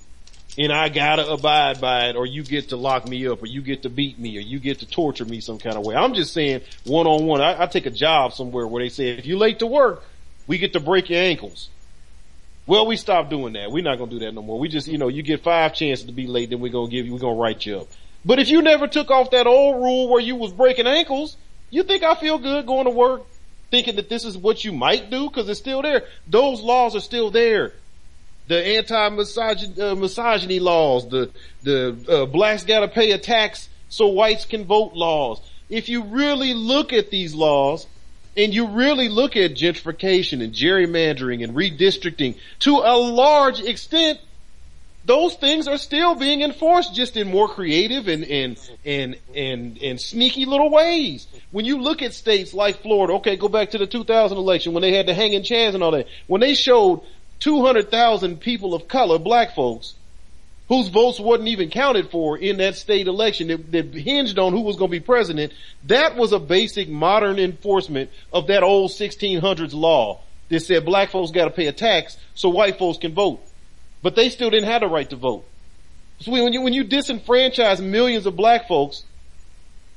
[0.58, 3.60] and I gotta abide by it or you get to lock me up or you
[3.60, 5.94] get to beat me or you get to torture me some kind of way.
[5.94, 7.40] I'm just saying one on one.
[7.40, 10.02] I, I take a job somewhere where they say if you're late to work,
[10.46, 11.68] we get to break your ankles.
[12.66, 13.72] Well, we stopped doing that.
[13.72, 14.58] We're not gonna do that no more.
[14.58, 17.06] We just, you know, you get five chances to be late, then we're gonna give
[17.06, 17.88] you, we're gonna write you up.
[18.24, 21.36] But if you never took off that old rule where you was breaking ankles,
[21.70, 23.22] You think I feel good going to work
[23.70, 26.04] thinking that this is what you might do because it's still there.
[26.26, 27.72] Those laws are still there.
[28.48, 31.30] The anti-misogyny uh, misogyny laws, the
[31.62, 35.40] the uh, blacks got to pay a tax so whites can vote laws.
[35.68, 37.86] If you really look at these laws,
[38.36, 44.20] and you really look at gentrification and gerrymandering and redistricting to a large extent,
[45.04, 50.00] those things are still being enforced just in more creative and, and, and, and, and
[50.00, 51.26] sneaky little ways.
[51.50, 54.82] When you look at states like Florida, okay, go back to the 2000 election when
[54.82, 57.02] they had the hanging chads and all that, when they showed
[57.40, 59.94] 200,000 people of color, black folks,
[60.70, 64.60] whose votes wasn't even counted for in that state election that, that hinged on who
[64.60, 65.52] was going to be president,
[65.84, 71.32] that was a basic modern enforcement of that old 1600s law that said black folks
[71.32, 73.40] got to pay a tax so white folks can vote.
[74.00, 75.44] But they still didn't have the right to vote.
[76.20, 79.02] So when you, when you disenfranchise millions of black folks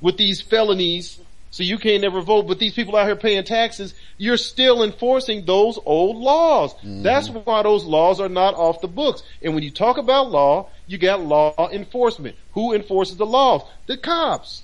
[0.02, 1.20] with these felonies,
[1.54, 5.46] so you can't never vote, but these people out here paying taxes, you're still enforcing
[5.46, 6.74] those old laws.
[6.74, 7.04] Mm-hmm.
[7.04, 9.22] That's why those laws are not off the books.
[9.40, 12.38] And when you talk about law, you got law enforcement.
[12.54, 13.62] Who enforces the laws?
[13.86, 14.64] The cops.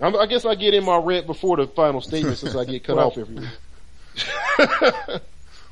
[0.00, 0.14] Mm-hmm.
[0.16, 2.96] I guess I get in my rant before the final statement since I get cut
[2.98, 3.48] well, off every week.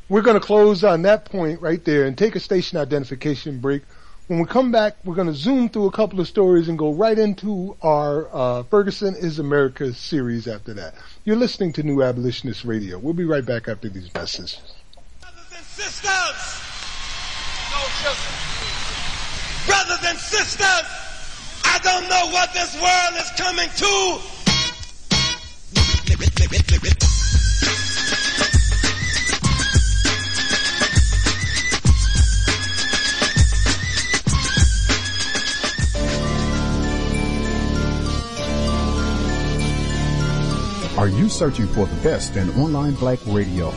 [0.09, 3.83] We're going to close on that point right there and take a station identification break.
[4.29, 6.93] When we come back, we're going to zoom through a couple of stories and go
[6.93, 10.95] right into our uh, Ferguson is America series after that.
[11.25, 12.99] You're listening to New Abolitionist Radio.
[12.99, 14.61] We'll be right back after these messages.
[15.23, 16.61] Brothers and sisters,
[19.67, 20.85] brothers and sisters,
[21.65, 24.39] I don't know what this world is coming to.
[40.99, 43.71] Are you searching for the best in online black radio?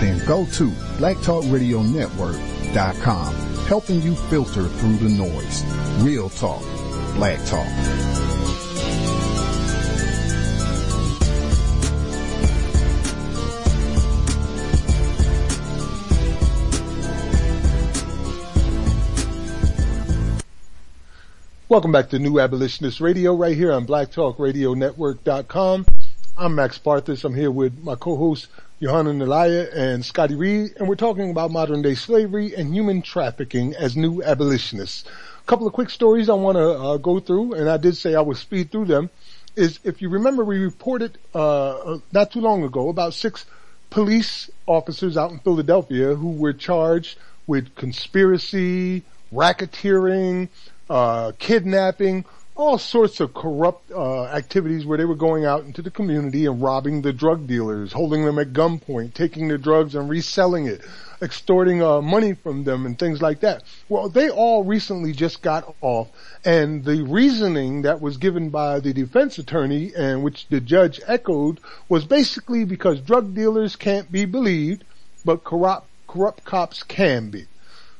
[0.00, 0.68] Then go to
[0.98, 3.34] blacktalkradionetwork.com,
[3.64, 5.64] helping you filter through the noise.
[6.04, 6.60] Real talk,
[7.14, 7.66] black talk.
[21.70, 25.86] Welcome back to New Abolitionist Radio right here on blacktalkradionetwork.com.
[26.40, 27.24] I'm Max Parthas.
[27.24, 28.46] I'm here with my co-hosts
[28.78, 33.74] Yohanan Elia and Scotty Reed, and we're talking about modern day slavery and human trafficking
[33.74, 35.02] as new abolitionists.
[35.40, 38.14] A couple of quick stories I want to uh, go through, and I did say
[38.14, 39.10] I would speed through them.
[39.56, 43.44] Is if you remember, we reported uh, not too long ago about six
[43.90, 49.02] police officers out in Philadelphia who were charged with conspiracy,
[49.32, 50.50] racketeering,
[50.88, 52.24] uh, kidnapping,
[52.58, 56.60] all sorts of corrupt uh, activities where they were going out into the community and
[56.60, 60.84] robbing the drug dealers, holding them at gunpoint, taking their drugs and reselling it,
[61.22, 63.62] extorting uh, money from them and things like that.
[63.88, 66.08] Well, they all recently just got off,
[66.44, 71.60] and the reasoning that was given by the defense attorney and which the judge echoed
[71.88, 74.82] was basically because drug dealers can't be believed,
[75.24, 77.46] but corrupt corrupt cops can be.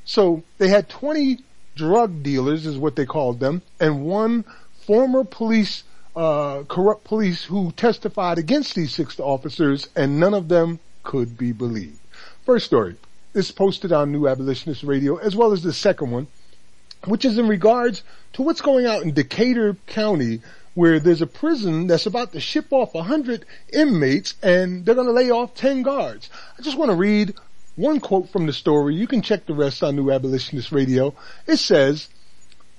[0.05, 1.45] So they had 20
[1.79, 4.45] drug dealers is what they called them, and one
[4.85, 5.85] former police,
[6.17, 11.53] uh, corrupt police who testified against these six officers, and none of them could be
[11.53, 12.01] believed.
[12.45, 12.97] First story
[13.33, 16.27] is posted on New Abolitionist Radio, as well as the second one,
[17.07, 18.03] which is in regards
[18.33, 20.41] to what's going out in Decatur County,
[20.75, 25.13] where there's a prison that's about to ship off 100 inmates and they're going to
[25.13, 26.29] lay off 10 guards.
[26.59, 27.35] I just want to read
[27.79, 28.97] one quote from the story.
[28.97, 31.15] You can check the rest on New Abolitionist Radio.
[31.47, 32.09] It says,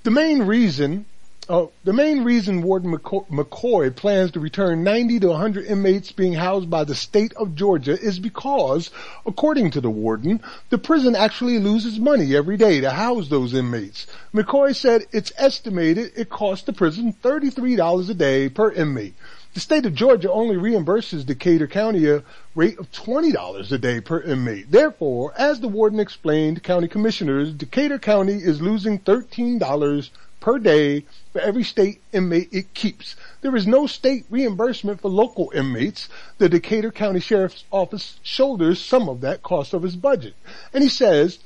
[0.02, 1.06] the main reason
[1.48, 6.70] uh, the main reason Warden McCoy plans to return 90 to 100 inmates being housed
[6.70, 8.90] by the state of Georgia is because,
[9.26, 14.06] according to the warden, the prison actually loses money every day to house those inmates.
[14.32, 19.14] McCoy said it's estimated it costs the prison $33 a day per inmate.
[19.52, 22.22] The state of Georgia only reimburses Decatur County a
[22.54, 24.70] rate of $20 a day per inmate.
[24.70, 31.04] Therefore, as the warden explained, to county commissioners, Decatur County is losing $13 per day
[31.32, 33.16] for every state inmate it keeps.
[33.40, 36.08] There is no state reimbursement for local inmates.
[36.38, 40.34] The Decatur County Sheriff's Office shoulders some of that cost of his budget.
[40.72, 41.40] And he says,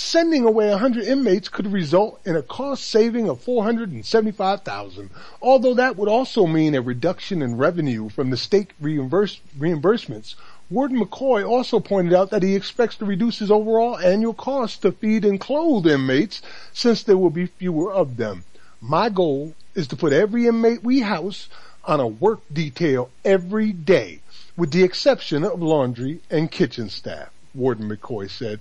[0.00, 5.10] Sending away 100 inmates could result in a cost saving of 475,000,
[5.42, 10.36] although that would also mean a reduction in revenue from the state reimburse, reimbursements.
[10.70, 14.92] Warden McCoy also pointed out that he expects to reduce his overall annual cost to
[14.92, 16.42] feed and clothe inmates
[16.72, 18.44] since there will be fewer of them.
[18.80, 21.48] My goal is to put every inmate we house
[21.84, 24.20] on a work detail every day,
[24.56, 28.60] with the exception of laundry and kitchen staff, Warden McCoy said.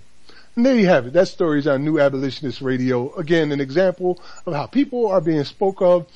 [0.57, 1.13] And there you have it.
[1.13, 3.13] That story is on New Abolitionist Radio.
[3.13, 6.07] Again, an example of how people are being spoke of,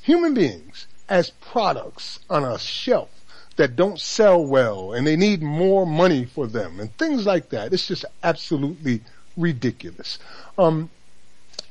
[0.00, 3.10] human beings, as products on a shelf
[3.56, 7.72] that don't sell well and they need more money for them and things like that.
[7.72, 9.00] It's just absolutely
[9.36, 10.20] ridiculous.
[10.56, 10.88] Um,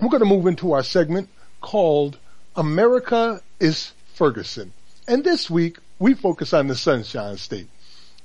[0.01, 1.29] we're going to move into our segment
[1.61, 2.17] called
[2.53, 4.73] America is Ferguson.
[5.07, 7.69] And this week we focus on the Sunshine State.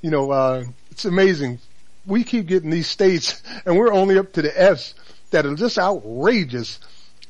[0.03, 1.61] You know, uh, it's amazing
[2.07, 4.95] we keep getting these states and we're only up to the F's
[5.31, 6.79] that are just outrageous.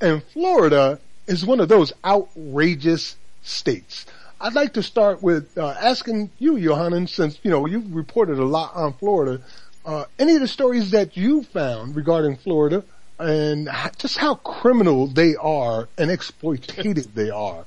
[0.01, 4.07] And Florida is one of those outrageous states.
[4.41, 8.45] I'd like to start with uh, asking you, Yohanan, since you know you've reported a
[8.45, 9.43] lot on Florida.
[9.87, 12.85] Uh, any of the stories that you found regarding Florida
[13.19, 13.69] and
[13.99, 17.65] just how criminal they are and exploitative they are?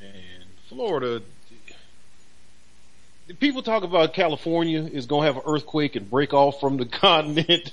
[0.00, 1.22] Man, Florida
[3.38, 6.84] people talk about California is going to have an earthquake and break off from the
[6.86, 7.72] continent.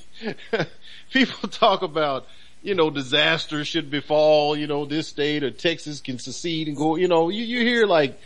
[1.11, 2.27] people talk about,
[2.61, 6.95] you know, disasters should befall, you know, this state or Texas can secede and go,
[6.95, 8.19] you know, you, you hear like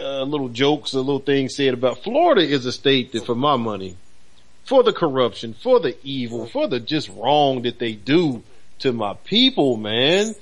[0.00, 3.56] uh, little jokes or little things said about Florida is a state that for my
[3.56, 3.96] money,
[4.64, 8.42] for the corruption, for the evil, for the just wrong that they do
[8.80, 10.34] to my people, man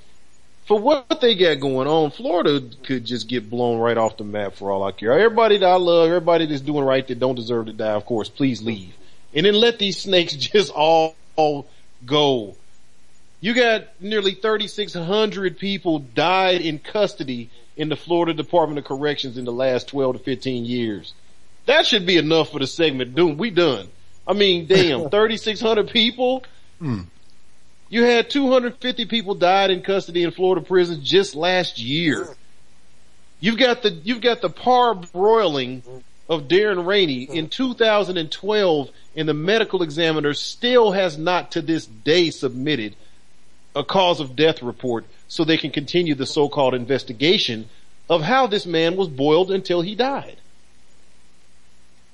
[0.68, 4.52] for what they got going on, Florida could just get blown right off the map
[4.52, 5.12] for all I care.
[5.18, 8.28] Everybody that I love, everybody that's doing right that don't deserve to die, of course,
[8.28, 8.94] please leave.
[9.32, 11.66] And then let these snakes just all, all
[12.04, 12.54] go.
[13.40, 19.46] You got nearly 3,600 people died in custody in the Florida Department of Corrections in
[19.46, 21.14] the last 12 to 15 years.
[21.64, 23.14] That should be enough for the segment.
[23.14, 23.88] Doom, we done.
[24.26, 26.44] I mean, damn, 3,600 people?
[26.82, 27.06] Mm.
[27.90, 32.28] You had 250 people died in custody in Florida prisons just last year.
[33.40, 35.82] You've got the, you've got the parboiling
[36.28, 42.31] of Darren Rainey in 2012 and the medical examiner still has not to this day
[42.31, 42.94] submitted
[43.74, 47.69] a cause of death report so they can continue the so-called investigation
[48.10, 50.36] of how this man was boiled until he died.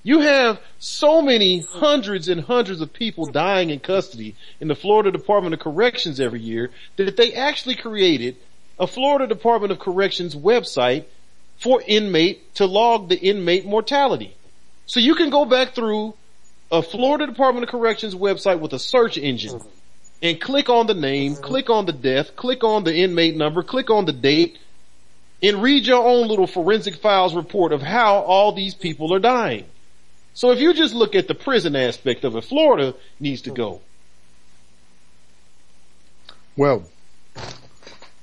[0.06, 5.10] You have so many hundreds and hundreds of people dying in custody in the Florida
[5.10, 8.36] Department of Corrections every year that they actually created
[8.78, 11.06] a Florida Department of Corrections website
[11.56, 14.36] for inmate to log the inmate mortality.
[14.84, 16.12] So you can go back through
[16.70, 19.62] a Florida Department of Corrections website with a search engine
[20.20, 23.88] and click on the name, click on the death, click on the inmate number, click
[23.88, 24.58] on the date,
[25.42, 29.64] and read your own little forensic files report of how all these people are dying.
[30.34, 33.80] So if you just look at the prison aspect of it, Florida needs to go.
[36.56, 36.84] Well,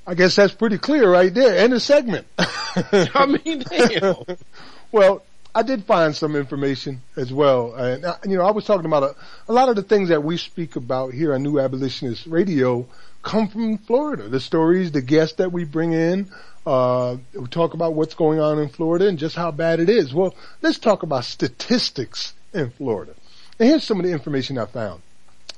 [0.05, 1.57] I guess that's pretty clear right there.
[1.57, 2.27] End of segment.
[2.37, 4.15] I mean, damn.
[4.91, 5.23] well,
[5.53, 7.73] I did find some information as well.
[7.75, 9.15] And, uh, you know, I was talking about a,
[9.49, 12.87] a lot of the things that we speak about here on New Abolitionist Radio
[13.21, 14.27] come from Florida.
[14.27, 16.29] The stories, the guests that we bring in,
[16.65, 20.13] uh, we talk about what's going on in Florida and just how bad it is.
[20.13, 23.13] Well, let's talk about statistics in Florida.
[23.59, 25.01] And here's some of the information I found.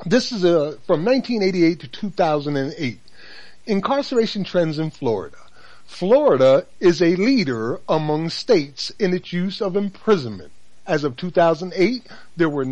[0.05, 2.99] This is uh, from 1988 to 2008.
[3.65, 5.37] Incarceration trends in Florida.
[5.85, 10.51] Florida is a leader among states in its use of imprisonment.
[10.85, 12.65] As of 2008, there were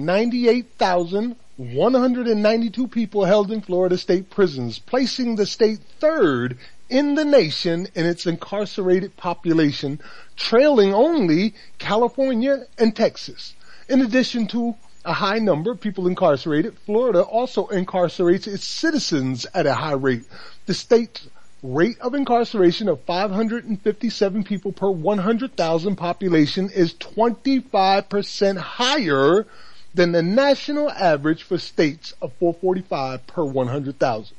[1.58, 6.58] 98,192 people held in Florida state prisons, placing the state third
[6.90, 10.00] in the nation in its incarcerated population,
[10.36, 13.54] trailing only California and Texas.
[13.90, 19.66] In addition to a high number of people incarcerated, Florida also incarcerates its citizens at
[19.66, 20.24] a high rate.
[20.68, 21.28] The state's
[21.62, 29.46] rate of incarceration of 557 people per 100,000 population is 25% higher
[29.94, 34.36] than the national average for states of 445 per 100,000.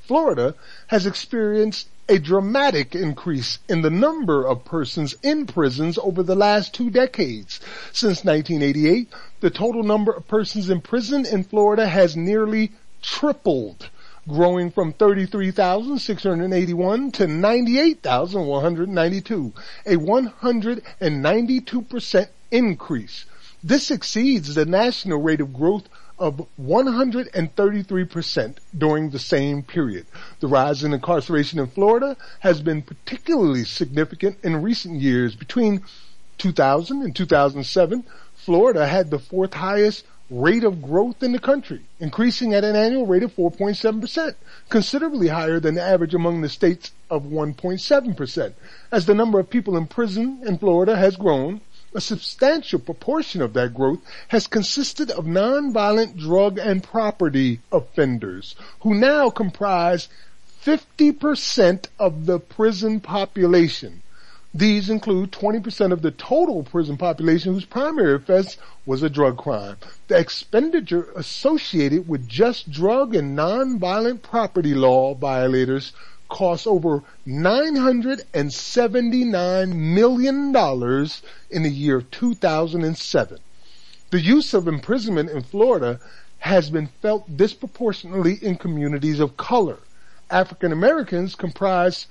[0.00, 0.54] Florida
[0.88, 6.74] has experienced a dramatic increase in the number of persons in prisons over the last
[6.74, 7.60] two decades.
[7.92, 9.08] Since 1988,
[9.40, 13.88] the total number of persons in prison in Florida has nearly tripled,
[14.28, 19.52] growing from 33,681 to 98,192,
[19.86, 23.24] a 192% increase.
[23.66, 25.88] This exceeds the national rate of growth
[26.18, 30.04] of 133% during the same period.
[30.40, 35.34] The rise in incarceration in Florida has been particularly significant in recent years.
[35.34, 35.82] Between
[36.36, 38.04] 2000 and 2007,
[38.34, 43.06] Florida had the fourth highest rate of growth in the country, increasing at an annual
[43.06, 44.34] rate of 4.7%,
[44.68, 48.52] considerably higher than the average among the states of 1.7%.
[48.92, 51.62] As the number of people in prison in Florida has grown,
[51.94, 58.94] a substantial proportion of that growth has consisted of nonviolent drug and property offenders who
[58.94, 60.08] now comprise
[60.64, 64.02] 50% of the prison population.
[64.56, 68.56] These include 20% of the total prison population whose primary offense
[68.86, 69.76] was a drug crime.
[70.06, 75.92] The expenditure associated with just drug and nonviolent property law violators
[76.34, 80.48] cost over $979 million
[81.50, 83.38] in the year 2007.
[84.10, 86.00] The use of imprisonment in Florida
[86.40, 89.78] has been felt disproportionately in communities of color.
[90.28, 92.08] African Americans comprise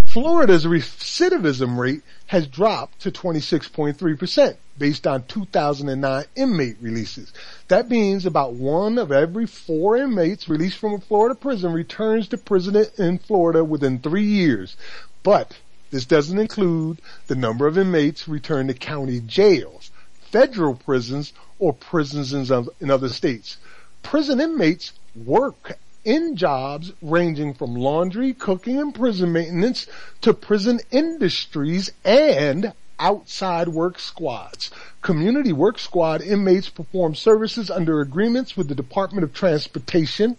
[0.04, 7.32] Florida's recidivism rate has dropped to 26.3% based on 2009 inmate releases.
[7.68, 12.36] That means about one of every four inmates released from a Florida prison returns to
[12.36, 14.76] prison in Florida within three years.
[15.22, 15.56] But
[15.90, 19.89] this doesn't include the number of inmates returned to county jails,
[20.30, 23.56] federal prisons, or prisons in other states.
[24.02, 29.86] Prison inmates work in jobs ranging from laundry, cooking, and prison maintenance
[30.22, 34.70] to prison industries and outside work squads.
[35.02, 40.36] Community work squad inmates perform services under agreements with the Department of Transportation,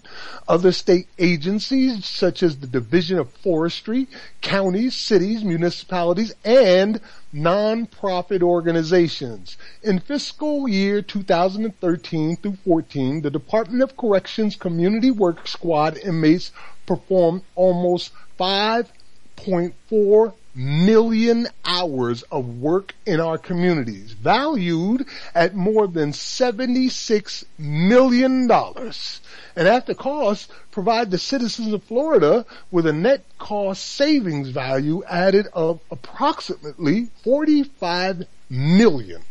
[0.47, 4.07] other state agencies such as the Division of Forestry,
[4.41, 7.01] counties, cities, municipalities, and
[7.33, 9.57] nonprofit organizations.
[9.81, 16.51] In fiscal year 2013 through 14, the Department of Corrections Community Work Squad inmates
[16.85, 27.43] performed almost 5.4 million hours of work in our communities, valued at more than $76
[27.57, 28.51] million.
[28.51, 35.47] And after costs, provide the citizens of Florida with a net cost savings value added
[35.53, 39.21] of approximately 45 million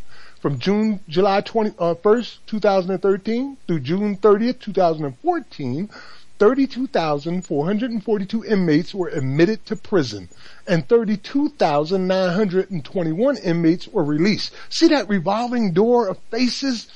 [0.40, 5.90] from June, July 20, uh, 1st, 2013 through June 30th, 2014,
[6.40, 10.26] 32,442 inmates were admitted to prison
[10.66, 14.54] and 32,921 inmates were released.
[14.70, 16.86] See that revolving door of faces?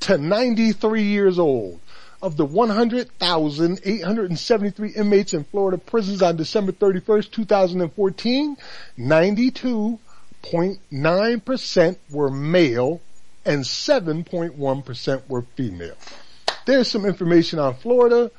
[0.00, 1.80] to 93 years old.
[2.20, 8.56] Of the 100,873 inmates in Florida prisons on December 31st, 2014,
[8.98, 13.00] 92.9% were male
[13.44, 15.96] and 7.1% were female.
[16.66, 18.30] There's some information on Florida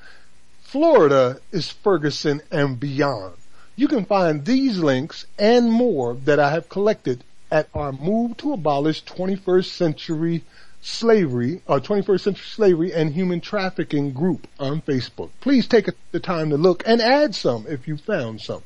[0.69, 3.33] Florida is Ferguson and beyond.
[3.75, 8.53] You can find these links and more that I have collected at our Move to
[8.53, 10.43] Abolish 21st Century
[10.83, 15.31] Slavery, or 21st Century Slavery and Human Trafficking group on Facebook.
[15.41, 18.61] Please take the time to look and add some if you found some.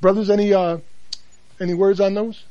[0.00, 0.78] Brothers, any, uh,
[1.60, 2.42] any words on those?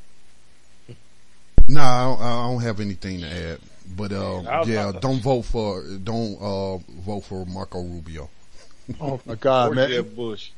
[1.68, 3.60] No, I don't, I don't have anything to add.
[3.96, 8.30] But uh, yeah, I'll- don't vote for don't uh, vote for Marco Rubio.
[9.00, 9.90] Oh my God, Or man.
[9.90, 10.52] Jeb Bush.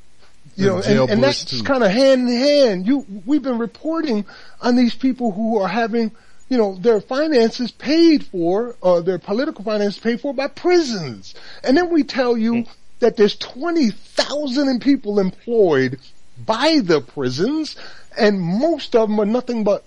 [0.56, 1.64] You know, and, and that's too.
[1.64, 2.88] kind of hand in hand.
[2.88, 4.26] You, we've been reporting
[4.62, 6.12] on these people who are having,
[6.50, 11.34] you know, their finances paid for, or their political finances paid for by prisons.
[11.64, 12.66] And then we tell you
[13.00, 16.00] that there's 20,000 people employed
[16.46, 17.76] by the prisons,
[18.18, 19.84] and most of them are nothing but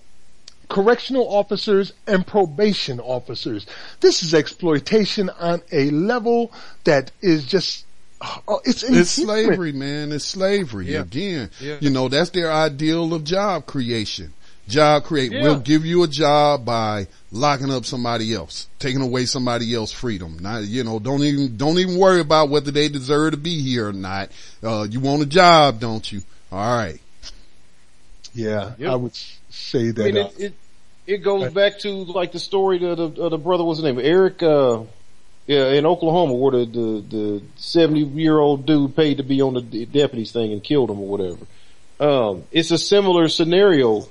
[0.69, 3.65] correctional officers and probation officers.
[3.99, 6.51] This is exploitation on a level
[6.85, 7.85] that is just,
[8.47, 10.11] oh, it's It's slavery, man.
[10.11, 10.91] It's slavery.
[10.93, 11.01] Yeah.
[11.01, 11.77] Again, Yeah.
[11.81, 14.33] you know, that's their ideal of job creation.
[14.67, 15.31] Job create.
[15.31, 15.41] Yeah.
[15.41, 20.37] We'll give you a job by locking up somebody else, taking away somebody else's freedom.
[20.39, 23.87] Not, you know, don't even, don't even worry about whether they deserve to be here
[23.89, 24.29] or not.
[24.61, 26.21] Uh, you want a job, don't you?
[26.51, 27.01] All right.
[28.35, 28.91] Yeah, Yep.
[28.91, 30.01] I would s- say that.
[30.01, 30.53] I mean, it, it,
[31.07, 33.99] it goes back to like the story of the, of the brother, what's his name?
[33.99, 34.83] Eric, uh,
[35.47, 39.55] yeah, in Oklahoma where the, the, the 70 year old dude paid to be on
[39.55, 41.45] the d- deputies thing and killed him or whatever.
[41.99, 44.07] Um, it's a similar scenario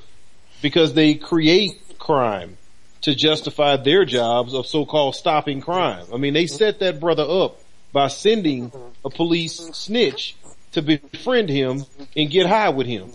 [0.60, 2.58] because they create crime
[3.02, 6.06] to justify their jobs of so-called stopping crime.
[6.12, 7.60] I mean, they set that brother up
[7.92, 8.72] by sending
[9.04, 10.36] a police snitch
[10.72, 11.84] to befriend him
[12.16, 13.12] and get high with him.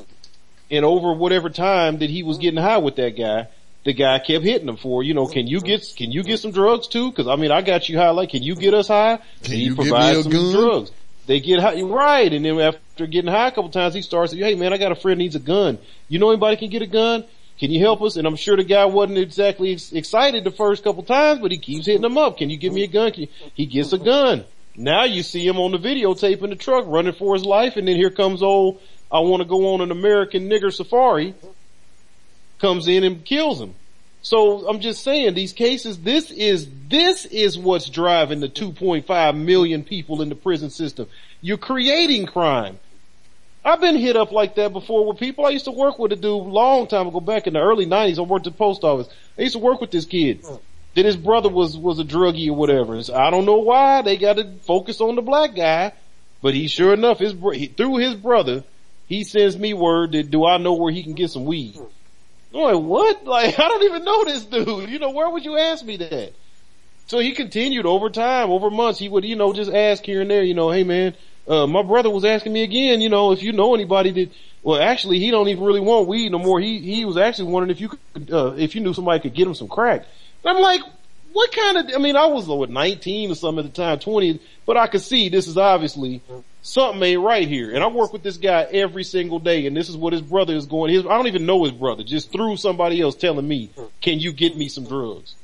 [0.73, 3.47] And over whatever time that he was getting high with that guy,
[3.85, 6.51] the guy kept hitting him for, you know, can you get, can you get some
[6.51, 7.11] drugs too?
[7.11, 9.19] Cause I mean, I got you high, like, can you get us high?
[9.43, 10.51] Can you he give me provides a some gun?
[10.53, 10.91] drugs.
[11.27, 12.33] They get high, right.
[12.33, 14.95] And then after getting high a couple times, he starts, hey man, I got a
[14.95, 15.77] friend needs a gun.
[16.09, 17.23] You know anybody can get a gun?
[17.59, 18.15] Can you help us?
[18.15, 21.57] And I'm sure the guy wasn't exactly ex- excited the first couple times, but he
[21.59, 22.37] keeps hitting him up.
[22.37, 23.11] Can you give me a gun?
[23.11, 24.43] Can you- He gets a gun.
[24.75, 27.87] Now you see him on the videotape in the truck running for his life and
[27.87, 28.81] then here comes old,
[29.13, 31.35] I want to go on an American nigger safari,
[32.59, 33.75] comes in and kills him.
[34.23, 39.83] So I'm just saying these cases, this is, this is what's driving the 2.5 million
[39.83, 41.07] people in the prison system.
[41.41, 42.79] You're creating crime.
[43.65, 46.15] I've been hit up like that before with people I used to work with a
[46.15, 48.17] dude long time ago back in the early nineties.
[48.17, 49.07] I worked at the post office.
[49.37, 50.43] I used to work with this kid.
[50.95, 53.01] That his brother was, was a druggie or whatever.
[53.01, 55.91] So I don't know why they got to focus on the black guy,
[56.41, 58.63] but he sure enough, his, he, through his brother,
[59.13, 61.79] he sends me word that do I know where he can get some weed?
[62.51, 63.25] Like, what?
[63.25, 64.89] Like, I don't even know this dude.
[64.89, 66.33] You know, where would you ask me that?
[67.07, 68.99] So he continued over time, over months.
[68.99, 71.15] He would, you know, just ask here and there, you know, hey man,
[71.47, 74.31] uh, my brother was asking me again, you know, if you know anybody that,
[74.63, 76.59] well actually he don't even really want weed no more.
[76.59, 79.47] He, he was actually wondering if you could, uh, if you knew somebody could get
[79.47, 80.05] him some crack.
[80.43, 80.81] And I'm like,
[81.33, 84.39] what kind of, I mean, I was, what, 19 or something at the time, 20,
[84.65, 86.21] but I could see this is obviously
[86.63, 87.71] something ain't right here.
[87.71, 90.55] And I work with this guy every single day and this is what his brother
[90.55, 93.69] is going, his, I don't even know his brother, just through somebody else telling me,
[94.01, 95.35] can you get me some drugs?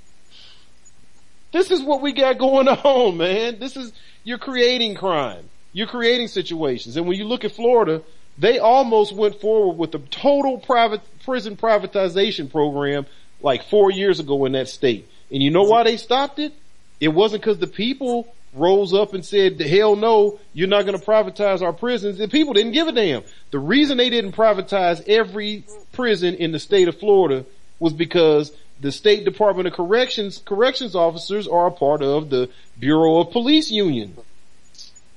[1.52, 3.60] This is what we got going on, man.
[3.60, 3.94] This is,
[4.24, 5.50] you're creating crime.
[5.74, 6.98] You're creating situations.
[6.98, 8.02] And when you look at Florida,
[8.38, 13.06] they almost went forward with a total private prison privatization program
[13.42, 15.08] like four years ago in that state.
[15.32, 16.54] And you know why they stopped it?
[17.00, 21.06] It wasn't because the people rose up and said, hell no, you're not going to
[21.06, 22.18] privatize our prisons.
[22.18, 23.24] The people didn't give a damn.
[23.52, 27.46] The reason they didn't privatize every prison in the state of Florida
[27.80, 28.52] was because
[28.82, 32.50] the State Department of Corrections, corrections officers are a part of the
[32.80, 34.16] Bureau of Police Union.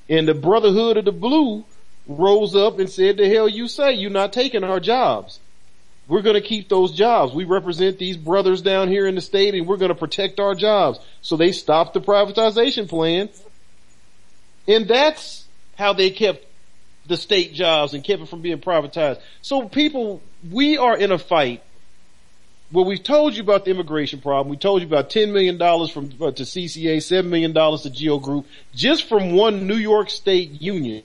[0.08, 1.64] And the Brotherhood of the Blue
[2.06, 5.38] rose up and said, the hell you say, you're not taking our jobs.
[6.12, 7.32] We're going to keep those jobs.
[7.32, 10.54] We represent these brothers down here in the state and we're going to protect our
[10.54, 10.98] jobs.
[11.22, 13.30] So they stopped the privatization plan.
[14.68, 15.46] And that's
[15.78, 16.44] how they kept
[17.06, 19.22] the state jobs and kept it from being privatized.
[19.40, 20.20] So people,
[20.50, 21.62] we are in a fight
[22.72, 24.48] well, we've told you about the immigration problem.
[24.48, 28.46] We told you about $10 million from, uh, to CCA, $7 million to GEO Group,
[28.74, 31.02] just from one New York State union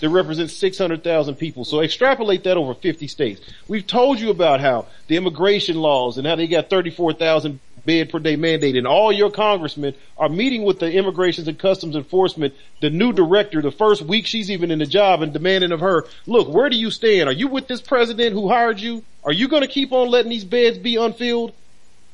[0.00, 1.64] that represents 600,000 people.
[1.64, 3.40] So extrapolate that over 50 states.
[3.68, 8.18] We've told you about how the immigration laws and how they got 34,000 bed per
[8.18, 12.90] day mandate and all your congressmen are meeting with the immigrations and customs enforcement, the
[12.90, 16.48] new director, the first week she's even in the job and demanding of her, look,
[16.48, 17.28] where do you stand?
[17.28, 19.04] Are you with this president who hired you?
[19.24, 21.54] Are you going to keep on letting these beds be unfilled?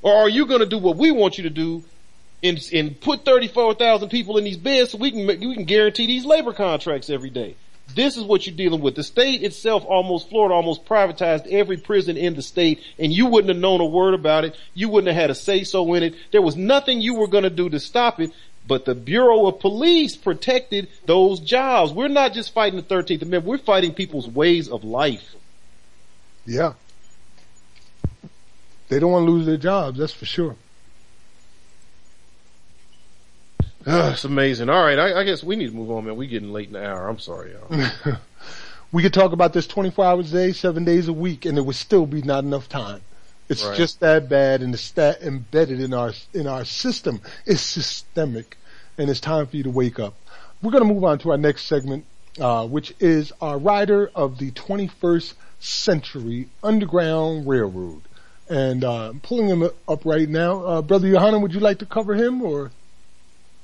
[0.03, 1.83] Or are you going to do what we want you to do
[2.43, 6.25] and, and put 34,000 people in these beds so we can, we can guarantee these
[6.25, 7.57] labor contracts every day?
[7.95, 8.95] This is what you're dealing with.
[8.95, 13.53] The state itself almost, Florida almost privatized every prison in the state and you wouldn't
[13.53, 14.57] have known a word about it.
[14.75, 16.15] You wouldn't have had a say so in it.
[16.31, 18.33] There was nothing you were going to do to stop it.
[18.67, 21.93] But the Bureau of Police protected those jobs.
[21.93, 23.45] We're not just fighting the 13th Amendment.
[23.45, 25.35] We're fighting people's ways of life.
[26.47, 26.75] Yeah.
[28.89, 29.99] They don't want to lose their jobs.
[29.99, 30.57] That's for sure.
[33.87, 34.69] It's amazing.
[34.69, 34.99] All right.
[34.99, 36.17] I, I, guess we need to move on, man.
[36.17, 37.09] We're getting late in the hour.
[37.09, 38.17] I'm sorry, y'all.
[38.93, 41.63] we could talk about this 24 hours a day, seven days a week, and it
[41.63, 43.01] would still be not enough time.
[43.49, 43.77] It's right.
[43.77, 47.21] just that bad and it's that embedded in our, in our system.
[47.45, 48.57] It's systemic
[48.97, 50.15] and it's time for you to wake up.
[50.63, 52.05] We're going to move on to our next segment,
[52.41, 58.03] uh, which is our rider of the 21st century Underground Railroad.
[58.49, 60.65] And, uh, I'm pulling him up right now.
[60.65, 62.71] Uh, Brother Yohanan, would you like to cover him or?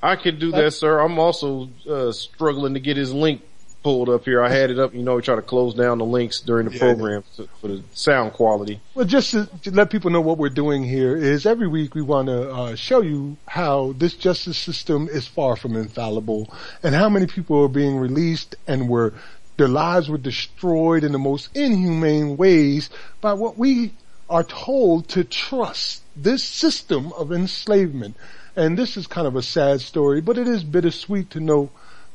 [0.02, 1.00] I can do that, sir.
[1.00, 3.42] I'm also uh, struggling to get his link
[3.82, 4.42] pulled up here.
[4.42, 4.94] I had it up.
[4.94, 7.24] You know, we try to close down the links during the yeah, program
[7.60, 8.80] for the sound quality.
[8.94, 12.02] Well, just to, to, let people know what we're doing here is every week we
[12.02, 16.52] want to uh, show you how this justice system is far from infallible
[16.82, 19.14] and how many people are being released and were
[19.56, 23.92] their lives were destroyed in the most inhumane ways by what we
[24.30, 28.16] are told to trust this system of enslavement.
[28.58, 31.70] And this is kind of a sad story, but it is bittersweet to know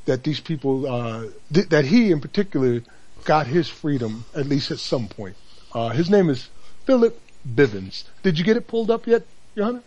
[0.06, 2.84] that these people, uh, th- that he in particular
[3.24, 5.38] got his freedom, at least at some point.
[5.74, 6.50] Uh, his name is
[6.86, 7.18] Philip
[7.48, 8.04] Bivens.
[8.24, 9.26] Did you get it pulled up yet,
[9.56, 9.84] Yohanan?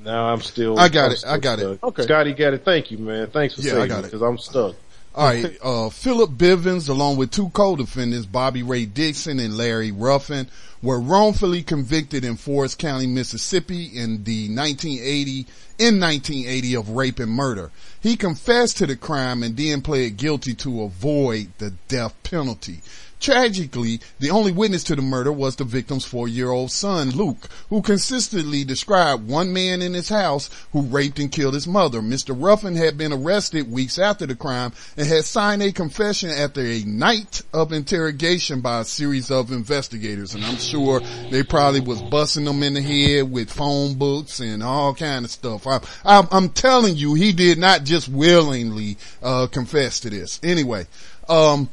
[0.00, 0.78] No, I'm still.
[0.78, 1.24] I got I'm it.
[1.26, 1.72] I got stuck.
[1.72, 1.82] it.
[1.82, 2.02] Okay.
[2.04, 2.64] Scotty got it.
[2.64, 3.26] Thank you, man.
[3.26, 4.76] Thanks for yeah, saying it because I'm stuck.
[5.18, 10.46] All right, uh, Philip Bivens, along with two co-defendants, Bobby Ray Dixon and Larry Ruffin,
[10.80, 15.40] were wrongfully convicted in Forrest County, Mississippi in the 1980,
[15.80, 17.72] in 1980 of rape and murder.
[18.00, 22.78] He confessed to the crime and then pled guilty to avoid the death penalty.
[23.20, 28.62] Tragically, the only witness to the murder was the victim's four-year-old son, Luke, who consistently
[28.64, 32.00] described one man in his house who raped and killed his mother.
[32.00, 32.36] Mr.
[32.38, 36.84] Ruffin had been arrested weeks after the crime and had signed a confession after a
[36.84, 40.34] night of interrogation by a series of investigators.
[40.34, 41.00] And I'm sure
[41.30, 45.30] they probably was busting them in the head with phone books and all kind of
[45.30, 45.66] stuff.
[45.66, 50.38] I, I, I'm telling you, he did not just willingly, uh, confess to this.
[50.42, 50.86] Anyway,
[51.28, 51.68] um,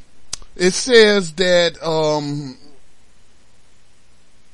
[0.55, 2.57] it says that, um,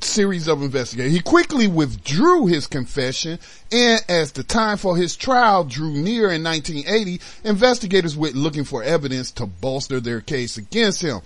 [0.03, 1.11] series of investigators.
[1.11, 3.39] He quickly withdrew his confession
[3.71, 8.83] and as the time for his trial drew near in 1980, investigators went looking for
[8.83, 11.21] evidence to bolster their case against him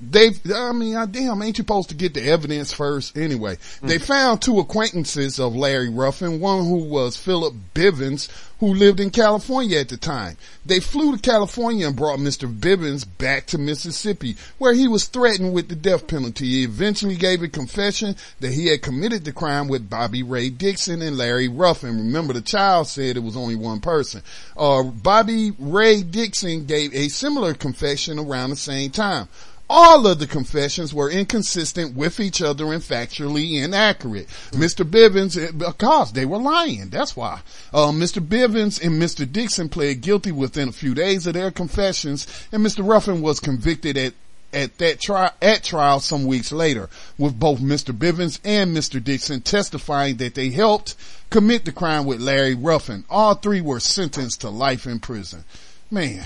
[0.00, 3.56] they, I mean, I, damn, ain't you supposed to get the evidence first anyway?
[3.56, 3.88] Mm-hmm.
[3.88, 8.28] They found two acquaintances of Larry Ruffin, one who was Philip Bivens,
[8.60, 10.36] who lived in California at the time.
[10.64, 12.52] They flew to California and brought Mr.
[12.52, 16.46] Bivens back to Mississippi, where he was threatened with the death penalty.
[16.46, 21.02] He eventually gave a confession that he had committed the crime with Bobby Ray Dixon
[21.02, 21.98] and Larry Ruffin.
[21.98, 24.22] Remember, the child said it was only one person.
[24.56, 29.28] Uh, Bobby Ray Dixon gave a similar confession around the same time.
[29.70, 34.28] All of the confessions were inconsistent with each other and factually inaccurate.
[34.52, 34.88] Mr.
[34.88, 36.88] Bivens, eh, because they were lying.
[36.88, 37.40] That's why.
[37.72, 38.26] Uh, Mr.
[38.26, 39.30] Bivens and Mr.
[39.30, 42.86] Dixon pled guilty within a few days of their confessions and Mr.
[42.86, 44.14] Ruffin was convicted at
[44.50, 46.88] at that trial, at trial some weeks later,
[47.18, 47.96] with both Mr.
[47.96, 49.02] Bivens and Mr.
[49.02, 50.94] Dixon testifying that they helped
[51.28, 53.04] commit the crime with Larry Ruffin.
[53.10, 55.44] All three were sentenced to life in prison.
[55.90, 56.24] Man,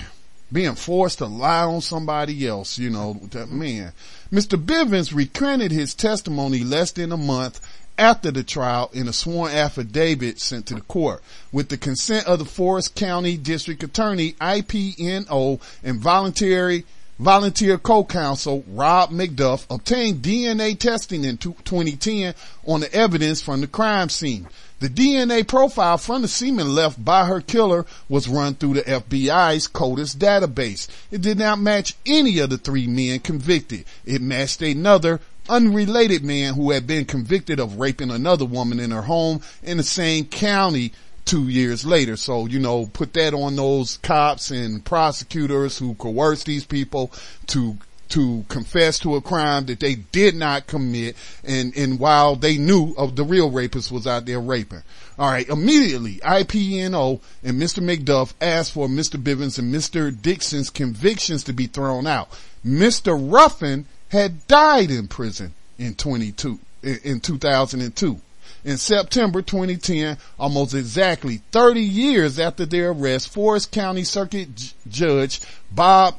[0.53, 3.91] being forced to lie on somebody else, you know, that man.
[4.31, 4.63] Mr.
[4.63, 7.59] Bivens recanted his testimony less than a month
[7.97, 11.23] after the trial in a sworn affidavit sent to the court.
[11.51, 16.85] With the consent of the Forrest County District Attorney, IPNO, and voluntary
[17.19, 22.33] volunteer co-counsel Rob McDuff obtained DNA testing in 2010
[22.65, 24.47] on the evidence from the crime scene.
[24.83, 29.65] The DNA profile from the semen left by her killer was run through the FBI's
[29.69, 30.89] CODIS database.
[31.09, 33.85] It did not match any of the three men convicted.
[34.03, 39.03] It matched another unrelated man who had been convicted of raping another woman in her
[39.03, 40.91] home in the same county
[41.23, 42.17] two years later.
[42.17, 47.13] So, you know, put that on those cops and prosecutors who coerced these people
[47.47, 47.77] to
[48.09, 52.93] to confess to a crime that they did not commit and, and while they knew
[52.97, 54.83] of the real rapist was out there raping.
[55.17, 57.83] Alright, immediately IPNO and Mr.
[57.83, 59.21] McDuff asked for Mr.
[59.21, 60.15] Bivens and Mr.
[60.21, 62.29] Dixon's convictions to be thrown out.
[62.65, 63.17] Mr.
[63.19, 68.21] Ruffin had died in prison in 22, in 2002.
[68.65, 75.41] In September 2010, almost exactly 30 years after their arrest, Forrest County Circuit J- Judge
[75.71, 76.17] Bob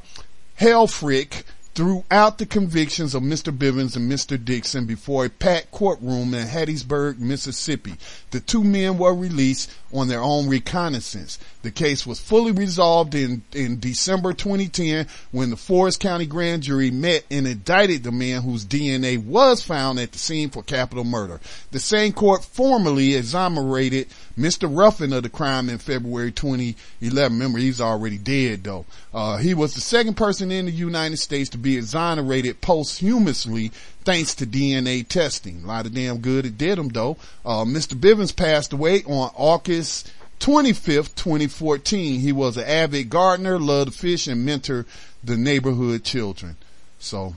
[0.61, 1.43] Helfrich
[1.75, 3.57] throughout the convictions of Mr.
[3.57, 4.43] Bivens and Mr.
[4.43, 7.95] Dixon before a packed courtroom in Hattiesburg, Mississippi.
[8.31, 11.39] The two men were released on their own reconnaissance.
[11.63, 16.91] The case was fully resolved in, in December 2010 when the Forrest County grand jury
[16.91, 21.41] met and indicted the man whose DNA was found at the scene for capital murder.
[21.71, 24.69] The same court formally exonerated Mr.
[24.71, 27.33] Ruffin of the crime in February 2011.
[27.33, 28.85] Remember, he's already dead though.
[29.13, 33.71] Uh, he was the second person in the United States to be exonerated posthumously
[34.05, 35.63] thanks to DNA testing.
[35.65, 37.17] A lot of damn good it did him though.
[37.45, 37.95] Uh, Mr.
[37.99, 42.21] Bivens passed away on August 25th, 2014.
[42.21, 44.85] He was an avid gardener, loved to fish and mentor
[45.23, 46.57] the neighborhood children.
[46.99, 47.35] So,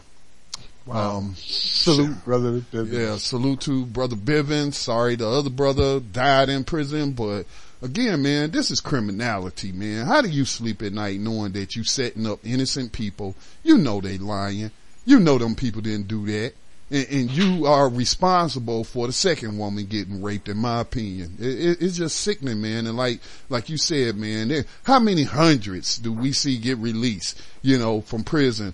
[0.85, 1.17] Wow.
[1.17, 2.61] um, Salute, brother.
[2.71, 2.91] Bivens.
[2.93, 4.75] yeah, salute to brother Bivens.
[4.75, 7.45] Sorry, the other brother died in prison, but
[7.81, 10.05] again, man, this is criminality, man.
[10.05, 13.35] How do you sleep at night knowing that you setting up innocent people?
[13.63, 14.71] You know they lying.
[15.07, 16.53] You know them people didn't do that.
[16.91, 21.37] And, and you are responsible for the second woman getting raped, in my opinion.
[21.39, 22.87] It, it, it's just sickening, man.
[22.87, 27.41] And like, like you said, man, there, how many hundreds do we see get released,
[27.61, 28.73] you know, from prison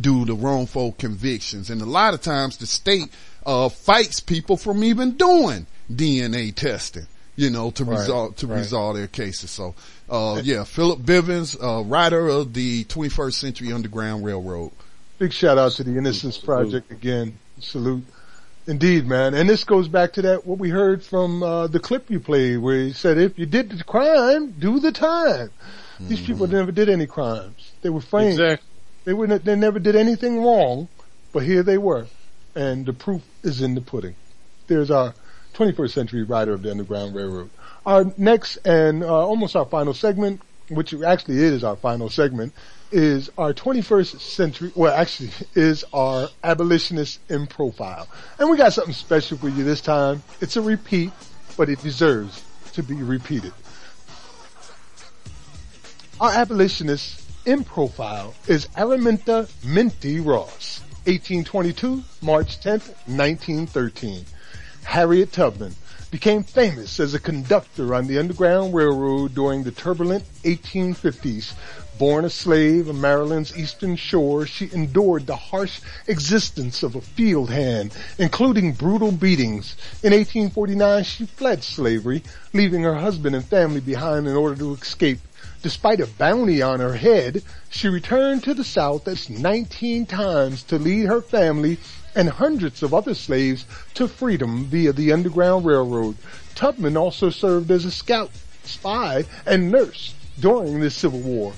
[0.00, 1.70] due to wrongful convictions.
[1.70, 3.08] And a lot of times the state,
[3.44, 8.58] uh, fights people from even doing DNA testing, you know, to Right, resolve, to right.
[8.58, 9.50] resolve their cases.
[9.50, 9.74] So,
[10.08, 14.72] uh, yeah, Philip Bivens, uh, writer of the 21st Century Underground Railroad.
[15.18, 17.38] Big shout out to the Innocence Project again.
[17.58, 18.04] Salute.
[18.68, 19.34] Indeed, man.
[19.34, 22.58] And this goes back to that, what we heard from, uh, the clip you played
[22.58, 25.50] where he said, if you did the crime, do the time.
[26.00, 27.72] These people never did any crimes.
[27.82, 28.34] They were framed.
[28.34, 28.68] Exactly.
[29.04, 30.86] They were, they never did anything wrong,
[31.32, 32.06] but here they were.
[32.54, 34.14] And the proof is in the pudding.
[34.68, 35.14] There's our
[35.54, 37.50] 21st century rider of the Underground Railroad.
[37.84, 42.52] Our next and, uh, almost our final segment, which actually is our final segment,
[42.90, 48.08] is our 21st century, well actually is our abolitionist in profile.
[48.38, 50.22] And we got something special for you this time.
[50.40, 51.12] It's a repeat,
[51.56, 52.42] but it deserves
[52.72, 53.52] to be repeated.
[56.20, 64.24] Our abolitionist in profile is Araminta Minty Ross, 1822, March 10th, 1913.
[64.84, 65.74] Harriet Tubman
[66.10, 71.52] became famous as a conductor on the Underground Railroad during the turbulent 1850s.
[71.98, 77.50] Born a slave on Maryland's eastern shore, she endured the harsh existence of a field
[77.50, 79.74] hand, including brutal beatings.
[80.02, 82.22] In 1849, she fled slavery,
[82.52, 85.18] leaving her husband and family behind in order to escape.
[85.60, 90.78] Despite a bounty on her head, she returned to the South as 19 times to
[90.78, 91.78] lead her family
[92.14, 93.64] and hundreds of other slaves
[93.94, 96.16] to freedom via the Underground Railroad.
[96.54, 98.30] Tubman also served as a scout,
[98.64, 101.52] spy, and nurse during the Civil War.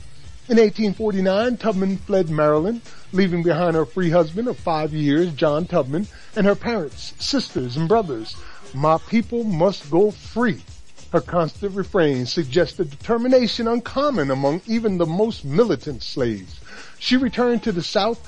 [0.48, 2.80] In 1849, Tubman fled Maryland,
[3.12, 7.88] leaving behind her free husband of five years, John Tubman, and her parents, sisters, and
[7.88, 8.34] brothers.
[8.74, 10.60] My people must go free.
[11.12, 16.60] Her constant refrain suggested determination uncommon among even the most militant slaves.
[16.98, 18.18] She returned to the South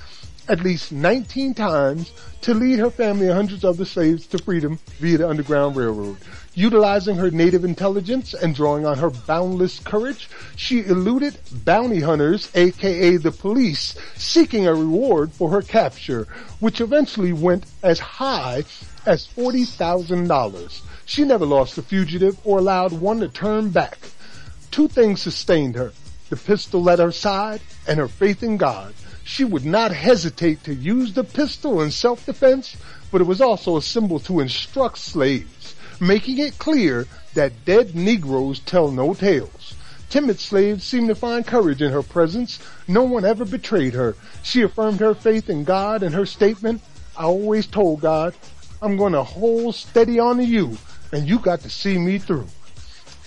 [0.49, 2.13] at least 19 times
[2.43, 6.17] to lead her family and hundreds of other slaves to freedom via the Underground Railroad.
[6.55, 13.17] Utilizing her native intelligence and drawing on her boundless courage, she eluded bounty hunters, aka
[13.17, 16.27] the police, seeking a reward for her capture,
[16.61, 18.65] which eventually went as high
[19.07, 20.81] as $40,000.
[21.05, 23.99] She never lost a fugitive or allowed one to turn back.
[24.71, 25.93] Two things sustained her.
[26.29, 28.95] The pistol at her side and her faith in God.
[29.25, 32.77] She would not hesitate to use the pistol in self-defense,
[33.11, 38.61] but it was also a symbol to instruct slaves, making it clear that dead Negroes
[38.61, 39.75] tell no tales.
[40.11, 42.59] Timid slaves seemed to find courage in her presence.
[42.87, 44.15] No one ever betrayed her.
[44.43, 46.83] She affirmed her faith in God and her statement,
[47.17, 48.35] I always told God,
[48.81, 50.77] I'm going to hold steady on to you,
[51.13, 52.49] and you got to see me through.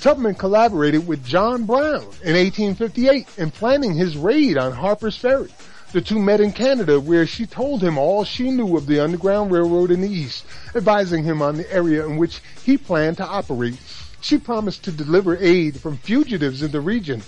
[0.02, 5.50] Tubman collaborated with John Brown in 1858 in planning his raid on Harper's Ferry.
[5.92, 9.52] The two met in Canada where she told him all she knew of the Underground
[9.52, 10.44] Railroad in the East,
[10.76, 13.78] advising him on the area in which he planned to operate.
[14.20, 17.24] She promised to deliver aid from fugitives in the region.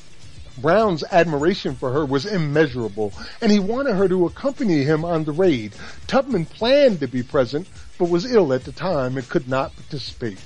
[0.57, 5.31] Brown's admiration for her was immeasurable, and he wanted her to accompany him on the
[5.31, 5.73] raid.
[6.07, 7.67] Tubman planned to be present,
[7.99, 10.39] but was ill at the time and could not participate.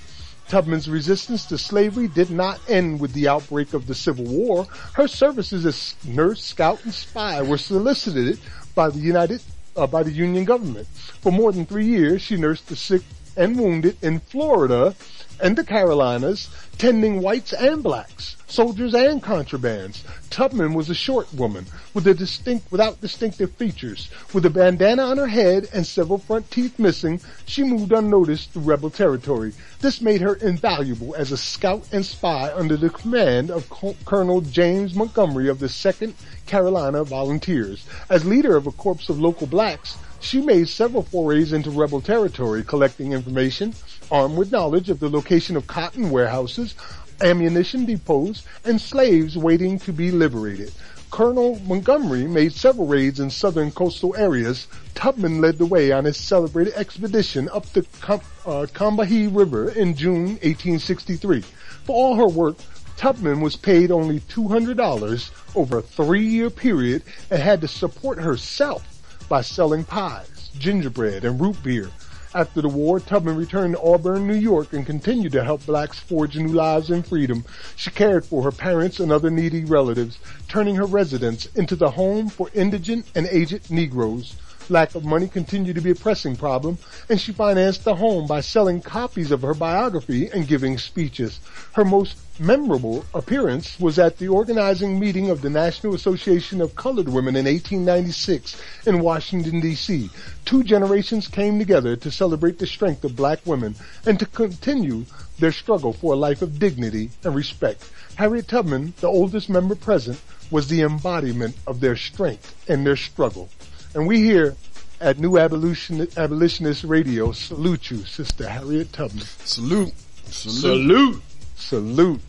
[0.52, 4.68] Tubman's resistance to slavery did not end with the outbreak of the Civil War.
[4.96, 8.38] Her services as nurse, scout, and spy were solicited
[8.76, 9.40] by the United,
[9.78, 10.88] uh, by the Union government.
[11.22, 13.02] For more than three years, she nursed the sick
[13.38, 14.94] and wounded in Florida
[15.42, 20.04] and the Carolinas, tending whites and blacks, soldiers and contrabands.
[20.30, 24.10] Tubman was a short woman with a distinct, without distinctive features.
[24.34, 28.64] With a bandana on her head and several front teeth missing, she moved unnoticed through
[28.64, 29.54] rebel territory.
[29.80, 34.42] This made her invaluable as a scout and spy under the command of Co- Colonel
[34.42, 36.14] James Montgomery of the 2nd
[36.46, 37.86] Carolina Volunteers.
[38.10, 42.64] As leader of a corps of local blacks, she made several forays into rebel territory,
[42.64, 43.74] collecting information,
[44.12, 46.76] armed with knowledge of the location of cotton warehouses,
[47.22, 50.72] ammunition depots, and slaves waiting to be liberated.
[51.12, 54.68] Colonel Montgomery made several raids in southern coastal areas.
[54.96, 59.96] Tubman led the way on his celebrated expedition up the Com- uh, Combahee River in
[59.96, 61.42] June 1863.
[61.84, 62.58] For all her work,
[62.96, 68.86] Tubman was paid only $200 over a three-year period and had to support herself
[69.28, 71.90] by selling pies, gingerbread, and root beer.
[72.34, 76.38] After the war, Tubman returned to Auburn, New York and continued to help blacks forge
[76.38, 77.44] new lives in freedom.
[77.76, 80.18] She cared for her parents and other needy relatives,
[80.48, 84.38] turning her residence into the home for indigent and aged Negroes.
[84.70, 86.78] Lack of money continued to be a pressing problem,
[87.10, 91.40] and she financed the home by selling copies of her biography and giving speeches.
[91.74, 97.10] Her most memorable appearance was at the organizing meeting of the National Association of Colored
[97.10, 100.10] Women in 1896 in Washington, D.C.
[100.46, 103.76] Two generations came together to celebrate the strength of black women
[104.06, 105.06] and to continue
[105.40, 107.90] their struggle for a life of dignity and respect.
[108.16, 110.20] Harriet Tubman, the oldest member present,
[110.50, 113.50] was the embodiment of their strength and their struggle.
[113.94, 114.56] And we here
[115.00, 119.26] at New Abolition, Abolitionist Radio salute you, Sister Harriet Tubman.
[119.26, 119.94] Salute.
[120.26, 121.22] Salute.
[121.56, 122.22] Salute.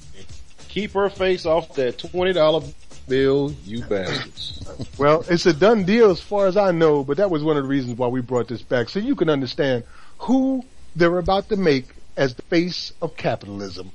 [0.68, 2.62] Keep her face off that twenty dollar
[3.06, 4.64] bill, you bastards.
[4.98, 7.64] Well, it's a done deal as far as I know, but that was one of
[7.64, 9.84] the reasons why we brought this back, so you can understand
[10.18, 10.64] who
[10.96, 13.90] they're about to make as the face of capitalism.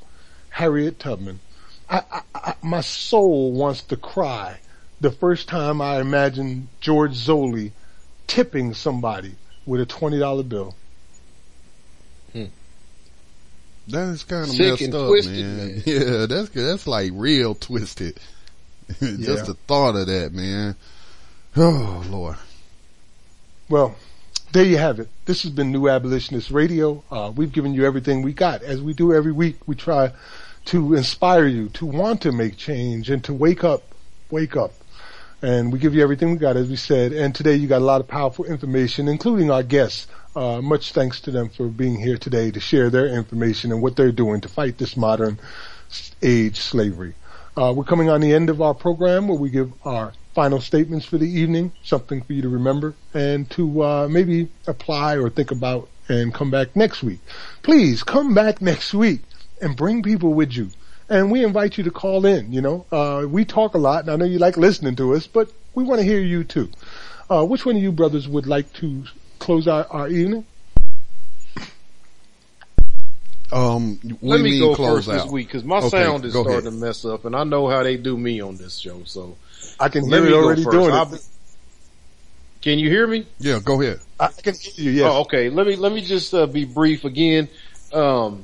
[0.50, 1.40] Harriet Tubman.
[1.90, 4.60] I, I, I, my soul wants to cry
[5.00, 7.72] the first time I imagined George Zoley
[8.28, 10.76] tipping somebody with a $20 bill.
[13.90, 15.58] That is kind of Sick messed and up, twisted, man.
[15.58, 15.84] man.
[15.86, 18.20] Yeah, that's that's like real twisted.
[19.00, 19.42] Just Yeah.
[19.44, 20.76] the thought of that, man.
[21.56, 22.36] Oh Lord.
[23.70, 23.96] Well,
[24.52, 25.08] there you have it.
[25.26, 27.02] This has been New Abolitionist Radio.
[27.10, 28.62] Uh, we've given you everything we got.
[28.62, 30.12] As we do every week, we try
[30.66, 33.84] to inspire you to want to make change and to wake up,
[34.30, 34.74] wake up.
[35.42, 37.14] And we give you everything we got, as we said.
[37.14, 40.08] And today you got a lot of powerful information, including our guests.
[40.36, 43.96] Uh, much thanks to them for being here today to share their information and what
[43.96, 45.40] they're doing to fight this modern
[46.22, 47.14] age slavery.
[47.56, 51.06] Uh, we're coming on the end of our program where we give our final statements
[51.06, 55.50] for the evening, something for you to remember and to uh, maybe apply or think
[55.50, 57.20] about and come back next week.
[57.64, 59.22] Please come back next week
[59.62, 60.70] and bring people with you.
[61.10, 62.86] And we invite you to call in, you know.
[62.92, 65.84] Uh, we talk a lot and I know you like listening to us, but we
[65.84, 66.70] want to hear you too.
[67.30, 69.06] Uh, which one of you brothers would like to
[69.40, 70.46] close our, our evening?
[73.52, 76.64] Um, Let me go close first this week because my Okay, sound is starting ahead.
[76.66, 79.04] to mess up, and I know how they do me on this show.
[79.06, 79.38] So
[79.80, 80.78] I can let hear me it already first.
[80.78, 81.26] doing I'll it.
[82.62, 83.26] Can you hear me?
[83.40, 84.02] Yeah, go ahead.
[84.20, 85.06] I can hear you, yes.
[85.10, 85.50] Oh, okay.
[85.50, 87.48] Let me let me just uh, be brief again.
[87.94, 88.44] Um,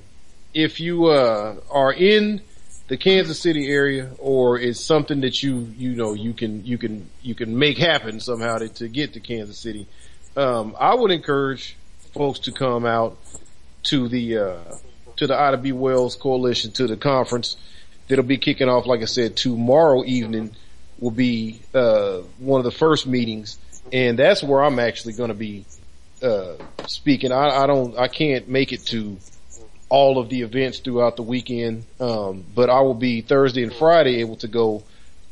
[0.53, 2.41] if you uh, are in
[2.93, 7.09] the Kansas City area, or it's something that you you know you can you can
[7.23, 9.87] you can make happen somehow to, to get to Kansas City,
[10.37, 11.75] um, I would encourage
[12.13, 13.17] folks to come out
[13.85, 14.57] to the uh,
[15.15, 15.71] to the Ida B.
[15.71, 17.57] Wells Coalition to the conference
[18.09, 18.85] that'll be kicking off.
[18.85, 20.51] Like I said, tomorrow evening
[20.99, 23.57] will be uh, one of the first meetings,
[23.91, 25.65] and that's where I'm actually going to be
[26.21, 27.31] uh, speaking.
[27.31, 29.17] I, I don't, I can't make it to
[29.93, 34.21] all of the events throughout the weekend, um, but I will be Thursday and Friday
[34.21, 34.81] able to go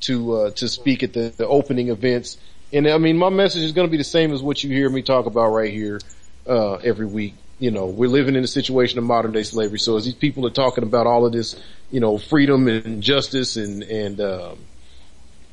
[0.02, 2.38] to uh, to speak at the, the opening events.
[2.72, 4.88] And I mean, my message is going to be the same as what you hear
[4.88, 6.00] me talk about right here
[6.46, 7.34] uh, every week.
[7.58, 9.80] You know, we're living in a situation of modern day slavery.
[9.80, 11.60] So as these people are talking about all of this,
[11.90, 14.60] you know, freedom and justice and and um,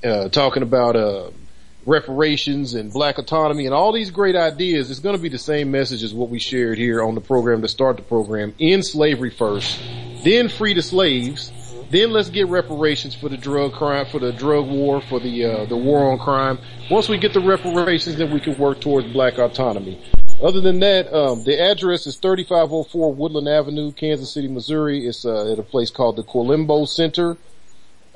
[0.05, 1.31] uh, talking about uh,
[1.89, 5.70] reparations and black autonomy and all these great ideas, it's going to be the same
[5.70, 8.55] message as what we shared here on the program to start the program.
[8.60, 9.81] End slavery first,
[10.23, 11.51] then free the slaves,
[11.90, 15.65] then let's get reparations for the drug crime, for the drug war, for the uh,
[15.65, 16.59] the war on crime.
[16.90, 19.98] Once we get the reparations, then we can work towards black autonomy.
[20.43, 25.06] Other than that, um, the address is 3504 Woodland Avenue, Kansas City, Missouri.
[25.06, 27.39] It's uh, at a place called the Colimbo Center.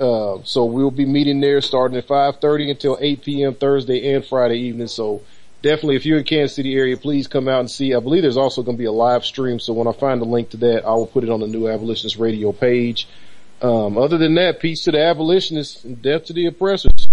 [0.03, 3.55] Uh, so we'll be meeting there starting at 5.30 until 8 p.m.
[3.55, 4.89] Thursday and Friday evening.
[4.89, 5.23] So
[5.63, 7.95] definitely if you're in Kansas City area, please come out and see.
[7.95, 9.61] I believe there's also going to be a live stream.
[9.61, 11.69] So when I find the link to that, I will put it on the new
[11.69, 13.07] abolitionist radio page.
[13.63, 17.07] Um, other than that, peace to the abolitionists and death to the oppressors.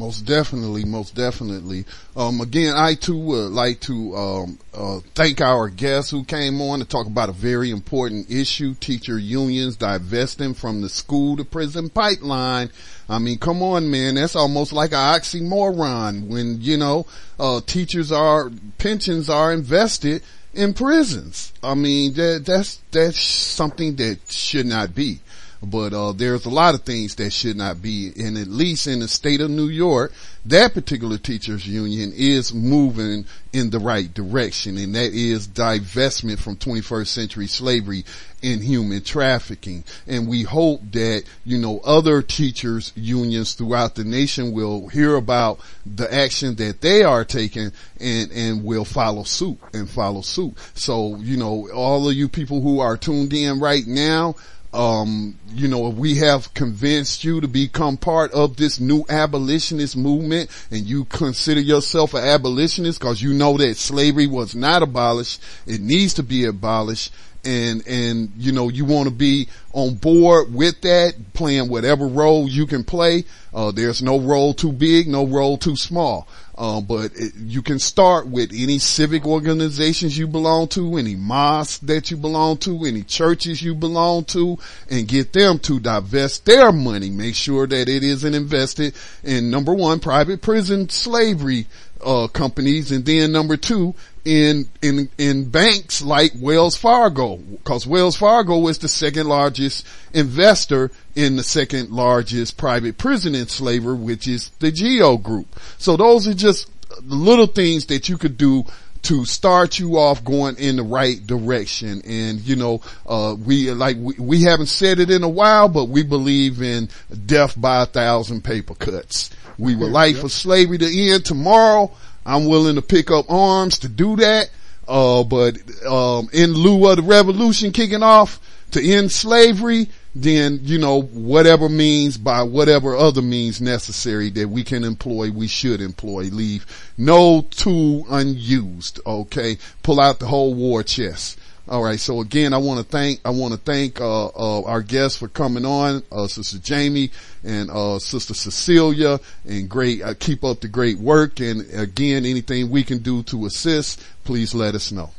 [0.00, 1.84] Most definitely, most definitely.
[2.16, 6.78] Um, again, I too would like to um, uh, thank our guests who came on
[6.78, 11.90] to talk about a very important issue: teacher unions divesting from the school to prison
[11.90, 12.70] pipeline.
[13.10, 17.04] I mean, come on, man, that's almost like an oxymoron when you know
[17.38, 20.22] uh, teachers are pensions are invested
[20.54, 21.52] in prisons.
[21.62, 25.20] I mean, that that's that's something that should not be.
[25.62, 29.00] But uh, there's a lot of things that should not be, and at least in
[29.00, 30.12] the state of New York,
[30.46, 36.56] that particular teachers union is moving in the right direction, and that is divestment from
[36.56, 38.04] 21st century slavery
[38.42, 39.84] and human trafficking.
[40.06, 45.60] And we hope that, you know, other teachers unions throughout the nation will hear about
[45.84, 50.54] the action that they are taking and, and will follow suit and follow suit.
[50.72, 54.36] So, you know, all of you people who are tuned in right now,
[54.72, 59.96] um, you know, if we have convinced you to become part of this new abolitionist
[59.96, 65.42] movement and you consider yourself an abolitionist because you know that slavery was not abolished,
[65.66, 67.12] it needs to be abolished
[67.44, 72.48] and, and, you know, you want to be on board with that, playing whatever role
[72.48, 73.24] you can play.
[73.54, 76.28] Uh, there's no role too big, no role too small.
[76.56, 81.78] Uh, but it, you can start with any civic organizations you belong to, any mosques
[81.78, 84.58] that you belong to, any churches you belong to,
[84.90, 87.08] and get them to divest their money.
[87.08, 88.94] Make sure that it isn't invested
[89.24, 91.66] in number one, private prison slavery
[92.04, 93.94] uh, companies, and then number two,
[94.24, 100.90] in in in banks like Wells Fargo, because Wells Fargo is the second largest investor
[101.14, 105.58] in the second largest private prison enslaver, which is the GEO Group.
[105.78, 106.70] So those are just
[107.02, 108.64] little things that you could do
[109.02, 112.02] to start you off going in the right direction.
[112.04, 115.86] And, you know, uh, we, like, we, we haven't said it in a while, but
[115.86, 116.90] we believe in
[117.24, 119.30] death by a thousand paper cuts.
[119.58, 121.90] We would like for slavery to end tomorrow.
[122.24, 124.50] I'm willing to pick up arms to do that.
[124.86, 125.56] Uh, but,
[125.86, 128.40] um, in lieu of the revolution kicking off
[128.72, 134.64] to end slavery, then, you know, whatever means by whatever other means necessary that we
[134.64, 136.24] can employ, we should employ.
[136.24, 136.66] Leave
[136.98, 139.00] no tool unused.
[139.06, 139.58] Okay.
[139.82, 141.38] Pull out the whole war chest.
[141.70, 142.00] All right.
[142.00, 145.28] So again, I want to thank, I want to thank, uh, uh, our guests for
[145.28, 147.12] coming on, uh, Sister Jamie
[147.44, 151.38] and, uh, Sister Cecilia and great, uh, keep up the great work.
[151.38, 155.10] And again, anything we can do to assist, please let us know.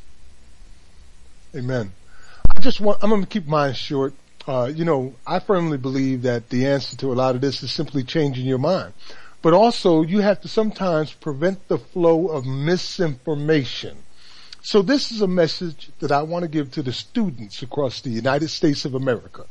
[1.55, 1.93] Amen.
[2.53, 4.13] I just want, I'm going to keep mine short.
[4.45, 7.71] Uh, you know, I firmly believe that the answer to a lot of this is
[7.71, 8.91] simply changing your mind.
[9.41, 13.99] But also you have to sometimes prevent the flow of misinformation.
[14.63, 18.11] So this is a message that I want to give to the students across the
[18.11, 19.45] United States of America.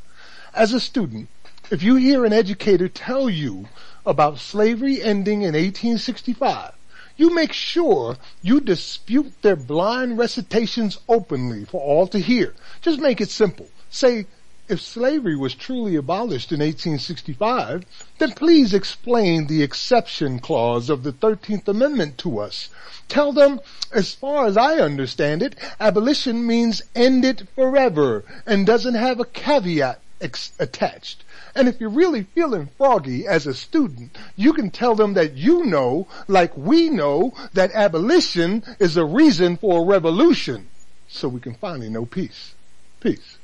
[0.55, 1.29] As a student,
[1.69, 3.69] if you hear an educator tell you
[4.07, 6.75] about slavery ending in 1865,
[7.17, 12.55] you make sure you dispute their blind recitations openly for all to hear.
[12.81, 13.69] Just make it simple.
[13.91, 14.27] Say,
[14.71, 17.85] if slavery was truly abolished in 1865,
[18.19, 22.69] then please explain the exception clause of the 13th Amendment to us.
[23.09, 23.61] Tell them,
[23.93, 29.25] as far as I understand it, abolition means end it forever and doesn't have a
[29.25, 31.25] caveat ex- attached.
[31.57, 35.65] And if you're really feeling froggy as a student, you can tell them that you
[35.67, 40.69] know, like we know, that abolition is a reason for a revolution.
[41.09, 42.55] So we can finally know peace.
[43.01, 43.39] Peace.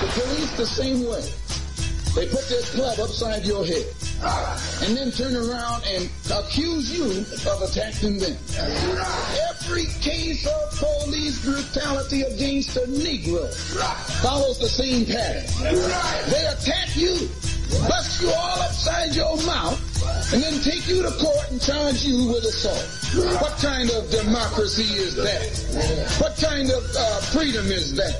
[0.00, 1.24] The police the same way.
[2.14, 3.86] They put their club upside your head
[4.82, 8.36] and then turn around and accuse you of attacking them.
[9.50, 13.52] Every case of police brutality against a Negro
[14.22, 15.44] follows the same pattern.
[16.30, 17.28] They attack you,
[17.88, 19.78] bust you all upside your mouth,
[20.32, 23.04] and then take you to court and charge you with assault.
[23.40, 26.18] What kind of democracy is that?
[26.20, 28.14] What kind of uh, freedom is that?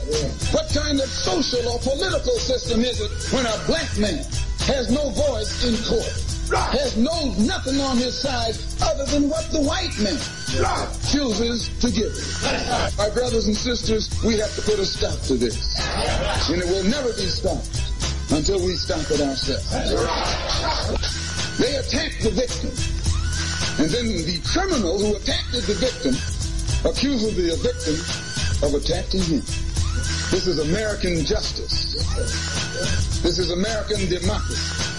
[0.53, 4.25] What kind of social or political system is it when a black man
[4.67, 6.15] has no voice in court?
[6.77, 10.21] Has no nothing on his side other than what the white man
[11.09, 12.93] chooses to give him.
[12.99, 15.81] My brothers and sisters, we have to put a stop to this.
[16.51, 17.94] And it will never be stopped
[18.35, 19.71] until we stop it ourselves.
[21.59, 22.71] They attack the victim.
[23.79, 26.15] And then the criminal who attacked the victim
[26.85, 27.95] accuses the victim
[28.67, 29.43] of attacking him.
[30.31, 31.95] This is American justice.
[33.23, 34.94] This is American democracy.